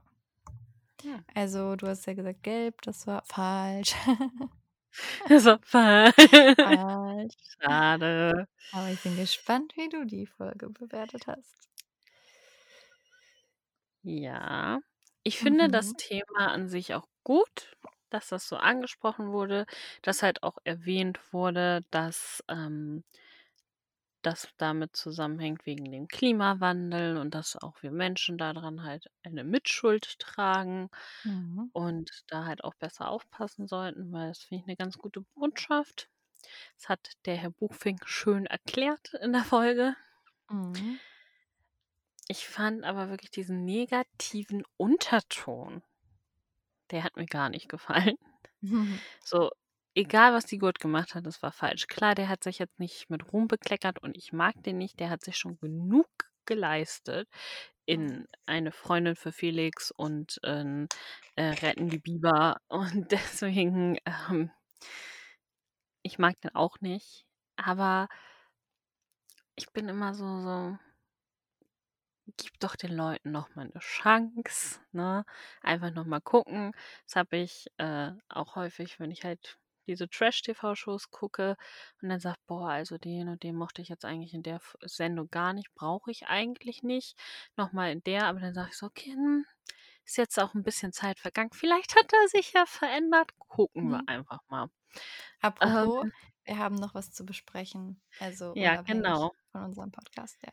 [1.03, 1.23] Ja.
[1.33, 3.93] Also, du hast ja gesagt, gelb, das war falsch.
[5.39, 6.15] So, falsch.
[6.63, 7.35] falsch.
[7.61, 8.47] Schade.
[8.71, 11.69] Aber ich bin gespannt, wie du die Folge bewertet hast.
[14.03, 14.79] Ja.
[15.23, 15.97] Ich finde das Mhm.
[15.97, 17.75] Thema an sich auch gut,
[18.09, 19.65] dass das so angesprochen wurde,
[20.01, 23.03] dass halt auch erwähnt wurde, dass ähm,
[24.21, 30.19] das damit zusammenhängt wegen dem Klimawandel und dass auch wir Menschen daran halt eine Mitschuld
[30.19, 30.89] tragen
[31.25, 31.69] Mhm.
[31.73, 36.09] und da halt auch besser aufpassen sollten, weil das finde ich eine ganz gute Botschaft.
[36.77, 39.95] Das hat der Herr Buchfink schön erklärt in der Folge.
[40.49, 40.99] Mhm.
[42.29, 45.83] Ich fand aber wirklich diesen negativen Unterton,
[46.91, 48.15] der hat mir gar nicht gefallen.
[49.23, 49.51] So,
[49.95, 51.87] egal was die Gurt gemacht hat, das war falsch.
[51.87, 54.99] Klar, der hat sich jetzt nicht mit Ruhm bekleckert und ich mag den nicht.
[54.99, 56.07] Der hat sich schon genug
[56.45, 57.29] geleistet
[57.85, 60.87] in eine Freundin für Felix und äh,
[61.37, 62.57] Retten die Biber.
[62.69, 64.51] Und deswegen, ähm,
[66.03, 67.25] ich mag den auch nicht.
[67.55, 68.07] Aber
[69.55, 70.77] ich bin immer so, so,
[72.37, 75.25] gib doch den Leuten noch mal eine Chance, ne?
[75.61, 76.71] Einfach noch mal gucken.
[77.05, 81.55] Das habe ich äh, auch häufig, wenn ich halt diese Trash-TV-Shows gucke
[82.01, 85.29] und dann sage, boah, also den und den mochte ich jetzt eigentlich in der Sendung
[85.31, 87.17] gar nicht, brauche ich eigentlich nicht.
[87.55, 89.45] Nochmal in der, aber dann sage ich so, okay, hm,
[90.05, 91.51] ist jetzt auch ein bisschen Zeit vergangen.
[91.53, 93.31] Vielleicht hat er sich ja verändert.
[93.39, 94.07] Gucken wir Mhm.
[94.07, 94.69] einfach mal.
[95.41, 96.13] Apropos, Ähm,
[96.45, 98.01] wir haben noch was zu besprechen.
[98.19, 99.31] Also ja, genau.
[99.51, 100.51] von unserem Podcast, ja.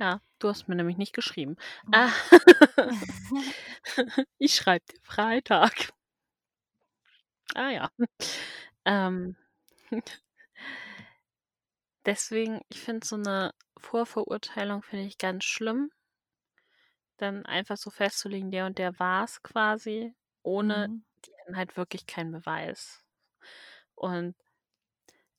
[0.00, 1.56] Ja, du hast mir nämlich nicht geschrieben.
[1.86, 1.92] Mhm.
[1.92, 2.12] Ah,
[4.38, 5.92] ich schreibe dir Freitag.
[7.54, 7.90] Ah ja.
[8.86, 9.36] Ähm,
[12.06, 15.92] deswegen, ich finde so eine Vorverurteilung finde ich ganz schlimm.
[17.18, 21.04] Dann einfach so festzulegen, der und der war es quasi, ohne Mhm.
[21.24, 23.04] die hatten halt wirklich keinen Beweis.
[23.94, 24.36] Und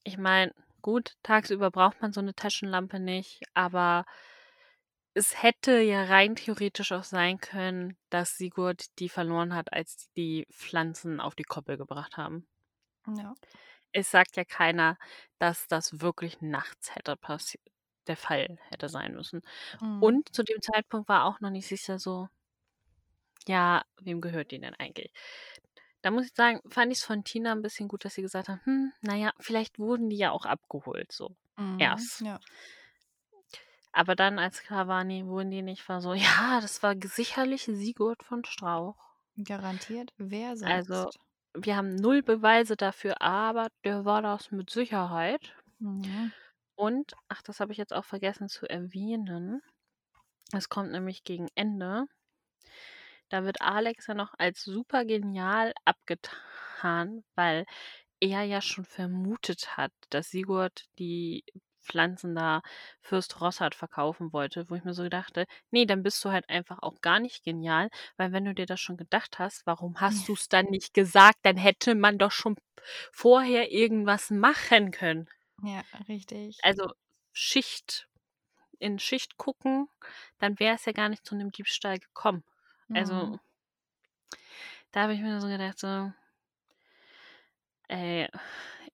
[0.03, 4.05] ich meine, gut, tagsüber braucht man so eine Taschenlampe nicht, aber
[5.19, 10.47] es hätte ja rein theoretisch auch sein können, dass Sigurd die verloren hat, als die
[10.51, 12.47] Pflanzen auf die Koppel gebracht haben.
[13.07, 13.35] Ja.
[13.91, 14.97] Es sagt ja keiner,
[15.39, 17.59] dass das wirklich nachts hätte passi
[18.07, 19.41] der Fall hätte sein müssen.
[19.81, 19.99] Mhm.
[19.99, 22.29] Und zu dem Zeitpunkt war auch noch nicht sicher so,
[23.47, 25.11] ja, wem gehört die denn eigentlich?
[26.01, 28.49] Da muss ich sagen, fand ich es von Tina ein bisschen gut, dass sie gesagt
[28.49, 31.79] hat, hm, naja, vielleicht wurden die ja auch abgeholt, so Mhm.
[31.79, 32.25] erst.
[32.25, 32.39] Ja.
[33.91, 34.63] Aber dann, als
[35.05, 38.95] nee, wurden die nicht, war so, ja, das war sicherlich Sigurd von Strauch.
[39.37, 40.13] Garantiert.
[40.17, 40.71] Wer sonst?
[40.71, 41.11] Also,
[41.53, 45.55] wir haben null Beweise dafür, aber der war das mit Sicherheit.
[45.79, 46.31] Mhm.
[46.75, 49.61] Und, ach, das habe ich jetzt auch vergessen zu erwähnen.
[50.53, 52.05] Es kommt nämlich gegen Ende.
[53.29, 57.65] Da wird Alex ja noch als super genial abgetan, weil
[58.19, 61.43] er ja schon vermutet hat, dass Sigurd die
[61.89, 62.61] Pflanzen da
[63.01, 66.79] Fürst Rossard verkaufen wollte, wo ich mir so dachte, nee, dann bist du halt einfach
[66.81, 70.33] auch gar nicht genial, weil wenn du dir das schon gedacht hast, warum hast du
[70.33, 71.39] es dann nicht gesagt?
[71.43, 72.55] Dann hätte man doch schon
[73.11, 75.27] vorher irgendwas machen können.
[75.63, 76.63] Ja, richtig.
[76.63, 76.93] Also
[77.33, 78.07] Schicht
[78.79, 79.89] in Schicht gucken,
[80.39, 82.43] dann wäre es ja gar nicht zu einem Diebstahl gekommen.
[82.93, 83.39] Also Mhm.
[84.91, 86.11] da habe ich mir so gedacht, so,
[87.89, 88.27] ey,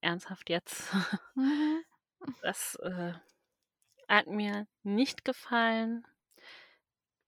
[0.01, 0.91] ernsthaft jetzt.
[1.35, 1.83] Mhm.
[2.41, 3.13] Das äh,
[4.07, 6.05] hat mir nicht gefallen.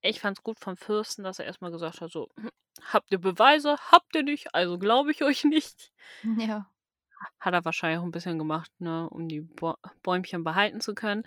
[0.01, 2.51] Ich fand es gut vom Fürsten, dass er erstmal gesagt hat, so, hm,
[2.93, 3.77] habt ihr Beweise?
[3.91, 4.53] Habt ihr nicht?
[4.53, 5.91] Also glaube ich euch nicht.
[6.37, 6.69] Ja.
[7.39, 11.23] Hat er wahrscheinlich auch ein bisschen gemacht, ne, um die Bo Bäumchen behalten zu können.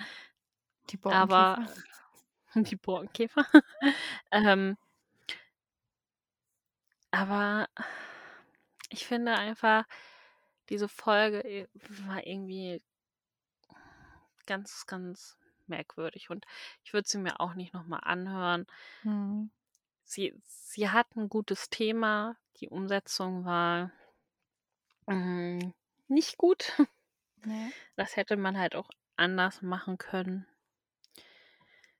[0.90, 1.82] Die Aber Borkenkäfer.
[2.55, 3.44] die Borkenkäfer.
[4.30, 4.76] ähm,
[7.10, 7.68] aber
[8.88, 9.84] ich finde einfach,
[10.68, 11.68] diese Folge i-
[12.06, 12.82] war irgendwie
[14.47, 15.37] ganz, ganz
[15.67, 16.47] merkwürdig und
[16.85, 18.67] ich würde sie mir auch nicht nochmal anhören.
[19.03, 19.51] Mhm.
[20.05, 23.93] Sie, sie hat ein gutes Thema, die Umsetzung war
[25.07, 25.73] mm,
[26.09, 26.73] nicht gut.
[27.47, 27.71] Ja.
[27.97, 30.47] Das hätte man halt auch anders machen können.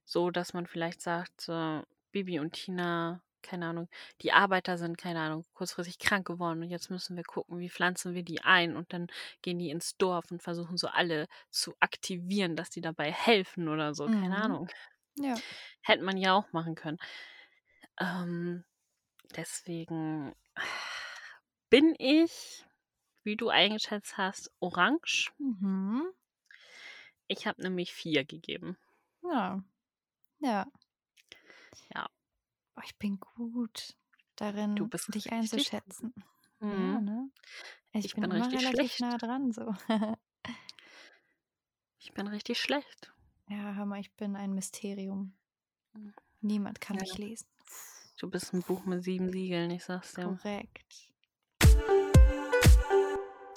[0.05, 3.89] So, dass man vielleicht sagt, so, Bibi und Tina, keine Ahnung,
[4.23, 8.15] die Arbeiter sind, keine Ahnung, kurzfristig krank geworden und jetzt müssen wir gucken, wie pflanzen
[8.15, 9.09] wir die ein und dann
[9.43, 13.95] gehen die ins Dorf und versuchen so alle zu aktivieren, dass die dabei helfen oder
[13.95, 14.43] so, keine Mhm.
[14.43, 14.69] Ahnung.
[15.17, 15.43] Ja.
[15.83, 16.99] Hätte man ja auch machen können.
[18.01, 18.65] Ähm,
[19.37, 20.35] deswegen
[21.69, 22.65] bin ich,
[23.25, 25.33] wie du eingeschätzt hast, orange.
[25.39, 26.13] Mhm.
[27.29, 28.77] Ich habe nämlich vier gegeben.
[29.23, 29.63] Ja.
[30.41, 30.65] Ja.
[30.65, 30.67] Ja.
[32.81, 33.95] Boah, ich bin gut
[34.37, 36.15] darin, Du bist dich einzuschätzen.
[36.63, 37.05] Ja, Mhm.
[37.05, 37.31] ne?
[37.93, 39.01] Ich, Ich bin, bin immer richtig relativ schlecht.
[39.01, 39.75] nah dran, so.
[41.99, 43.13] Ich bin richtig schlecht.
[43.51, 45.37] ja, hör mal, ich bin ein Mysterium.
[45.93, 46.15] Mhm.
[46.41, 47.03] Niemand kann Ja.
[47.03, 47.47] mich lesen.
[48.19, 50.23] Du bist ein Buch mit sieben Siegeln, ich sag's dir.
[50.25, 51.13] Korrekt.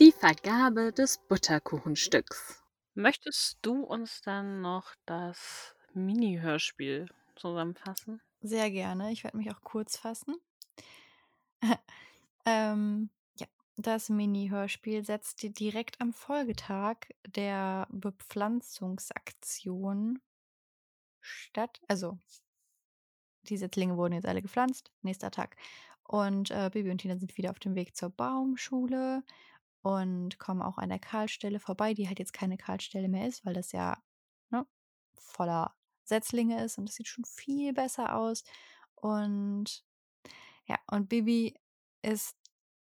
[0.02, 2.62] Die Vergabe des Butterkuchenstücks.
[2.94, 8.22] Möchtest du uns dann noch das Mini-Hörspiel zusammenfassen?
[8.44, 9.12] Sehr gerne.
[9.12, 10.36] Ich werde mich auch kurz fassen.
[12.46, 13.10] ähm,
[13.40, 13.48] ja,
[13.78, 16.98] das Mini-Hörspiel setzt di- direkt am Folgetag
[17.28, 20.20] der Bepflanzungsaktion
[21.22, 21.82] statt.
[21.88, 22.18] Also,
[23.44, 24.92] die Setzlinge wurden jetzt alle gepflanzt.
[25.02, 25.56] Nächster Tag.
[26.04, 29.24] Und äh, Bibi und Tina sind wieder auf dem Weg zur Baumschule
[29.82, 33.54] und kommen auch an der Kahlstelle vorbei, die halt jetzt keine Kahlstelle mehr ist, weil
[33.54, 34.02] das ja
[34.52, 34.66] ne,
[35.16, 35.76] voller
[36.06, 38.44] Setzlinge ist und das sieht schon viel besser aus.
[38.96, 39.84] Und
[40.68, 41.56] ja, und Bibi
[42.02, 42.36] ist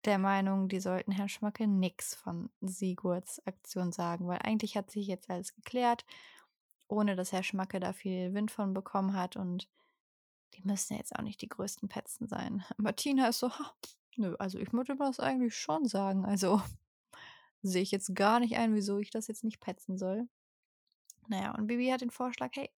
[0.05, 5.07] der Meinung, die sollten Herrn Schmacke nichts von Sigurds Aktion sagen, weil eigentlich hat sich
[5.07, 6.05] jetzt alles geklärt,
[6.89, 9.69] ohne dass Herr Schmacke da viel Wind von bekommen hat und
[10.55, 12.65] die müssen jetzt auch nicht die größten Petzen sein.
[12.79, 13.75] Aber Tina ist so, "Ha,
[14.17, 16.25] nö, also ich würde das eigentlich schon sagen.
[16.25, 16.63] Also
[17.63, 20.29] sehe ich jetzt gar nicht ein, wieso ich das jetzt nicht petzen soll.
[21.29, 22.71] Naja, und Bibi hat den Vorschlag, hey,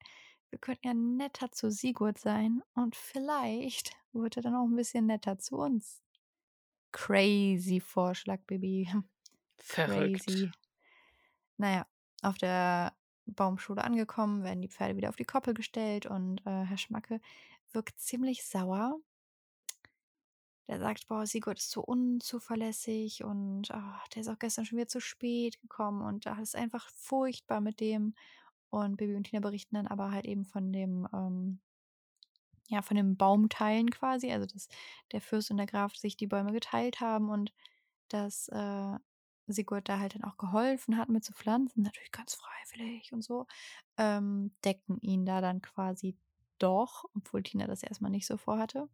[0.53, 5.07] wir könnten ja netter zu Sigurd sein und vielleicht wird er dann auch ein bisschen
[5.07, 6.03] netter zu uns.
[6.93, 8.87] Crazy Vorschlag, Bibi.
[9.57, 10.27] Verrückt.
[10.27, 10.51] Crazy.
[11.57, 11.87] Naja,
[12.21, 12.93] auf der
[13.25, 17.21] Baumschule angekommen, werden die Pferde wieder auf die Koppel gestellt und äh, Herr Schmacke
[17.73, 19.01] wirkt ziemlich sauer.
[20.69, 24.89] Der sagt, boah, Sigurd ist so unzuverlässig und ah, der ist auch gestern schon wieder
[24.89, 28.15] zu spät gekommen und das ist einfach furchtbar mit dem.
[28.73, 31.61] Und Bibi und Tina berichten dann aber halt eben von dem, ähm,
[32.69, 34.69] ja, von den Baumteilen quasi, also dass
[35.13, 37.53] der Fürst und der Graf sich die Bäume geteilt haben und
[38.09, 38.99] dass äh,
[39.47, 43.47] Sigurd da halt dann auch geholfen hat mit zu pflanzen, natürlich ganz freiwillig und so,
[43.99, 46.17] ähm, decken ihn da dann quasi
[46.59, 48.89] doch, obwohl Tina das erstmal nicht so vorhatte.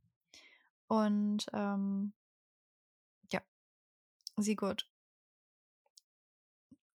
[0.88, 2.14] Und ähm,
[3.32, 3.42] ja,
[4.38, 4.88] Sigurd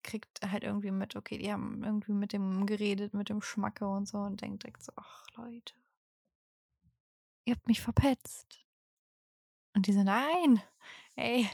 [0.03, 4.07] kriegt halt irgendwie mit, okay, die haben irgendwie mit dem geredet, mit dem Schmacke und
[4.07, 5.73] so und denkt direkt so, ach Leute,
[7.45, 8.59] ihr habt mich verpetzt.
[9.75, 10.61] Und die so, nein,
[11.15, 11.49] ey,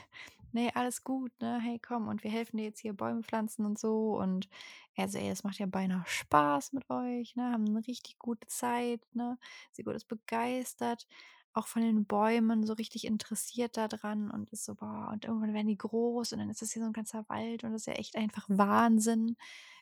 [0.52, 1.60] nee, alles gut, ne?
[1.62, 4.18] Hey, komm, und wir helfen dir jetzt hier Bäume pflanzen und so.
[4.20, 4.50] Und
[4.96, 7.52] er so, ey, das macht ja beinahe Spaß mit euch, ne?
[7.52, 9.38] Haben eine richtig gute Zeit, ne?
[9.72, 11.08] Sigurd ist begeistert,
[11.54, 15.68] auch von den Bäumen so richtig interessiert daran und ist so, boah, und irgendwann werden
[15.68, 17.94] die groß und dann ist das hier so ein ganzer Wald und das ist ja
[17.94, 19.36] echt einfach Wahnsinn,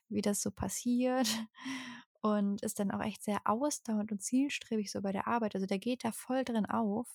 [0.10, 1.28] wie das so passiert.
[2.22, 5.54] Und ist dann auch echt sehr ausdauernd und zielstrebig so bei der Arbeit.
[5.56, 7.08] Also der geht da voll drin auf.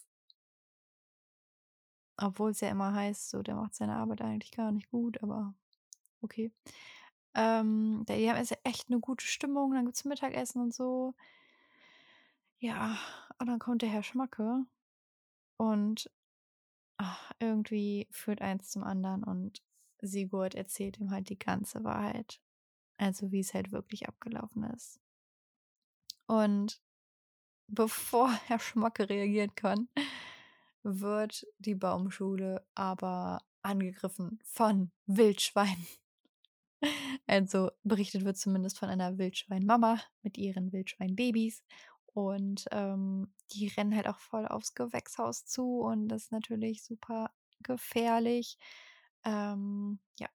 [2.17, 5.55] Obwohl es ja immer heißt, so, der macht seine Arbeit eigentlich gar nicht gut, aber
[6.23, 6.53] okay.
[7.35, 11.15] Ähm, die haben jetzt echt eine gute Stimmung, dann gibt's Mittagessen und so.
[12.61, 12.97] Ja,
[13.43, 14.65] und dann kommt der Herr Schmacke
[15.57, 16.09] und,
[16.97, 19.65] ach, irgendwie führt eins zum anderen und
[20.01, 22.41] Sigurd erzählt ihm halt die ganze Wahrheit.
[22.99, 25.01] Also, wie es halt wirklich abgelaufen ist.
[26.27, 26.81] Und
[27.67, 29.89] bevor Herr Schmacke reagieren kann,
[30.85, 35.89] wird die Baumschule aber angegriffen von Wildschweinen.
[37.27, 41.65] Also berichtet wird zumindest von einer Wildschweinmama mit ihren Wildschweinbabys.
[42.13, 47.31] Und ähm, die rennen halt auch voll aufs Gewächshaus zu und das ist natürlich super
[47.63, 48.59] gefährlich.
[49.25, 50.29] Ähm, ja,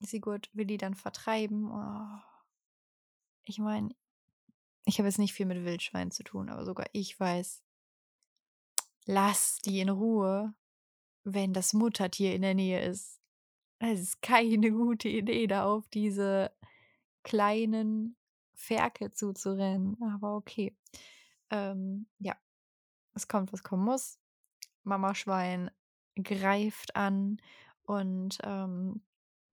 [0.00, 1.70] Sigurd will die dann vertreiben.
[1.70, 2.18] Oh.
[3.44, 3.94] Ich meine,
[4.84, 7.62] ich habe jetzt nicht viel mit Wildschweinen zu tun, aber sogar ich weiß,
[9.06, 10.54] lass die in Ruhe,
[11.24, 13.20] wenn das Muttertier in der Nähe ist.
[13.78, 16.52] Es ist keine gute Idee, da auf diese
[17.22, 18.16] kleinen
[18.56, 19.96] Ferkel zuzurennen.
[20.02, 20.76] Aber okay.
[21.50, 22.34] Ähm, ja,
[23.14, 24.18] es kommt, was kommen muss.
[24.82, 25.70] Mama Schwein
[26.16, 27.38] greift an
[27.82, 29.02] und ähm,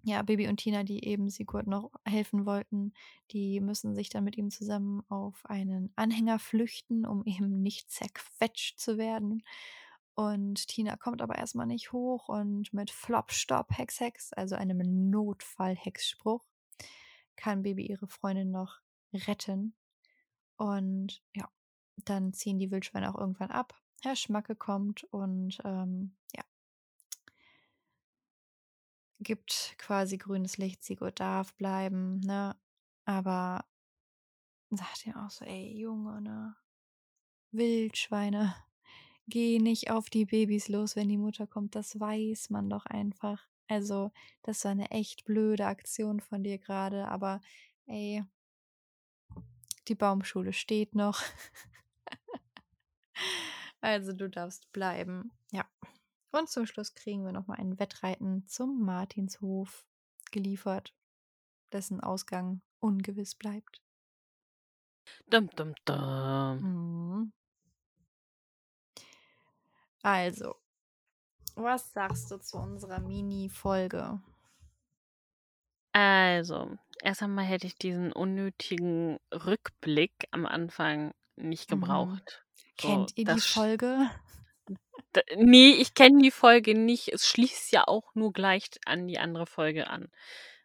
[0.05, 2.93] ja, Baby und Tina, die eben Sigurd noch helfen wollten,
[3.31, 8.79] die müssen sich dann mit ihm zusammen auf einen Anhänger flüchten, um eben nicht zerquetscht
[8.79, 9.43] zu werden.
[10.15, 15.09] Und Tina kommt aber erstmal nicht hoch und mit Flop, Stop, Hex, Hex, also einem
[15.09, 16.45] Notfall-Hexspruch,
[17.35, 18.82] kann Baby ihre Freundin noch
[19.13, 19.75] retten.
[20.57, 21.49] Und ja,
[21.97, 23.79] dann ziehen die Wildschweine auch irgendwann ab.
[24.01, 26.43] Herr Schmacke kommt und ähm, ja,
[29.23, 32.55] gibt quasi grünes Licht, Sigurd darf bleiben, ne?
[33.05, 33.65] Aber
[34.69, 36.55] sagt ihm auch so, ey, Junge, ne?
[37.51, 38.55] Wildschweine,
[39.27, 41.75] geh nicht auf die Babys los, wenn die Mutter kommt.
[41.75, 43.47] Das weiß man doch einfach.
[43.69, 44.11] Also,
[44.41, 47.39] das war eine echt blöde Aktion von dir gerade, aber
[47.85, 48.23] ey,
[49.87, 51.21] die Baumschule steht noch.
[53.81, 55.31] also, du darfst bleiben.
[55.51, 55.65] Ja.
[56.31, 59.85] Und zum Schluss kriegen wir nochmal ein Wettreiten zum Martinshof
[60.31, 60.95] geliefert,
[61.71, 63.81] dessen Ausgang ungewiss bleibt.
[65.27, 66.57] Dum, dum, dum.
[66.61, 67.33] Mhm.
[70.01, 70.55] Also,
[71.55, 74.21] was sagst du zu unserer Mini-Folge?
[75.93, 81.69] Also, erst einmal hätte ich diesen unnötigen Rückblick am Anfang nicht Mhm.
[81.69, 82.45] gebraucht.
[82.79, 84.09] So, Kennt ihr die das sch- Folge?
[85.15, 87.09] D nee, ich kenne die Folge nicht.
[87.09, 90.09] Es schließt ja auch nur gleich an die andere Folge an.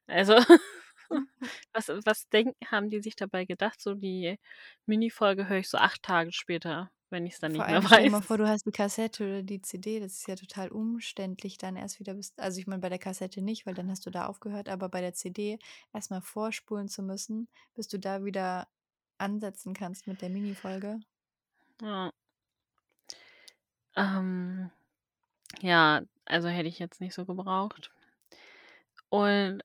[0.07, 0.37] Also,
[1.73, 3.81] was was denken haben die sich dabei gedacht?
[3.81, 4.39] So die
[4.87, 8.03] Minifolge höre ich so 8 Tage später, wenn ich's dann Vor nicht mehr allem stell
[8.05, 8.27] dir mal weiß.
[8.27, 12.01] vor, du hast die Kassette oder die CD, das ist ja total umständlich dann erst
[12.01, 14.69] wieder bis also, ich meine, bei der Kassette nicht, weil dann hast du da aufgehört,
[14.69, 15.59] aber bei der CD
[15.93, 18.69] erst mal vorspulen zu müssen, bis du da wieder
[19.19, 21.01] ansetzen kannst mit der Minifolge.
[21.83, 22.13] Ja.
[23.97, 24.71] Ähm,
[25.61, 27.91] ja, also hätte ich jetzt nicht so gebraucht.
[29.11, 29.63] Und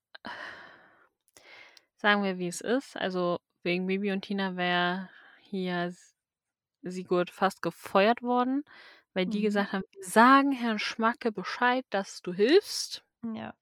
[1.97, 2.97] sagen wir, wie es ist.
[2.97, 5.09] Also wegen Bibi und Tina wäre
[5.41, 5.93] hier
[6.83, 8.63] Sigurd fast gefeuert worden,
[9.13, 9.43] weil die Mhm.
[9.43, 13.53] gesagt haben: „Wir sagen Herrn Schmacke Bescheid, dass du hilfst Ja.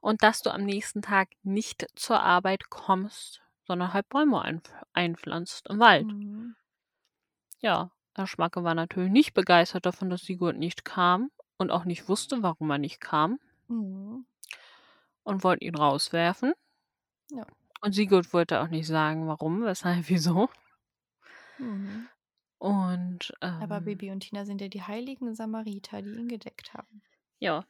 [0.00, 5.68] und dass du am nächsten Tag nicht zur Arbeit kommst, sondern halt Bäume einpf einpflanzt
[5.68, 6.54] im Wald.“ Mhm.
[7.60, 12.08] Ja, Herr Schmacke war natürlich nicht begeistert davon, dass Sigurd nicht kam und auch nicht
[12.08, 13.38] wusste, warum er nicht kam
[13.68, 14.24] Mhm.
[15.22, 16.54] und wollte ihn rauswerfen.
[17.30, 17.44] Ja.
[17.80, 20.48] Und Sigurd wollte auch nicht sagen, warum, weshalb, wieso.
[21.58, 22.08] Mhm.
[22.58, 27.02] Und, Aber ähm Baby und Tina sind ja die heiligen Samariter, die ihn gedeckt haben.
[27.40, 27.64] ja,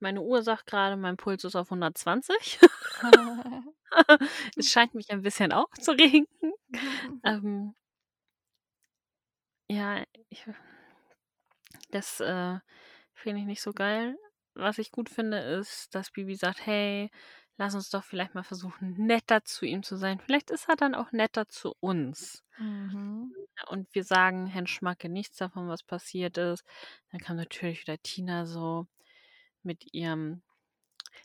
[0.00, 2.58] meine Uhr sagt grade, mein Puls ist auf 120.
[4.56, 6.26] Es scheint mich ein bisschen aufzuregen.
[7.24, 7.74] Ähm
[9.68, 10.44] ja, ich
[11.90, 12.58] das, äh,
[13.14, 14.16] finde ich nicht so geil.
[14.54, 17.10] Was ich gut finde, ist, dass Bibi sagt: „Hey,
[17.56, 20.20] lass uns doch vielleicht mal versuchen, netter zu ihm zu sein.
[20.20, 22.44] Vielleicht ist er dann auch netter zu uns.
[22.58, 23.34] Mhm.
[23.68, 26.64] Und wir sagen Herrn Schmacke nichts davon, was passiert ist.
[27.10, 28.86] Dann kam natürlich wieder Tina so
[29.62, 30.42] mit ihrem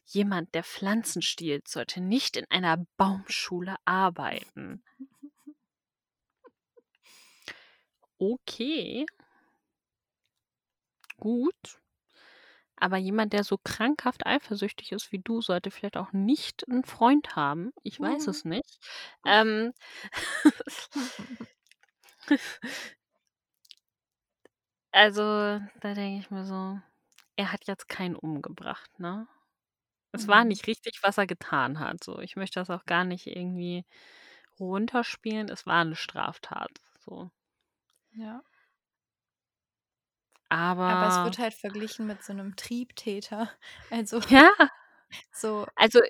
[0.05, 4.83] Jemand, der Pflanzen stiehlt, sollte nicht in einer Baumschule arbeiten.
[8.19, 9.05] Okay.
[11.17, 11.79] Gut.
[12.79, 17.35] Aber jemand, der so krankhaft eifersüchtig ist wie du, sollte vielleicht auch nicht einen Freund
[17.35, 17.71] haben.
[17.83, 18.27] Ich weiß Mhm.
[18.27, 18.79] es nicht.
[19.25, 19.73] Ähm,
[24.91, 25.21] also,
[25.81, 26.79] da denke ich mir so,
[27.37, 29.27] er hat jetzt keinen umgebracht, ne?
[30.13, 30.45] Es war Mhm.
[30.45, 32.03] nicht richtig, was er getan hat.
[32.03, 33.85] So, ich möchte das auch gar nicht irgendwie
[34.59, 35.49] runterspielen.
[35.49, 36.71] Es war eine Straftat.
[36.99, 37.31] So.
[38.13, 38.43] Ja.
[40.49, 40.93] Aber.
[40.93, 43.51] Aber es wird halt verglichen mit so einem Triebtäter.
[43.89, 44.51] Also Ja,
[45.31, 46.01] so, also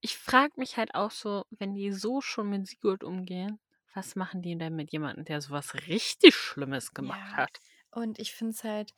[0.00, 3.60] ich frage mich halt auch so, wenn die so schon mit Sigurd umgehen,
[3.94, 7.36] was machen die denn mit jemandem, der sowas richtig Schlimmes gemacht Ja.
[7.36, 7.60] hat?
[7.92, 8.94] und ich finde es halt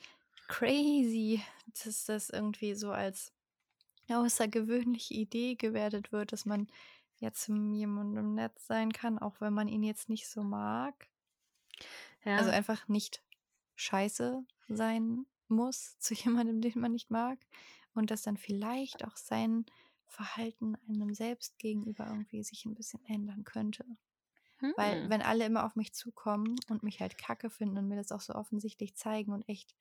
[0.48, 1.42] crazy,
[1.84, 3.32] dass das irgendwie so als
[4.10, 6.68] außergewöhnliche Idee gewertet wird, dass man
[7.18, 11.08] ja zu jemandem nett sein kann, auch wenn man ihn jetzt nicht so mag.
[12.24, 13.20] Ja, Also einfach nicht
[13.76, 17.38] scheiße sein muss zu jemandem, den man nicht mag.
[17.94, 19.64] Und dass dann vielleicht auch sein
[20.06, 23.84] Verhalten einem selbst gegenüber irgendwie sich ein bisschen ändern könnte.
[24.76, 25.10] Weil hm.
[25.10, 28.20] wenn alle immer auf mich zukommen und mich halt kacke finden und mir das auch
[28.20, 29.74] so offensichtlich zeigen und echt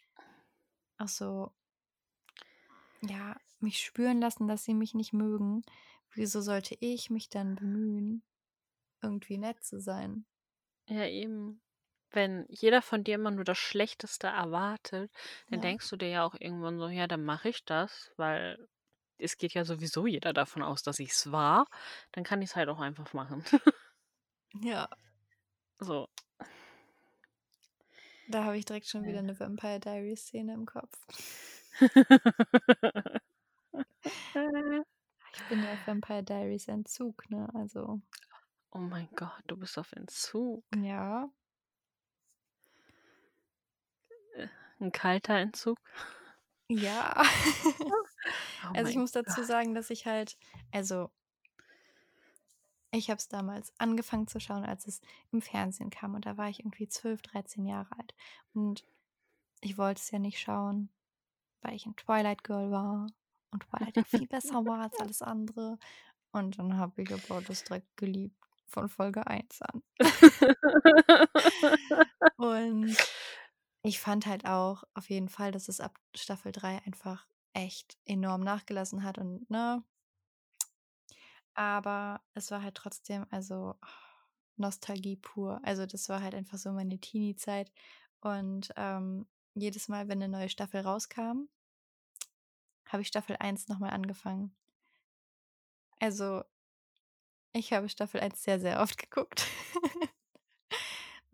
[0.98, 1.52] auch so,
[3.02, 5.64] ja, mich spüren lassen, dass sie mich nicht mögen,
[6.12, 8.24] wieso sollte ich mich dann bemühen,
[9.02, 10.26] irgendwie nett zu sein?
[10.88, 11.62] Ja, eben.
[12.16, 15.12] Wenn jeder von dir immer nur das Schlechteste erwartet,
[15.50, 15.62] dann Ja.
[15.62, 18.68] denkst du dir ja auch irgendwann so, ja, dann mache ich das, weil
[19.20, 21.68] es geht ja sowieso jeder davon aus, dass ich es war.
[22.14, 23.44] Dann kann ich es halt auch einfach machen.
[24.62, 24.88] Ja,
[25.82, 26.08] so.
[28.28, 30.96] da habe ich direkt schon wieder eine Vampire Diaries Szene im Kopf.
[35.34, 37.48] Ich bin ja auf Vampire Diaries Entzug, ne?
[37.54, 38.02] Also,
[38.72, 40.64] oh mein Gott, du bist auf Entzug.
[40.76, 41.30] ja.
[44.80, 45.78] Ein kalter Entzug.
[46.70, 47.24] Ja.
[48.64, 50.36] Oh Also ich muss dazu sagen, dass ich halt,
[50.72, 51.12] also
[52.90, 56.50] ich habe es damals angefangen zu schauen, als es im Fernsehen kam und da war
[56.50, 58.16] ich irgendwie 12, 13 Jahre alt
[58.54, 58.84] und
[59.62, 60.90] ich wollte es ja nicht schauen,
[61.62, 63.06] weil ich ein Twilight Girl war
[63.52, 65.78] und Twilight ja viel besser war als alles andere
[66.32, 68.36] und dann habe ich aber das direkt geliebt
[68.68, 69.84] von Folge 1 an.
[72.38, 72.98] Und
[73.86, 78.42] ich fand halt auch auf jeden Fall, dass es ab Staffel 3 einfach echt enorm
[78.42, 79.84] nachgelassen hat und ne?
[81.54, 83.76] Aber es war halt trotzdem, also
[84.58, 85.62] Nostalgie pur.
[85.64, 87.72] Also das war halt einfach so meine Teenie-Zeit.
[88.22, 91.48] Und ähm, jedes Mal, wenn eine neue Staffel rauskam,
[92.88, 94.56] habe ich Staffel 1 nochmal angefangen.
[96.00, 96.44] Also
[97.54, 99.46] ich habe Staffel 1 sehr, sehr oft geguckt.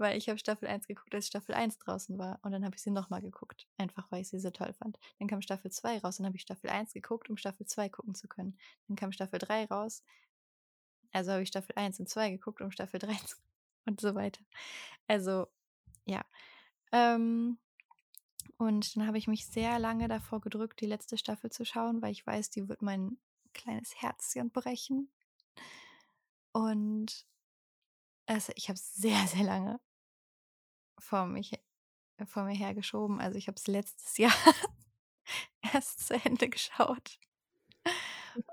[0.01, 2.39] weil ich habe Staffel 1 geguckt, als Staffel 1 draußen war.
[2.41, 3.67] Und dann habe ich sie nochmal geguckt.
[3.77, 4.99] Einfach, weil ich sie so toll fand.
[5.19, 8.15] Dann kam Staffel 2 raus und habe ich Staffel 1 geguckt, um Staffel 2 gucken
[8.15, 8.57] zu können.
[8.87, 10.03] Dann kam Staffel 3 raus.
[11.13, 13.37] Also habe ich Staffel 1 und 2 geguckt, um Staffel 3 zu
[13.85, 14.43] und so weiter.
[15.07, 15.47] Also,
[16.05, 16.25] ja.
[16.91, 17.57] Ähm,
[18.57, 22.11] und dann habe ich mich sehr lange davor gedrückt, die letzte Staffel zu schauen, weil
[22.11, 23.17] ich weiß, die wird mein
[23.53, 25.11] kleines Herzchen brechen.
[26.53, 27.25] Und
[28.25, 29.79] also ich habe sehr, sehr lange
[31.01, 31.59] vor, mich,
[32.25, 33.19] vor mir hergeschoben.
[33.19, 34.33] Also ich habe es letztes Jahr
[35.73, 37.19] erst zu Ende geschaut.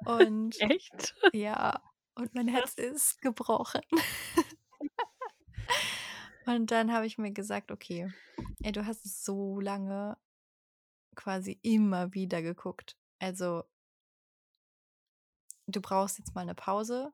[0.04, 1.14] Und Echt?
[1.32, 1.80] ja,
[2.14, 3.82] und mein Herz ist gebrochen.
[6.46, 8.12] und dann habe ich mir gesagt, okay,
[8.62, 10.16] ey, du hast es so lange
[11.14, 12.96] quasi immer wieder geguckt.
[13.18, 13.64] Also
[15.66, 17.12] du brauchst jetzt mal eine Pause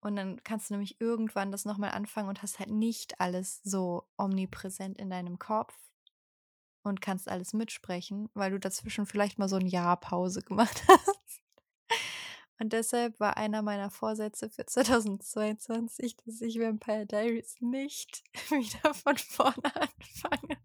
[0.00, 4.08] und dann kannst du nämlich irgendwann das nochmal anfangen und hast halt nicht alles so
[4.16, 5.74] omnipräsent in deinem Kopf
[6.82, 11.42] und kannst alles mitsprechen, weil du dazwischen vielleicht mal so ein Jahr Pause gemacht hast.
[12.58, 19.16] Und deshalb war einer meiner Vorsätze für 2022, dass ich Vampire Diaries nicht wieder von
[19.18, 20.58] vorne anfange.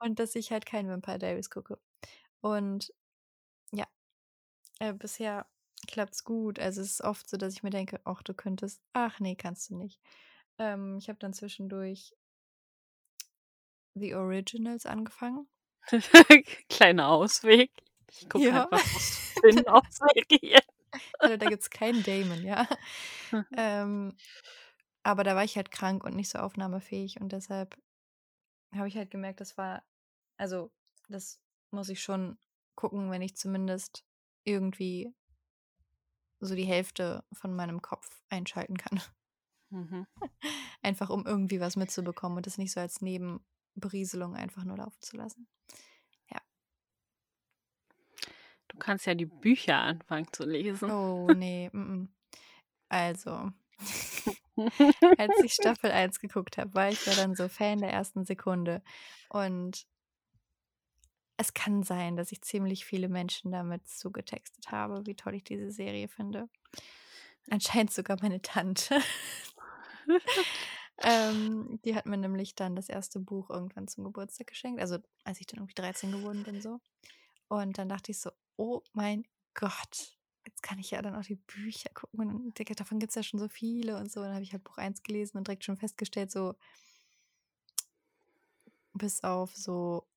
[0.00, 1.78] Und dass ich halt kein Vampire Diaries gucke.
[2.40, 2.92] Und
[3.72, 3.86] ja,
[4.80, 5.46] äh, bisher
[5.86, 6.58] klappt's gut.
[6.58, 8.82] Also es ist oft so, dass ich mir denke, ach, du könntest.
[8.92, 10.00] Ach nee, kannst du nicht.
[10.58, 12.14] Ähm, ich habe dann zwischendurch
[13.94, 15.48] The Originals angefangen.
[16.68, 17.70] Kleiner Ausweg.
[18.10, 18.64] Ich gucke Ja.
[18.64, 18.98] einfach so
[19.38, 20.62] Spin-off-Serien.
[21.18, 22.66] Also, da gibt's keinen Damon, ja.
[23.30, 23.44] Mhm.
[23.56, 24.16] Ähm,
[25.02, 27.78] aber da war ich halt krank und nicht so aufnahmefähig und deshalb
[28.74, 29.82] habe ich halt gemerkt, das war
[30.38, 30.70] also,
[31.08, 31.40] das
[31.70, 32.38] muss ich schon
[32.74, 34.04] gucken, wenn ich zumindest
[34.44, 35.12] irgendwie
[36.40, 39.00] so die Hälfte von meinem Kopf einschalten kann.
[39.70, 40.06] Mhm.
[40.80, 45.18] Einfach um irgendwie was mitzubekommen und das nicht so als Nebenberieselung einfach nur laufen zu
[45.18, 45.46] lassen.
[48.68, 50.90] Du kannst ja die Bücher anfangen zu lesen.
[50.90, 52.08] Oh, ne, mm.
[52.88, 53.50] Also,
[55.18, 58.82] als ich Staffel 1 geguckt habe, war ich ja dann so Fan der ersten Sekunde.
[59.30, 59.86] Und
[61.38, 65.70] es kann sein, dass ich ziemlich viele Menschen damit zugetextet habe, wie toll ich diese
[65.70, 66.48] Serie finde.
[67.48, 69.00] Anscheinend sogar meine Tante.
[70.98, 74.80] ähm, die hat mir nämlich dann das erste Buch irgendwann zum Geburtstag geschenkt.
[74.80, 76.80] Also, als ich dann irgendwie 13 geworden bin, so.
[77.46, 79.24] Und dann dachte ich so, oh mein
[79.54, 82.20] Gott, jetzt kann ich ja dann auch die Bücher gucken.
[82.20, 84.20] Und davon gibt es ja schon so viele und so.
[84.20, 86.56] Und dann habe ich halt Buch 1 gelesen und direkt schon festgestellt, so
[88.92, 90.07] bis auf so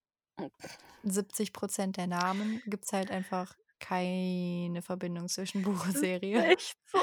[1.03, 6.43] 70 Prozent der Namen gibt es halt einfach keine Verbindung zwischen Buch und Serie.
[6.45, 6.99] Echt so?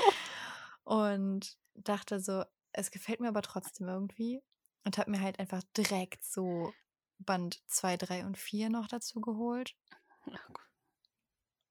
[0.85, 4.43] Und dachte so, es gefällt mir aber trotzdem irgendwie.
[4.85, 6.73] Und habe mir halt einfach direkt so
[7.19, 9.75] Band 2, 3 und 4 noch dazu geholt.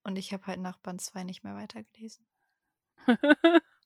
[0.03, 2.27] Und ich habe halt nach Band 2 nicht mehr weitergelesen.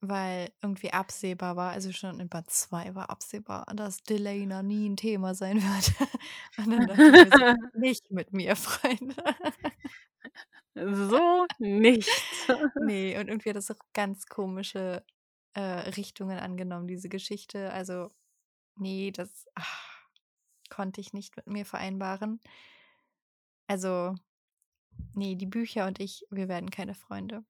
[0.00, 4.96] Weil irgendwie absehbar war, also schon in Band 2 war absehbar, dass Delena nie ein
[4.96, 5.92] Thema sein wird.
[6.58, 9.16] Und dann dachte ich mir so, nicht mit mir, Freunde.
[10.74, 12.08] so nicht.
[12.80, 15.04] Nee, und irgendwie hat das auch ganz komische
[15.54, 17.70] äh, Richtungen angenommen, diese Geschichte.
[17.72, 18.10] Also,
[18.76, 19.98] nee, das ach,
[20.70, 22.40] konnte ich nicht mit mir vereinbaren.
[23.66, 24.14] Also,
[25.14, 27.44] nee, die Bücher und ich, wir werden keine Freunde.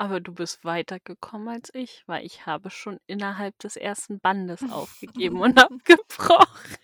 [0.00, 5.42] Aber du bist weitergekommen als ich, weil ich habe schon innerhalb des ersten Bandes aufgegeben
[5.42, 6.78] und abgebrochen.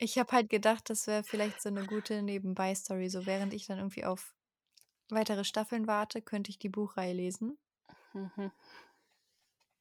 [0.00, 3.10] Ich habe halt gedacht, das wäre vielleicht so eine gute Nebenbei-Story.
[3.10, 4.34] So während ich dann irgendwie auf
[5.08, 7.56] weitere Staffeln warte, könnte ich die Buchreihe lesen.
[8.12, 8.50] Mhm.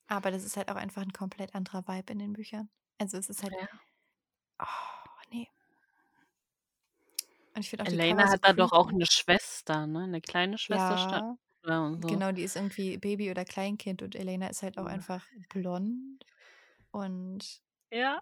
[0.05, 2.69] Aber das ist halt auch einfach ein komplett anderer Vibe in den Büchern.
[2.99, 3.53] Also es ist halt.
[3.53, 3.67] Ja.
[4.61, 5.49] Oh, nee.
[7.55, 10.03] Und ich finde auch die Elena hat da doch auch eine Schwester, ne?
[10.03, 12.07] Eine kleine Schwester stand Ja, da und so.
[12.07, 16.25] genau, die ist irgendwie Baby oder Kleinkind und Elena ist halt auch einfach blond.
[16.91, 17.61] Und,
[17.91, 18.21] Ja.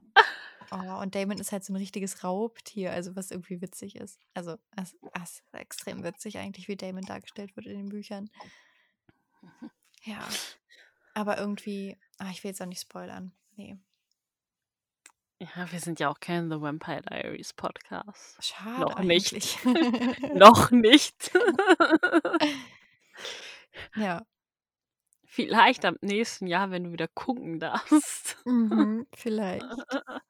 [0.72, 4.20] oh, und Damon ist halt so ein richtiges Raubtier, also was irgendwie witzig ist.
[4.34, 8.30] Also, es es ist extrem witzig eigentlich, wie Damon dargestellt wird in den Büchern.
[10.04, 10.28] Ja.
[11.14, 13.32] Aber irgendwie, ah, ich will jetzt auch nicht spoilern.
[13.56, 13.78] Nee.
[15.40, 18.38] Ja, wir sind ja auch kein The Vampire Diaries Podcast.
[18.44, 19.34] Schade Noch nicht.
[19.34, 19.64] eigentlich.
[20.34, 21.32] Noch nicht.
[23.96, 24.26] ja.
[25.28, 28.38] Vielleicht am nächsten Jahr, wenn du wieder gucken darfst.
[28.46, 29.66] Mhm, vielleicht.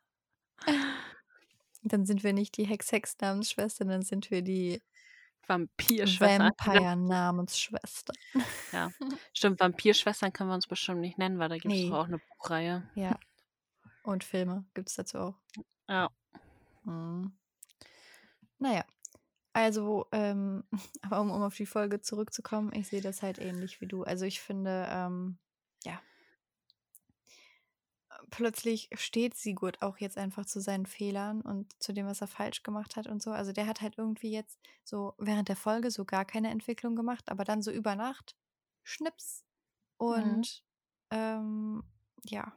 [1.84, 4.82] Dann sind wir nicht die Hex-Hex-Namensschwestern, dann sind wir die
[5.48, 6.52] Vampirschwestern.
[6.58, 8.16] Vampire-Namensschwestern.
[8.72, 8.90] Ja.
[9.34, 11.92] Stimmt, Vampirschwestern können wir uns bestimmt nicht nennen, weil da gibt es Nee.
[11.92, 12.90] auch eine Buchreihe.
[12.96, 13.20] Ja.
[14.04, 15.36] Und Filme gibt es dazu auch.
[15.88, 16.10] Ja.
[16.84, 17.38] Mhm.
[18.58, 18.84] Naja.
[19.56, 20.66] Also, ähm,
[21.02, 24.04] aber um, um auf die Folge zurückzukommen, ich sehe das halt ähnlich wie du.
[24.04, 25.38] Also ich finde, ähm,
[25.86, 26.02] ja.
[28.32, 32.64] Plötzlich steht Sigurd auch jetzt einfach zu seinen Fehlern und zu dem, was er falsch
[32.64, 33.32] gemacht hat und so.
[33.32, 37.30] Also der hat halt irgendwie jetzt so während der Folge so gar keine Entwicklung gemacht,
[37.30, 38.36] aber dann so über Nacht
[38.84, 39.46] Schnips.
[39.96, 40.66] Und
[41.12, 41.82] ähm,
[42.26, 42.52] ja.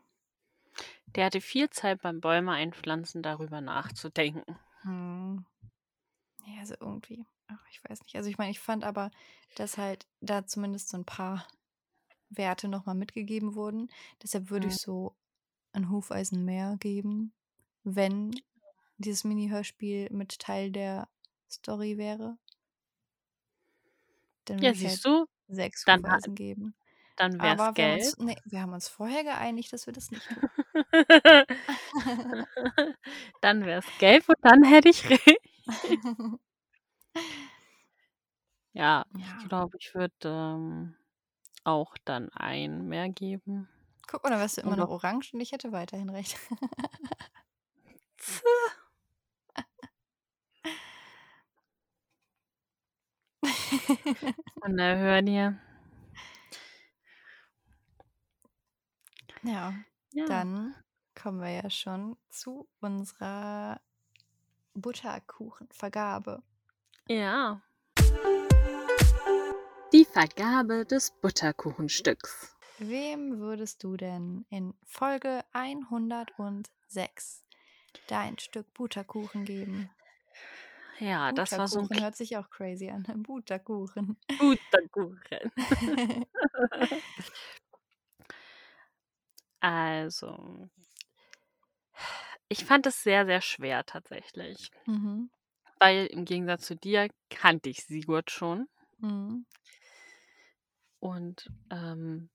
[1.15, 4.59] Der hatte viel Zeit beim Bäume einpflanzen, darüber nachzudenken.
[4.83, 5.47] Hm.
[6.55, 7.25] Ja, also irgendwie.
[7.49, 8.17] Ach, ich weiß nicht.
[8.17, 9.11] Also ich meine, ich fand aber,
[9.57, 11.47] dass halt da zumindest so ein paar
[12.31, 13.91] Werte nochmal mitgegeben wurden.
[14.23, 14.69] Deshalb würde Mhm.
[14.69, 15.17] ich so
[15.73, 17.33] ein Hufeisen mehr geben,
[17.85, 18.43] wenn
[18.99, 21.09] dieses Mini-Hörspiel mit Teil der
[21.51, 22.39] Story wäre.
[24.47, 26.75] Dann Ja, halt siehst du, sechs dann Hufeisen geben.
[27.17, 27.93] dann wäre Aber es wir gelb.
[27.93, 30.51] uns, nee, wir haben uns vorher geeinigt, dass wir das nicht tun.
[33.41, 35.38] dann wäre es gelb und dann hätte ich recht.
[38.73, 39.39] Ja, Ja.
[39.39, 40.95] ich glaube, ich würde ähm,
[41.65, 43.69] auch dann ein mehr geben.
[44.07, 46.39] Guck mal, dann wärst du immer noch orange und ich hätte weiterhin recht.
[54.65, 55.59] Unerhört hier.
[59.43, 59.75] ja.
[60.13, 60.27] Ja.
[60.27, 60.75] Dann
[61.15, 63.81] kommen wir ja schon zu unserer
[64.81, 66.43] Butterkuchenvergabe.
[67.09, 67.63] Ja.
[69.93, 72.57] Die Vergabe des Butterkuchenstücks.
[72.79, 77.45] Wem würdest du denn in Folge 106
[78.07, 79.91] dein Stück Butterkuchen geben?
[81.01, 83.05] Ja, das war so ein Butterkuchen hört sich auch crazy an.
[83.23, 84.17] Butterkuchen.
[84.39, 85.53] Butterkuchen.
[89.61, 90.69] Also,
[92.51, 95.29] ich fand es sehr, sehr schwer tatsächlich, Mhm.
[95.81, 98.69] weil im Gegensatz zu dir kannte ich Sigurd schon
[99.03, 99.45] Mhm.
[101.01, 102.31] und ähm,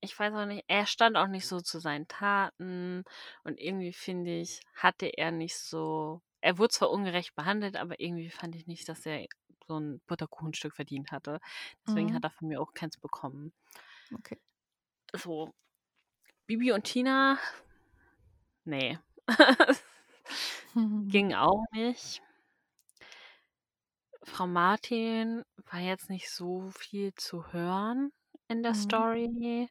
[0.00, 3.04] ich weiß auch nicht, er stand auch nicht so zu seinen Taten
[3.44, 8.30] und irgendwie finde ich, hatte er nicht so, er wurde zwar ungerecht behandelt, aber irgendwie
[8.30, 9.26] fand ich nicht, dass er
[9.66, 11.40] so ein Butterkuchenstück verdient hatte.
[11.86, 12.14] Deswegen Mhm.
[12.14, 13.52] hat er von mir auch keins bekommen.
[14.14, 14.36] Okay.
[15.14, 15.54] So,
[16.50, 17.38] Bibi und Tina,
[18.64, 18.98] nee,
[20.74, 22.20] ging auch nicht.
[24.24, 28.10] Frau Martin war jetzt nicht so viel zu hören
[28.48, 28.76] in der Mhm.
[28.78, 29.68] Story.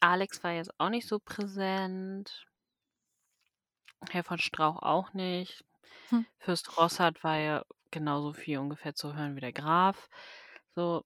[0.00, 2.46] Alex war jetzt auch nicht so präsent.
[4.08, 5.64] Herr von Strauch auch nicht.
[6.10, 6.26] Hm.
[6.38, 10.08] Fürst Rossard war ja genauso viel ungefähr zu hören wie der Graf.
[10.76, 11.04] So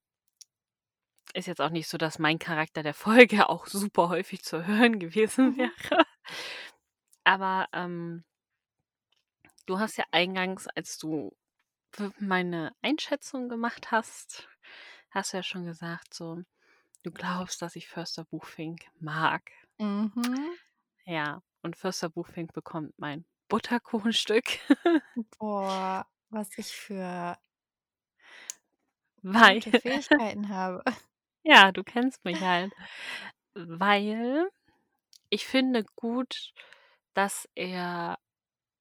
[1.32, 4.98] ist jetzt auch nicht so, dass mein Charakter der Folge auch super häufig zu hören
[4.98, 5.56] gewesen Mhm.
[5.56, 6.04] wäre.
[7.24, 8.24] Aber ähm,
[9.64, 11.34] du hast ja eingangs, als du
[12.18, 14.48] meine Einschätzung gemacht hast,
[15.10, 16.42] hast du ja schon gesagt, so,
[17.04, 19.50] du glaubst, dass ich Förster Buchfink mag.
[19.80, 20.54] Mhm.
[21.04, 24.60] Ja, und Förster Buchfink bekommt mein Butterkuchenstück,
[25.38, 27.36] Boah, was ich für
[29.22, 30.82] weil, Fähigkeiten habe.
[31.44, 32.72] Ja, du kennst mich halt,
[33.54, 34.48] weil
[35.30, 36.52] ich finde gut,
[37.14, 38.18] dass er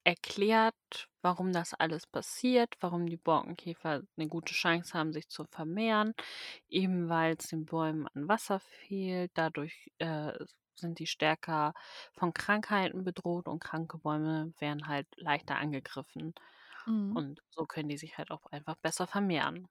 [0.05, 0.75] erklärt,
[1.21, 6.13] warum das alles passiert, warum die Borkenkäfer eine gute Chance haben, sich zu vermehren,
[6.69, 9.31] eben weil es den Bäumen an Wasser fehlt.
[9.35, 10.33] Dadurch äh,
[10.75, 11.73] sind die stärker
[12.13, 16.35] von Krankheiten bedroht und kranke Bäume werden halt leichter angegriffen.
[16.87, 17.15] Mhm.
[17.15, 19.67] Und so können die sich halt auch einfach besser vermehren.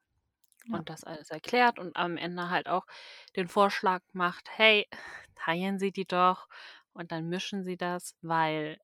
[0.69, 0.79] Ja.
[0.79, 2.87] Und das alles erklärt und am Ende halt auch
[3.37, 4.87] den Vorschlag macht, hey,
[5.35, 6.49] teilen Sie die doch
[6.93, 8.79] und dann mischen Sie das, weil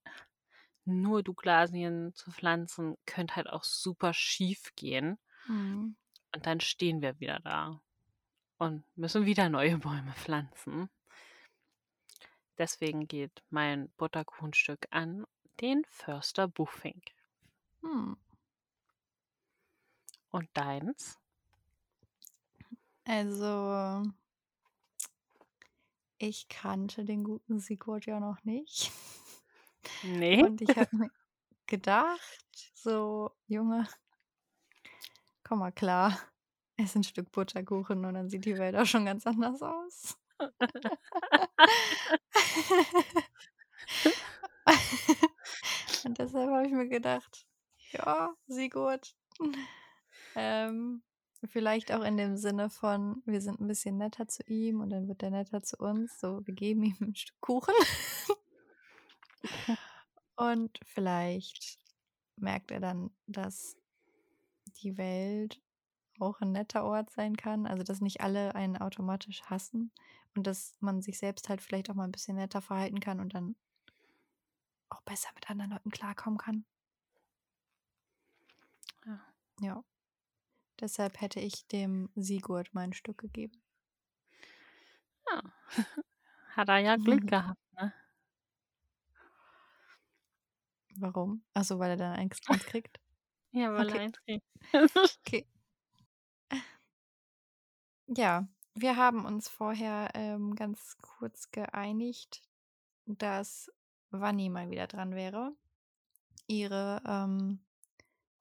[0.85, 5.19] nur Douglasien zu pflanzen könnte halt auch super schief gehen.
[5.47, 5.97] Mhm.
[6.35, 7.81] Und dann stehen wir wieder da
[8.59, 10.91] und müssen wieder neue Bäume pflanzen.
[12.59, 15.27] Deswegen geht mein Butterkuchenstück an
[15.61, 17.05] den Förster Buchfink.
[17.83, 18.17] Hm.
[20.31, 21.19] Und deins?
[23.07, 24.03] Also,
[26.19, 28.91] ich kannte den guten Sigurd ja noch nicht.
[30.03, 30.43] Nee.
[30.43, 31.11] Und ich habe mir
[31.67, 33.87] gedacht, so, Junge,
[35.43, 36.19] komm mal klar,
[36.77, 40.17] ess ein Stück Butterkuchen und dann sieht die Welt auch schon ganz anders aus.
[46.05, 47.47] und deshalb habe ich mir gedacht,
[47.93, 49.15] ja, Sigurd,
[50.35, 51.03] ähm,
[51.47, 55.09] vielleicht auch in dem Sinne von, wir sind ein bisschen netter zu ihm und dann
[55.09, 56.19] wird er netter zu uns.
[56.19, 57.75] So, wir geben ihm ein Stück Kuchen.
[60.37, 61.79] und vielleicht
[62.37, 63.77] merkt er dann, dass
[64.83, 65.61] die Welt
[66.21, 67.67] auch ein netter Ort sein kann.
[67.67, 69.91] Also, dass nicht alle einen automatisch hassen
[70.35, 73.35] und dass man sich selbst halt vielleicht auch mal ein bisschen netter verhalten kann und
[73.35, 73.57] dann
[74.89, 76.65] auch besser mit anderen Leuten klarkommen kann.
[79.07, 79.21] Ja.
[79.61, 79.85] Ja.
[80.81, 83.63] Deshalb hätte ich dem Sigurd mein Stück gegeben.
[85.31, 85.43] Ja.
[86.57, 87.93] Hat er ja Glück gehabt, ne?
[90.99, 91.45] Warum?
[91.55, 92.99] Achso, weil er dann eins kriegt?
[93.53, 93.91] Ja, weil Okay.
[93.91, 94.45] er eins kriegt.
[95.27, 95.47] Okay.
[98.09, 102.43] Ja, wir haben uns vorher ähm, ganz kurz geeinigt,
[103.07, 103.71] dass
[104.11, 105.55] Vanni mal wieder dran wäre,
[106.49, 107.61] ihre ähm,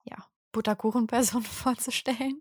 [0.04, 2.40] ja, Butterkuchenperson vorzustellen.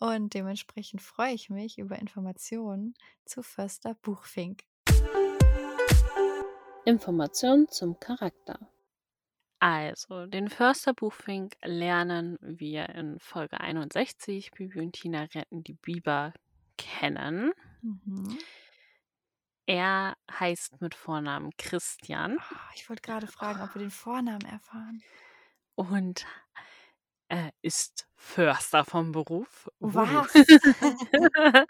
[0.00, 4.64] Und dementsprechend freue ich mich über Informationen zu Förster Buchfink.
[6.84, 8.58] Informationen zum Charakter.
[9.58, 14.50] Also, den Förster Buchfink lernen wir in Folge 61.
[14.52, 16.32] Bibi und Tina retten die Biber
[16.76, 17.52] kennen.
[17.80, 18.38] Mhm.
[19.66, 25.02] Er heißt mit Vornamen Christian Ah, ich wollte gerade fragen, ob wir den Vornamen erfahren.
[25.76, 26.26] Und
[27.28, 29.68] äh, ist Förster vom Beruf.
[29.80, 30.32] Was?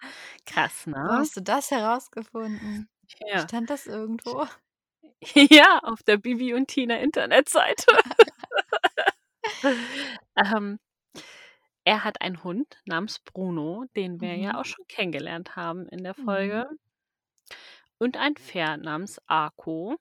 [0.46, 1.16] Krass, Wo ne?
[1.16, 2.88] hast du das herausgefunden?
[3.20, 3.48] Ja.
[3.48, 4.46] Stand das irgendwo?
[5.50, 7.86] Ja, auf der Bibi und Tina Internetseite.
[10.36, 10.78] ähm,
[11.84, 14.56] er hat einen Hund namens Bruno, den wir ja Mhm.
[14.56, 16.24] auch schon kennengelernt haben in der Mhm.
[16.24, 16.68] Folge.
[18.00, 19.96] Und ein Pferd namens Arco.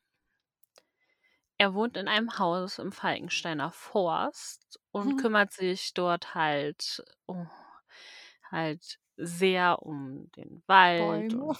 [1.58, 5.18] Er wohnt in einem Haus im Falkensteiner Forst und Mhm.
[5.18, 7.50] kümmert sich dort halt um
[8.52, 11.56] halt sehr um den Wald Bäume.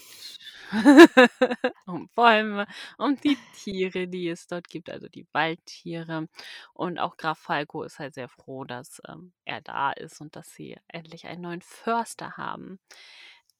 [1.86, 2.66] um Bäume,
[2.98, 6.28] um die Tiere, die es dort gibt, also die Waldtiere.
[6.74, 10.50] Und auch Graf Falco ist halt sehr froh, dass ähm, er da ist und dass
[10.52, 12.78] sie endlich einen neuen Förster haben.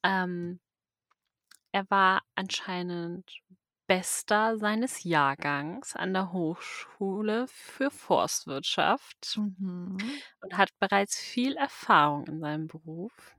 [0.03, 0.59] Ähm,
[1.71, 3.41] er war anscheinend
[3.87, 9.97] Bester seines Jahrgangs an der Hochschule für Forstwirtschaft Mhm.
[10.41, 13.35] und hat bereits viel Erfahrung in seinem Beruf.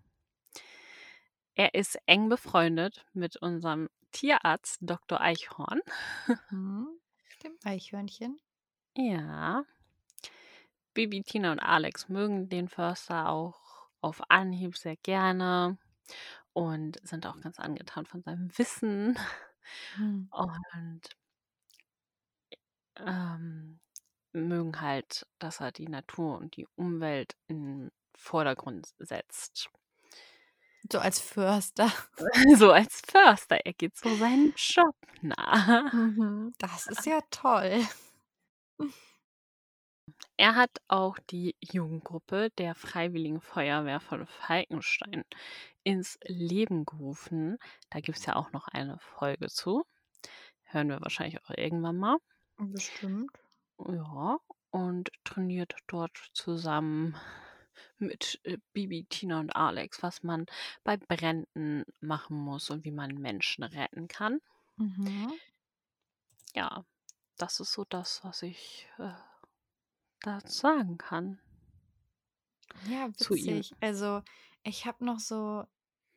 [1.54, 5.20] Er ist eng befreundet mit unserem Tierarzt Dr.
[5.20, 5.80] Eichhorn.
[6.50, 6.88] Mhm.
[7.42, 8.40] Dem Eichhörnchen.
[8.96, 9.64] Ja.
[10.94, 15.78] Bibi, Tina und Alex mögen den Förster auch auf Anhieb sehr gerne
[16.52, 19.18] und sind auch ganz angetan von seinem Wissen.
[19.96, 20.28] Mhm.
[20.30, 21.02] Und
[22.96, 23.80] ähm,
[24.32, 29.70] mögen halt, dass er die Natur und die Umwelt in den Vordergrund setzt.
[30.90, 31.90] So als Förster.
[32.56, 35.92] So als Förster, er geht so seinem Job nach.
[35.92, 36.52] Mhm.
[36.58, 37.86] Das ist ja toll.
[40.40, 45.24] Er hat auch die Jugendgruppe der Freiwilligen Feuerwehr von Falkenstein
[45.82, 47.58] ins Leben gerufen.
[47.90, 49.84] Da gibt es ja auch noch eine Folge zu.
[50.62, 52.18] Hören wir wahrscheinlich auch irgendwann mal.
[52.56, 53.32] Bestimmt.
[53.84, 54.38] Ja,
[54.70, 57.16] und trainiert dort zusammen
[57.98, 60.46] mit äh, Bibi, Tina und Alex, was man
[60.84, 64.40] bei Bränden machen muss und wie man Menschen retten kann.
[64.76, 65.32] Mhm.
[66.54, 66.84] Ja,
[67.38, 69.10] das ist so das, was ich äh,
[70.20, 71.40] dazu sagen kann.
[72.88, 73.74] Ja, witzig.
[73.80, 74.22] Also,
[74.62, 75.64] ich habe noch so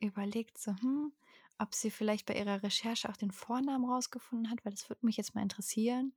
[0.00, 1.12] überlegt, so, hm,
[1.58, 5.16] ob sie vielleicht bei ihrer Recherche auch den Vornamen rausgefunden hat, weil das würde mich
[5.16, 6.12] jetzt mal interessieren.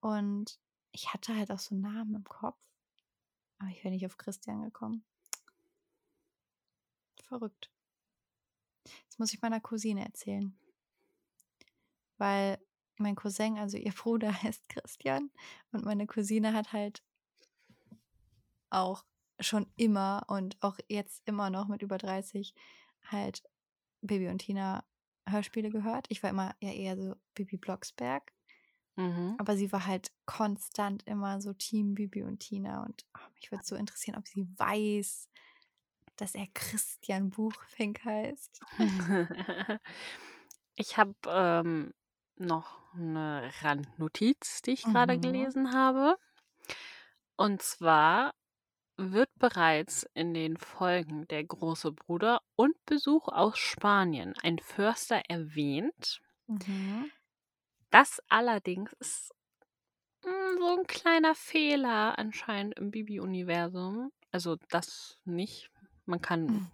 [0.00, 0.58] Und
[0.92, 2.58] ich hatte halt auch so einen Namen im Kopf,
[3.58, 5.04] aber ich wäre nicht auf Christian gekommen.
[7.24, 7.70] Verrückt.
[8.84, 10.54] Jetzt muss ich meiner Cousine erzählen.
[12.18, 12.58] Weil
[12.98, 15.30] mein Cousin, also ihr Bruder heißt Christian
[15.72, 17.02] und meine Cousine hat halt
[18.72, 19.04] auch
[19.40, 22.54] schon immer und auch jetzt immer noch mit über 30
[23.04, 23.42] halt
[24.02, 24.84] Bibi und Tina
[25.28, 26.06] Hörspiele gehört.
[26.10, 28.32] Ich war immer ja eher so Bibi Blocksberg,
[28.96, 29.38] Mhm.
[29.38, 33.64] aber sie war halt konstant immer so Team Bibi und Tina und oh, mich würde
[33.64, 35.28] so interessieren, ob sie weiß,
[36.16, 38.64] dass er Christian Buchfink heißt.
[40.76, 41.92] Ich habe ähm,
[42.36, 45.20] noch eine Randnotiz, die ich gerade Mhm.
[45.20, 46.16] gelesen habe.
[47.36, 48.32] Und zwar
[48.96, 56.20] wird bereits in den Folgen Der große Bruder und Besuch aus Spanien ein Förster erwähnt.
[56.48, 57.10] Mhm.
[57.90, 59.32] Das allerdings ist
[60.24, 64.12] mm, so ein kleiner Fehler anscheinend im Bibi-Universum.
[64.32, 65.70] Also das nicht.
[66.06, 66.72] Man kann Mhm.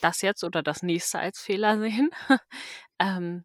[0.00, 2.10] das jetzt oder das nächste als Fehler sehen.
[3.00, 3.44] ähm,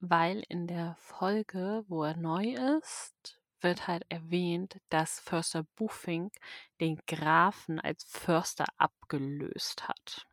[0.00, 6.34] weil in der Folge, wo er neu ist, wird halt erwähnt, dass Förster Buchfink
[6.80, 10.26] den Grafen als Förster abgelöst hat.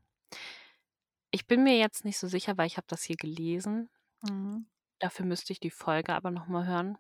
[1.32, 3.90] Ich bin mir jetzt nicht so sicher, weil ich habe das hier gelesen.
[4.24, 4.64] Mhm.
[5.00, 6.98] Dafür müsste ich die Folge aber nochmal hören,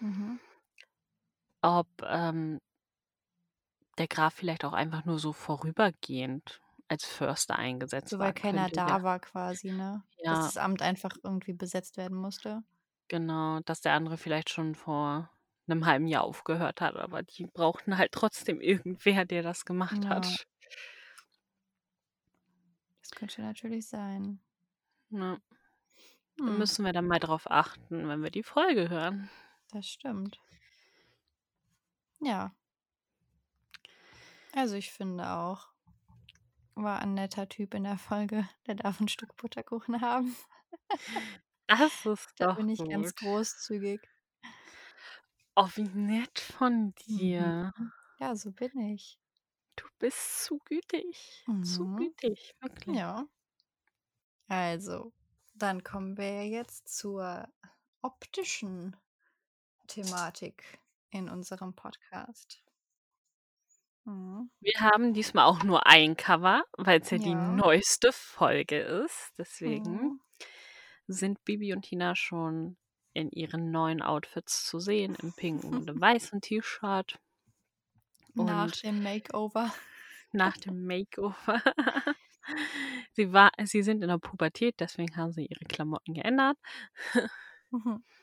[0.00, 0.38] Mhm.
[1.62, 2.58] ob ähm,
[3.96, 8.32] der Graf vielleicht auch einfach nur so vorübergehend als Förster eingesetzt So, war.
[8.32, 10.04] weil keiner da ja, war quasi, ne?
[10.28, 12.62] Dass ja, das Amt einfach irgendwie besetzt werden musste.
[13.08, 15.30] genau, dass der andere vielleicht schon vor
[15.72, 20.10] einem halben Jahr aufgehört hat, aber die brauchten halt trotzdem irgendwer, der das gemacht Ja,
[20.10, 20.46] hat.
[23.00, 24.40] das könnte natürlich sein.
[25.10, 25.38] Da
[26.38, 29.28] Hm, müssen wir dann mal drauf achten, wenn wir die Folge hören.
[29.72, 30.40] das stimmt.
[32.20, 32.54] Ja,
[34.52, 35.68] also ich finde auch,
[36.74, 38.46] war ein netter Typ in der Folge.
[38.66, 40.36] Der darf ein Stück Butterkuchen haben.
[41.66, 43.16] Das ist Da doch bin ich ganz gut.
[43.16, 44.06] großzügig.
[45.56, 47.68] Oh, wie nett von Mhm.
[47.68, 47.72] dir.
[48.18, 49.18] Ja, so bin ich.
[49.76, 51.46] Du bist zu gütig.
[51.62, 51.96] Zu Mhm.
[51.96, 52.96] gütig, wirklich.
[52.96, 53.26] Ja.
[54.48, 55.12] Also,
[55.54, 57.48] dann kommen wir jetzt zur
[58.02, 58.96] optischen
[59.88, 60.80] Thematik
[61.10, 62.62] in unserem Podcast.
[64.04, 64.50] Mhm.
[64.60, 67.52] Wir haben diesmal auch nur ein Cover, weil es ja die Ja.
[67.52, 69.32] neueste Folge ist.
[69.38, 70.20] Deswegen Mhm.
[71.08, 72.76] sind Bibi und Tina schon
[73.14, 77.18] in ihren neuen Outfits zu sehen, im pinken und im weißen T-Shirt.
[78.34, 79.72] Nach dem Makeover.
[80.32, 81.62] nach dem Makeover.
[83.12, 86.56] sie, war, sie sind in der Pubertät, deswegen haben sie ihre Klamotten geändert.
[87.70, 88.02] Mhm.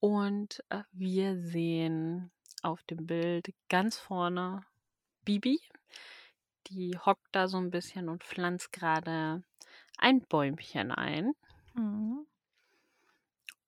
[0.00, 2.32] Und äh, wir sehen
[2.62, 4.64] auf dem Bild ganz vorne
[5.24, 5.60] Bibi.
[6.68, 9.42] Die hockt da so ein bisschen und pflanzt gerade
[9.98, 11.32] ein Bäumchen ein.
[11.74, 12.26] Mhm.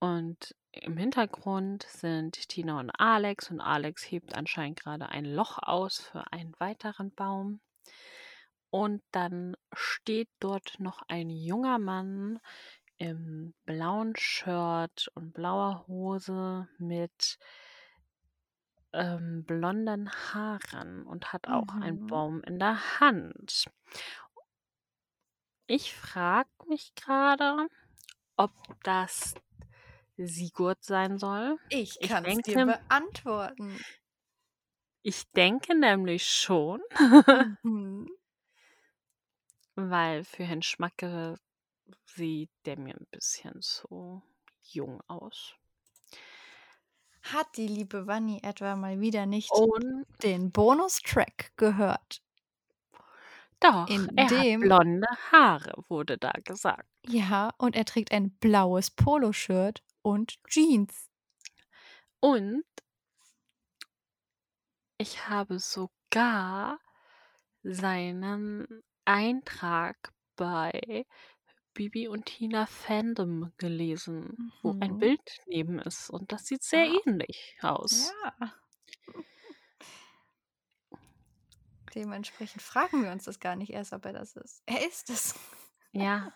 [0.02, 6.00] Und im Hintergrund sind Tina und Alex und Alex hebt anscheinend gerade ein Loch aus
[6.00, 7.60] für einen weiteren Baum.
[8.70, 12.40] Und dann steht dort noch ein junger Mann
[12.98, 17.38] im blauen Shirt und blauer Hose mit
[18.92, 22.06] ähm, blonden Haaren und hat auch einen Mhm.
[22.08, 23.66] Baum in der Hand.
[25.68, 27.68] Ich frage mich gerade,
[28.36, 28.50] ob
[28.82, 29.36] das
[30.16, 31.56] Sigurd sein soll.
[31.68, 33.78] Ich kann es dir beantworten.
[35.02, 36.80] Ich denke nämlich schon,
[37.62, 38.08] Mhm.
[39.74, 41.36] weil für Herrn Schmacke
[42.04, 44.22] sieht der mir ein bisschen so
[44.62, 45.54] jung aus.
[47.22, 52.20] Hat die liebe Wanni etwa mal wieder nicht Und den Bonustrack gehört?
[53.60, 56.88] doch, In er hat dem- blonde Haare, wurde da gesagt.
[57.06, 61.08] Ja, und er trägt ein blaues Poloshirt und Jeans.
[62.20, 62.64] Und
[64.98, 66.78] ich habe sogar
[67.62, 71.04] seinen Eintrag bei
[71.74, 74.98] Bibi und Tina Fandom gelesen, wo ein Mhm.
[74.98, 76.10] Bild neben ist.
[76.10, 77.00] Und das sieht sehr Ah.
[77.06, 78.12] ähnlich aus.
[78.24, 78.52] Ja.
[81.94, 84.62] Dementsprechend fragen wir uns das gar nicht erst, ob er das ist.
[84.66, 85.34] Er ist es.
[85.92, 86.32] Ja,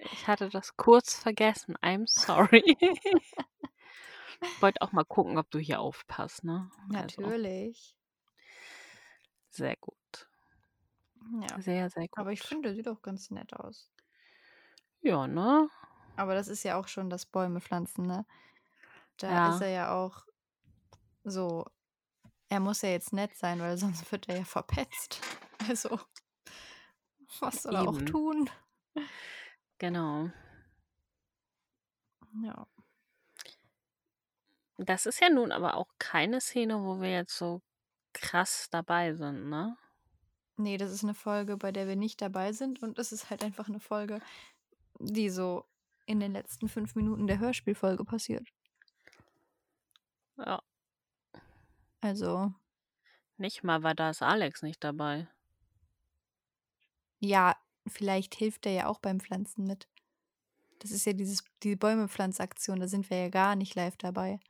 [0.00, 1.76] ich hatte das kurz vergessen.
[1.82, 2.62] I'm sorry.
[4.42, 6.70] Ich wollte auch mal gucken, ob du hier aufpasst, ne?
[6.94, 7.96] Also, Natürlich.
[9.50, 10.28] sehr gut.
[11.42, 11.60] Ja.
[11.60, 12.18] Sehr, sehr gut.
[12.18, 13.90] Aber ich finde, er sieht auch ganz nett aus.
[15.02, 15.68] Ja, ne?
[16.16, 18.26] Aber das ist ja auch schon das Bäume pflanzen, ne?
[19.18, 19.54] Da Ja.
[19.56, 20.26] ist er ja auch
[21.24, 21.66] so.
[22.48, 25.20] Er muss ja jetzt nett sein, weil sonst wird er ja verpetzt.
[25.68, 26.00] Also,
[27.40, 28.06] was soll er auch Eben.
[28.06, 28.50] tun?
[29.80, 30.30] Genau.
[32.42, 32.66] Ja.
[34.78, 37.62] Das ist ja nun aber auch keine Szene, wo wir jetzt so
[38.12, 39.76] krass dabei sind, ne?
[40.56, 42.82] Nee, das ist eine Folge, bei der wir nicht dabei sind.
[42.82, 44.20] Und es ist halt einfach eine Folge,
[45.00, 45.66] die so
[46.06, 48.48] in den letzten fünf Minuten der Hörspielfolge passiert.
[50.36, 50.60] Ja.
[52.02, 52.52] Also,
[53.38, 55.26] Nicht mal, weil da ist Alex nicht dabei.
[57.20, 57.54] ja,
[57.86, 59.88] vielleicht hilft er ja auch beim Pflanzen mit.
[60.80, 64.40] Das ist ja dieses, die Bäume-Pflanzaktion, da sind wir ja gar nicht live dabei.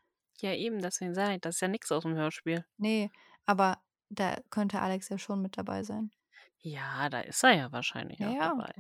[0.41, 2.65] Ja, eben, deswegen sage ich, das ist ja nichts aus dem Hörspiel.
[2.79, 3.11] Nee,
[3.47, 6.11] aber da könnte Alex ja schon mit dabei sein.
[6.63, 8.41] Ja, da ist er ja wahrscheinlich Ja, auch ja.
[8.41, 8.73] dabei.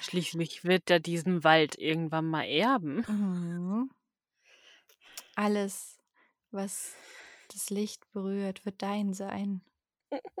[0.00, 3.04] Schließlich wird er diesen Wald irgendwann mal erben.
[3.08, 3.88] Mhm.
[5.36, 5.98] Alles,
[6.50, 6.94] was
[7.48, 9.62] das Licht berührt, wird dein sein.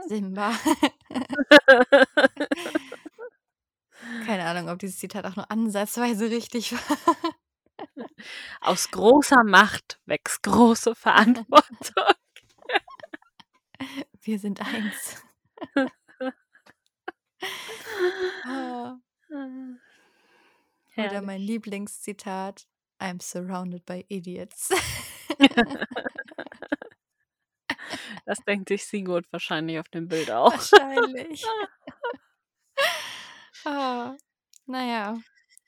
[0.08, 0.52] Simba.
[4.26, 7.14] Keine Ahnung, ob dieses Zitat auch nur ansatzweise richtig war.
[8.60, 12.04] Aus großer Macht wächst große Verantwortung.
[14.22, 15.22] Wir sind eins.
[18.46, 18.98] Ah.
[20.96, 22.66] Oder mein Lieblingszitat:
[23.00, 24.70] I'm surrounded by idiots.
[28.28, 30.52] Das denkt sich Sigurd wahrscheinlich auf dem Bild auch.
[30.52, 31.42] Wahrscheinlich.
[33.64, 34.14] ah,
[34.66, 35.18] naja,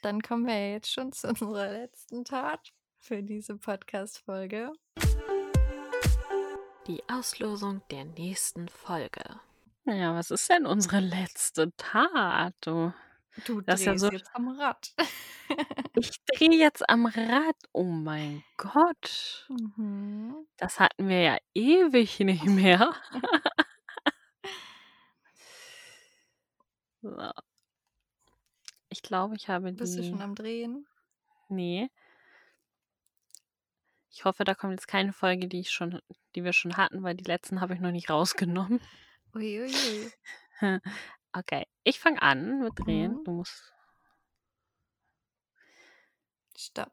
[0.03, 4.74] dann kommen wir jetzt schon zu unserer letzten Tat für diese Podcast-Folge.
[6.87, 9.41] Die Auslosung der nächsten Folge.
[9.87, 12.93] Ja, was ist denn unsere letzte Tat, du?
[13.47, 14.93] Du Das ist ja drehst so- jetzt am Rad.
[15.97, 17.57] Ich drehe jetzt am Rad.
[17.73, 19.47] Oh mein Gott.
[19.49, 20.47] mhm.
[20.57, 22.95] Das hatten wir ja ewig nicht mehr.
[27.03, 27.17] so.
[28.89, 30.11] Ich glaube, ich habe Bist du die.
[30.11, 30.87] schon am Drehen?
[31.49, 31.91] Nee.
[34.12, 36.01] Ich hoffe, da kommt jetzt keine Folge, die ich schon,
[36.35, 38.81] die wir schon hatten, weil die letzten habe ich noch nicht rausgenommen.
[39.35, 40.12] Uiuiui.
[41.32, 43.19] Okay, ich fange an mit Drehen.
[43.19, 43.24] Mhm.
[43.24, 43.73] Du musst.
[46.57, 46.93] Stopp.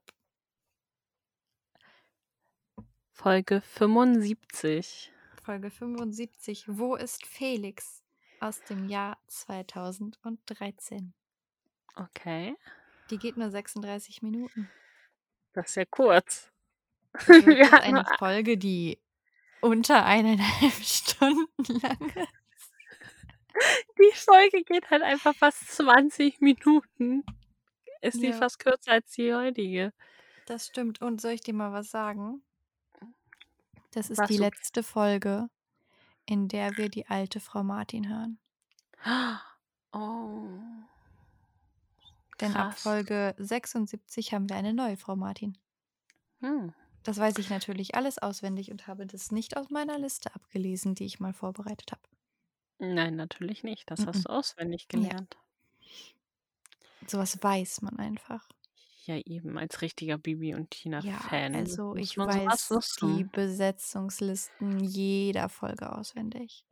[3.11, 5.11] Folge 75.
[5.43, 6.65] Folge 75.
[6.67, 8.03] Wo ist Felix?
[8.39, 11.13] Aus dem Jahr 2013.
[11.95, 12.55] Okay.
[13.09, 14.69] Die geht nur 36 Minuten.
[15.53, 16.51] Das ist ja kurz.
[17.13, 18.99] Das Wir jetzt hatten eine Folge, die
[19.61, 22.46] unter eineinhalb Stunden lang ist.
[23.99, 27.23] Die Folge geht halt einfach fast 20 Minuten.
[28.01, 28.33] Ist die Ja.
[28.33, 29.93] fast kürzer als die heutige.
[30.45, 31.01] Das stimmt.
[31.01, 32.43] Und soll ich dir mal was sagen?
[33.91, 35.49] Das ist Was die letzte Folge,
[36.25, 38.39] in der wir die alte Frau Martin hören.
[39.93, 40.47] Oh.
[42.39, 42.83] Denn ab Krass.
[42.83, 45.57] Folge 76 haben wir eine neue Frau Martin.
[46.41, 46.73] Hm.
[47.03, 51.05] Das weiß ich natürlich alles auswendig und habe das nicht aus meiner Liste abgelesen, die
[51.05, 52.01] ich mal vorbereitet habe.
[52.79, 53.89] Nein, natürlich nicht.
[53.91, 54.07] Das Mhm.
[54.07, 55.11] hast du auswendig Ja.
[55.11, 55.37] gelernt.
[57.07, 58.47] Sowas weiß man einfach.
[59.05, 62.71] Ja, eben, als richtiger Bibi und Ja, Tina-Fan also muss ich man sowas weiß
[63.01, 63.31] die wissen.
[63.31, 66.63] Besetzungslisten jeder Folge auswendig.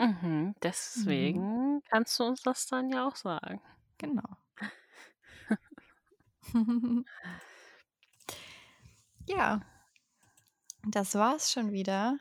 [0.00, 0.54] Mhm,
[0.96, 1.44] Mhm.
[1.44, 3.60] deswegen kannst du uns das dann ja auch sagen.
[3.98, 4.36] Genau.
[9.26, 9.60] ja,
[10.88, 12.18] das war's schon wieder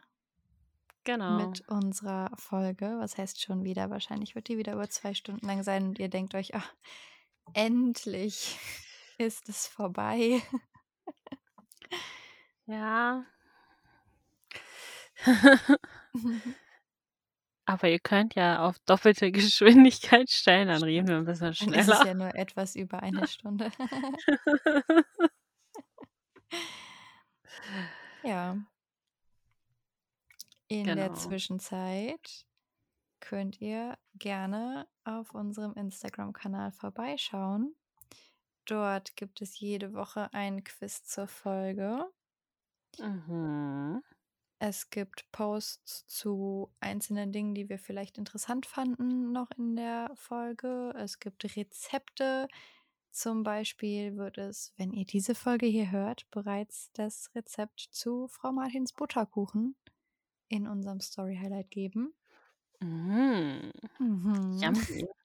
[1.03, 1.47] Genau.
[1.47, 2.95] mit unserer Folge.
[2.99, 3.89] Was heißt schon wieder?
[3.89, 6.73] Wahrscheinlich wird die wieder über zwei Stunden lang sein und ihr denkt euch, ach,
[7.53, 8.57] endlich
[9.17, 10.41] ist es vorbei.
[12.65, 13.25] Ja.
[17.65, 21.87] Aber ihr könnt ja auf doppelte Geschwindigkeit stellen, dann reden wir ein bisschen Dann ist
[21.87, 22.05] es schneller.
[22.05, 23.71] ja nur etwas über eine Stunde.
[28.23, 28.57] ja.
[30.79, 31.13] In der Genau.
[31.13, 32.45] Zwischenzeit
[33.19, 37.75] könnt ihr gerne auf unserem Instagram-Kanal vorbeischauen.
[38.65, 42.05] Dort gibt es jede Woche ein Quiz zur Folge.
[42.99, 44.01] Mhm.
[44.59, 50.93] Es gibt Posts zu einzelnen Dingen, die wir vielleicht interessant fanden, noch in der Folge.
[50.95, 52.47] Es gibt Rezepte.
[53.11, 58.51] Zum Beispiel wird es, wenn ihr diese Folge hier hört, bereits das Rezept zu Frau
[58.51, 59.75] Martins Butterkuchen
[60.53, 62.13] in unserem Story Highlight geben.
[62.79, 63.71] Mhm.
[63.99, 64.57] Mhm.
[64.61, 65.07] Yummy.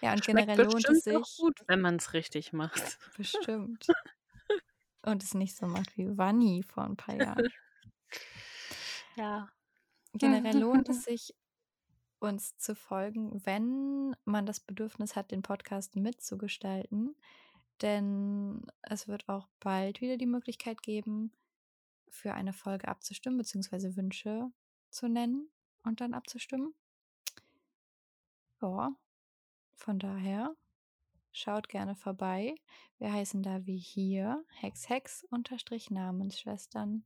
[0.00, 1.38] Ja, und Schmeckt generell lohnt es bestimmt auch sich.
[1.38, 2.98] gut, wenn man es richtig macht.
[3.16, 3.86] Bestimmt.
[5.00, 7.48] Und es nicht so macht wie Vanni vor ein paar Jahren.
[9.16, 9.48] Ja.
[10.12, 11.34] Generell lohnt es sich,
[12.18, 17.16] uns zu folgen, wenn man das Bedürfnis hat, den Podcast mitzugestalten.
[17.80, 21.32] Denn es wird auch bald wieder die Möglichkeit geben,
[22.14, 24.50] für eine Folge abzustimmen, beziehungsweise Wünsche
[24.90, 25.50] zu nennen
[25.82, 26.74] und dann abzustimmen.
[28.62, 28.94] Ja,
[29.74, 30.56] von daher
[31.32, 32.54] schaut gerne vorbei.
[32.98, 37.04] Wir heißen da wie hier Hex Hex unterstrich Namensschwestern.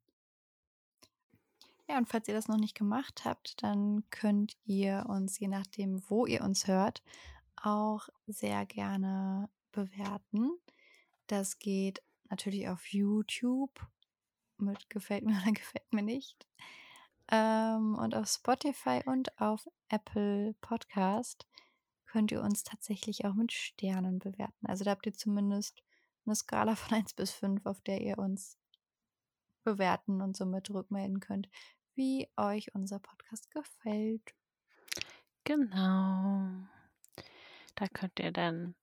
[1.89, 6.03] Ja, und falls ihr das noch nicht gemacht habt, dann könnt ihr uns, je nachdem,
[6.11, 7.03] wo ihr uns hört,
[7.57, 10.51] auch sehr gerne bewerten.
[11.27, 13.71] Das geht natürlich auf YouTube
[14.61, 16.47] mit gefällt mir oder gefällt mir nicht.
[17.31, 21.47] Ähm, und auf Spotify und auf Apple Podcast
[22.07, 24.67] könnt ihr uns tatsächlich auch mit Sternen bewerten.
[24.67, 25.83] Also da habt ihr zumindest
[26.25, 28.59] eine Skala von 1 bis 5, auf der ihr uns
[29.65, 31.49] bewerten und somit rückmelden könnt,
[31.95, 34.35] wie euch unser Podcast gefällt.
[35.45, 36.49] Genau.
[37.75, 38.75] Da könnt ihr dann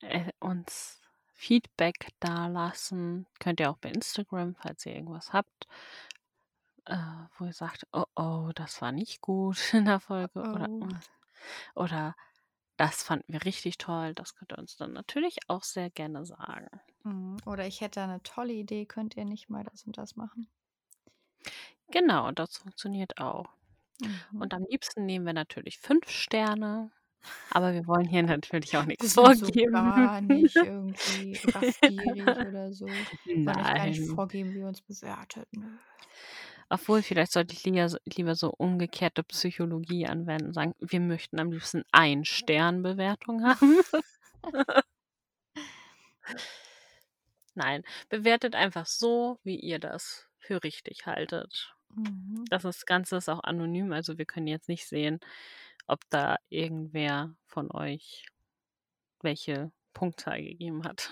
[0.00, 1.00] äh, uns
[1.40, 3.26] Feedback dalassen.
[3.38, 5.66] Könnt ihr auch bei Instagram, falls ihr irgendwas habt,
[6.86, 6.96] äh,
[7.38, 10.40] wo ihr sagt, oh oh, das war nicht gut in der Folge.
[10.40, 10.86] Oder, Oh.
[10.86, 11.00] mm,
[11.74, 12.14] oder
[12.76, 14.14] das fanden wir richtig toll.
[14.14, 16.68] Das könnt ihr uns dann natürlich auch sehr gerne sagen.
[17.04, 17.38] Mhm.
[17.46, 20.48] Oder ich hätte eine tolle Idee, könnt ihr nicht mal das und das machen.
[21.90, 23.46] Genau, das funktioniert auch.
[24.00, 24.40] Mhm.
[24.40, 26.90] Und am liebsten nehmen wir natürlich fünf Sterne.
[27.50, 29.72] Aber wir wollen hier natürlich auch Wir nichts sind so vorgeben.
[29.72, 32.86] gar nicht irgendwie raffgierig oder so.
[33.24, 34.14] Wir wollen gar nicht Nein.
[34.14, 35.48] vorgeben, wie ihr uns bewertet.
[35.52, 35.66] Nö.
[36.72, 41.50] Obwohl, vielleicht sollte ich lieber, lieber so umgekehrte Psychologie anwenden und sagen, wir möchten am
[41.50, 43.80] liebsten ein Sternbewertung haben.
[47.54, 51.74] Nein, bewertet einfach so, wie ihr das für richtig haltet.
[51.94, 52.44] Mhm.
[52.48, 55.18] Das ist, Ganze ist auch anonym, also wir können jetzt nicht sehen,
[55.90, 58.24] ob da irgendwer von euch
[59.22, 61.10] welche Punktzahl gegeben hat.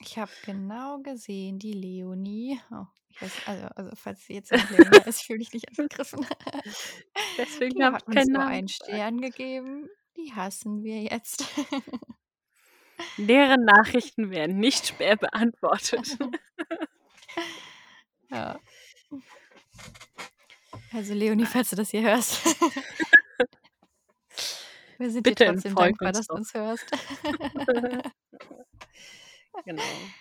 [0.00, 2.58] Ich habe genau gesehen, die Leonie.
[2.70, 2.86] Oh,
[3.20, 6.24] weiß, also, also falls sie jetzt noch Leonie ist, fühle ich nicht angegriffen.
[7.38, 8.68] Deswegen habe hat ich uns keinen nur Namen einen.
[8.68, 9.88] Stern gegeben.
[10.16, 11.44] Die hassen wir jetzt.
[13.16, 16.18] Deren Nachrichten werden nicht mehr beantwortet.
[18.30, 18.60] ja.
[20.92, 22.42] Also Leonie, falls du das hier hörst.
[25.00, 26.90] Wir sind Bitte dir trotzdem dankbar, dass du uns hörst.
[29.64, 30.14] genau.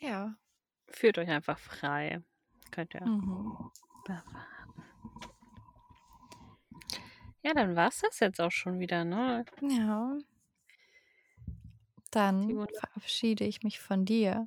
[0.00, 0.36] Ja.
[0.88, 2.22] fühlt euch einfach frei.
[2.72, 3.70] Könnt ihr Mhm.
[7.42, 9.44] Ja, dann war es das jetzt auch schon wieder, ne?
[9.60, 10.18] Ja.
[12.10, 14.44] Dann verabschiede ich mich von dir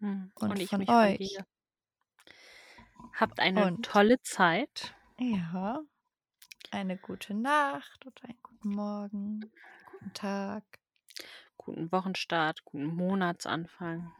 [0.00, 1.16] Hm, und Und ich von mich von euch.
[1.16, 1.46] dir.
[3.14, 4.94] Habt eine Und tolle Zeit.
[5.18, 5.82] ja,
[6.72, 9.52] eine gute Nacht oder einen guten Morgen,
[9.90, 10.64] guten Tag.
[11.58, 14.12] Guten Wochenstart, guten Monatsanfang.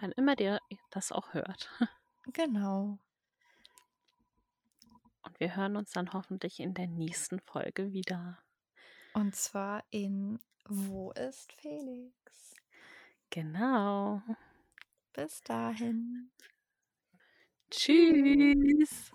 [0.00, 0.60] Wann immer ihr
[0.90, 1.70] das auch hört.
[2.32, 2.98] Genau.
[5.22, 8.42] Und wir hören uns dann hoffentlich in der nächsten Folge wieder.
[9.14, 12.56] Und zwar in Wo ist Felix?
[13.30, 14.22] Genau.
[15.12, 16.32] Bis dahin.
[17.70, 19.12] Tschüss.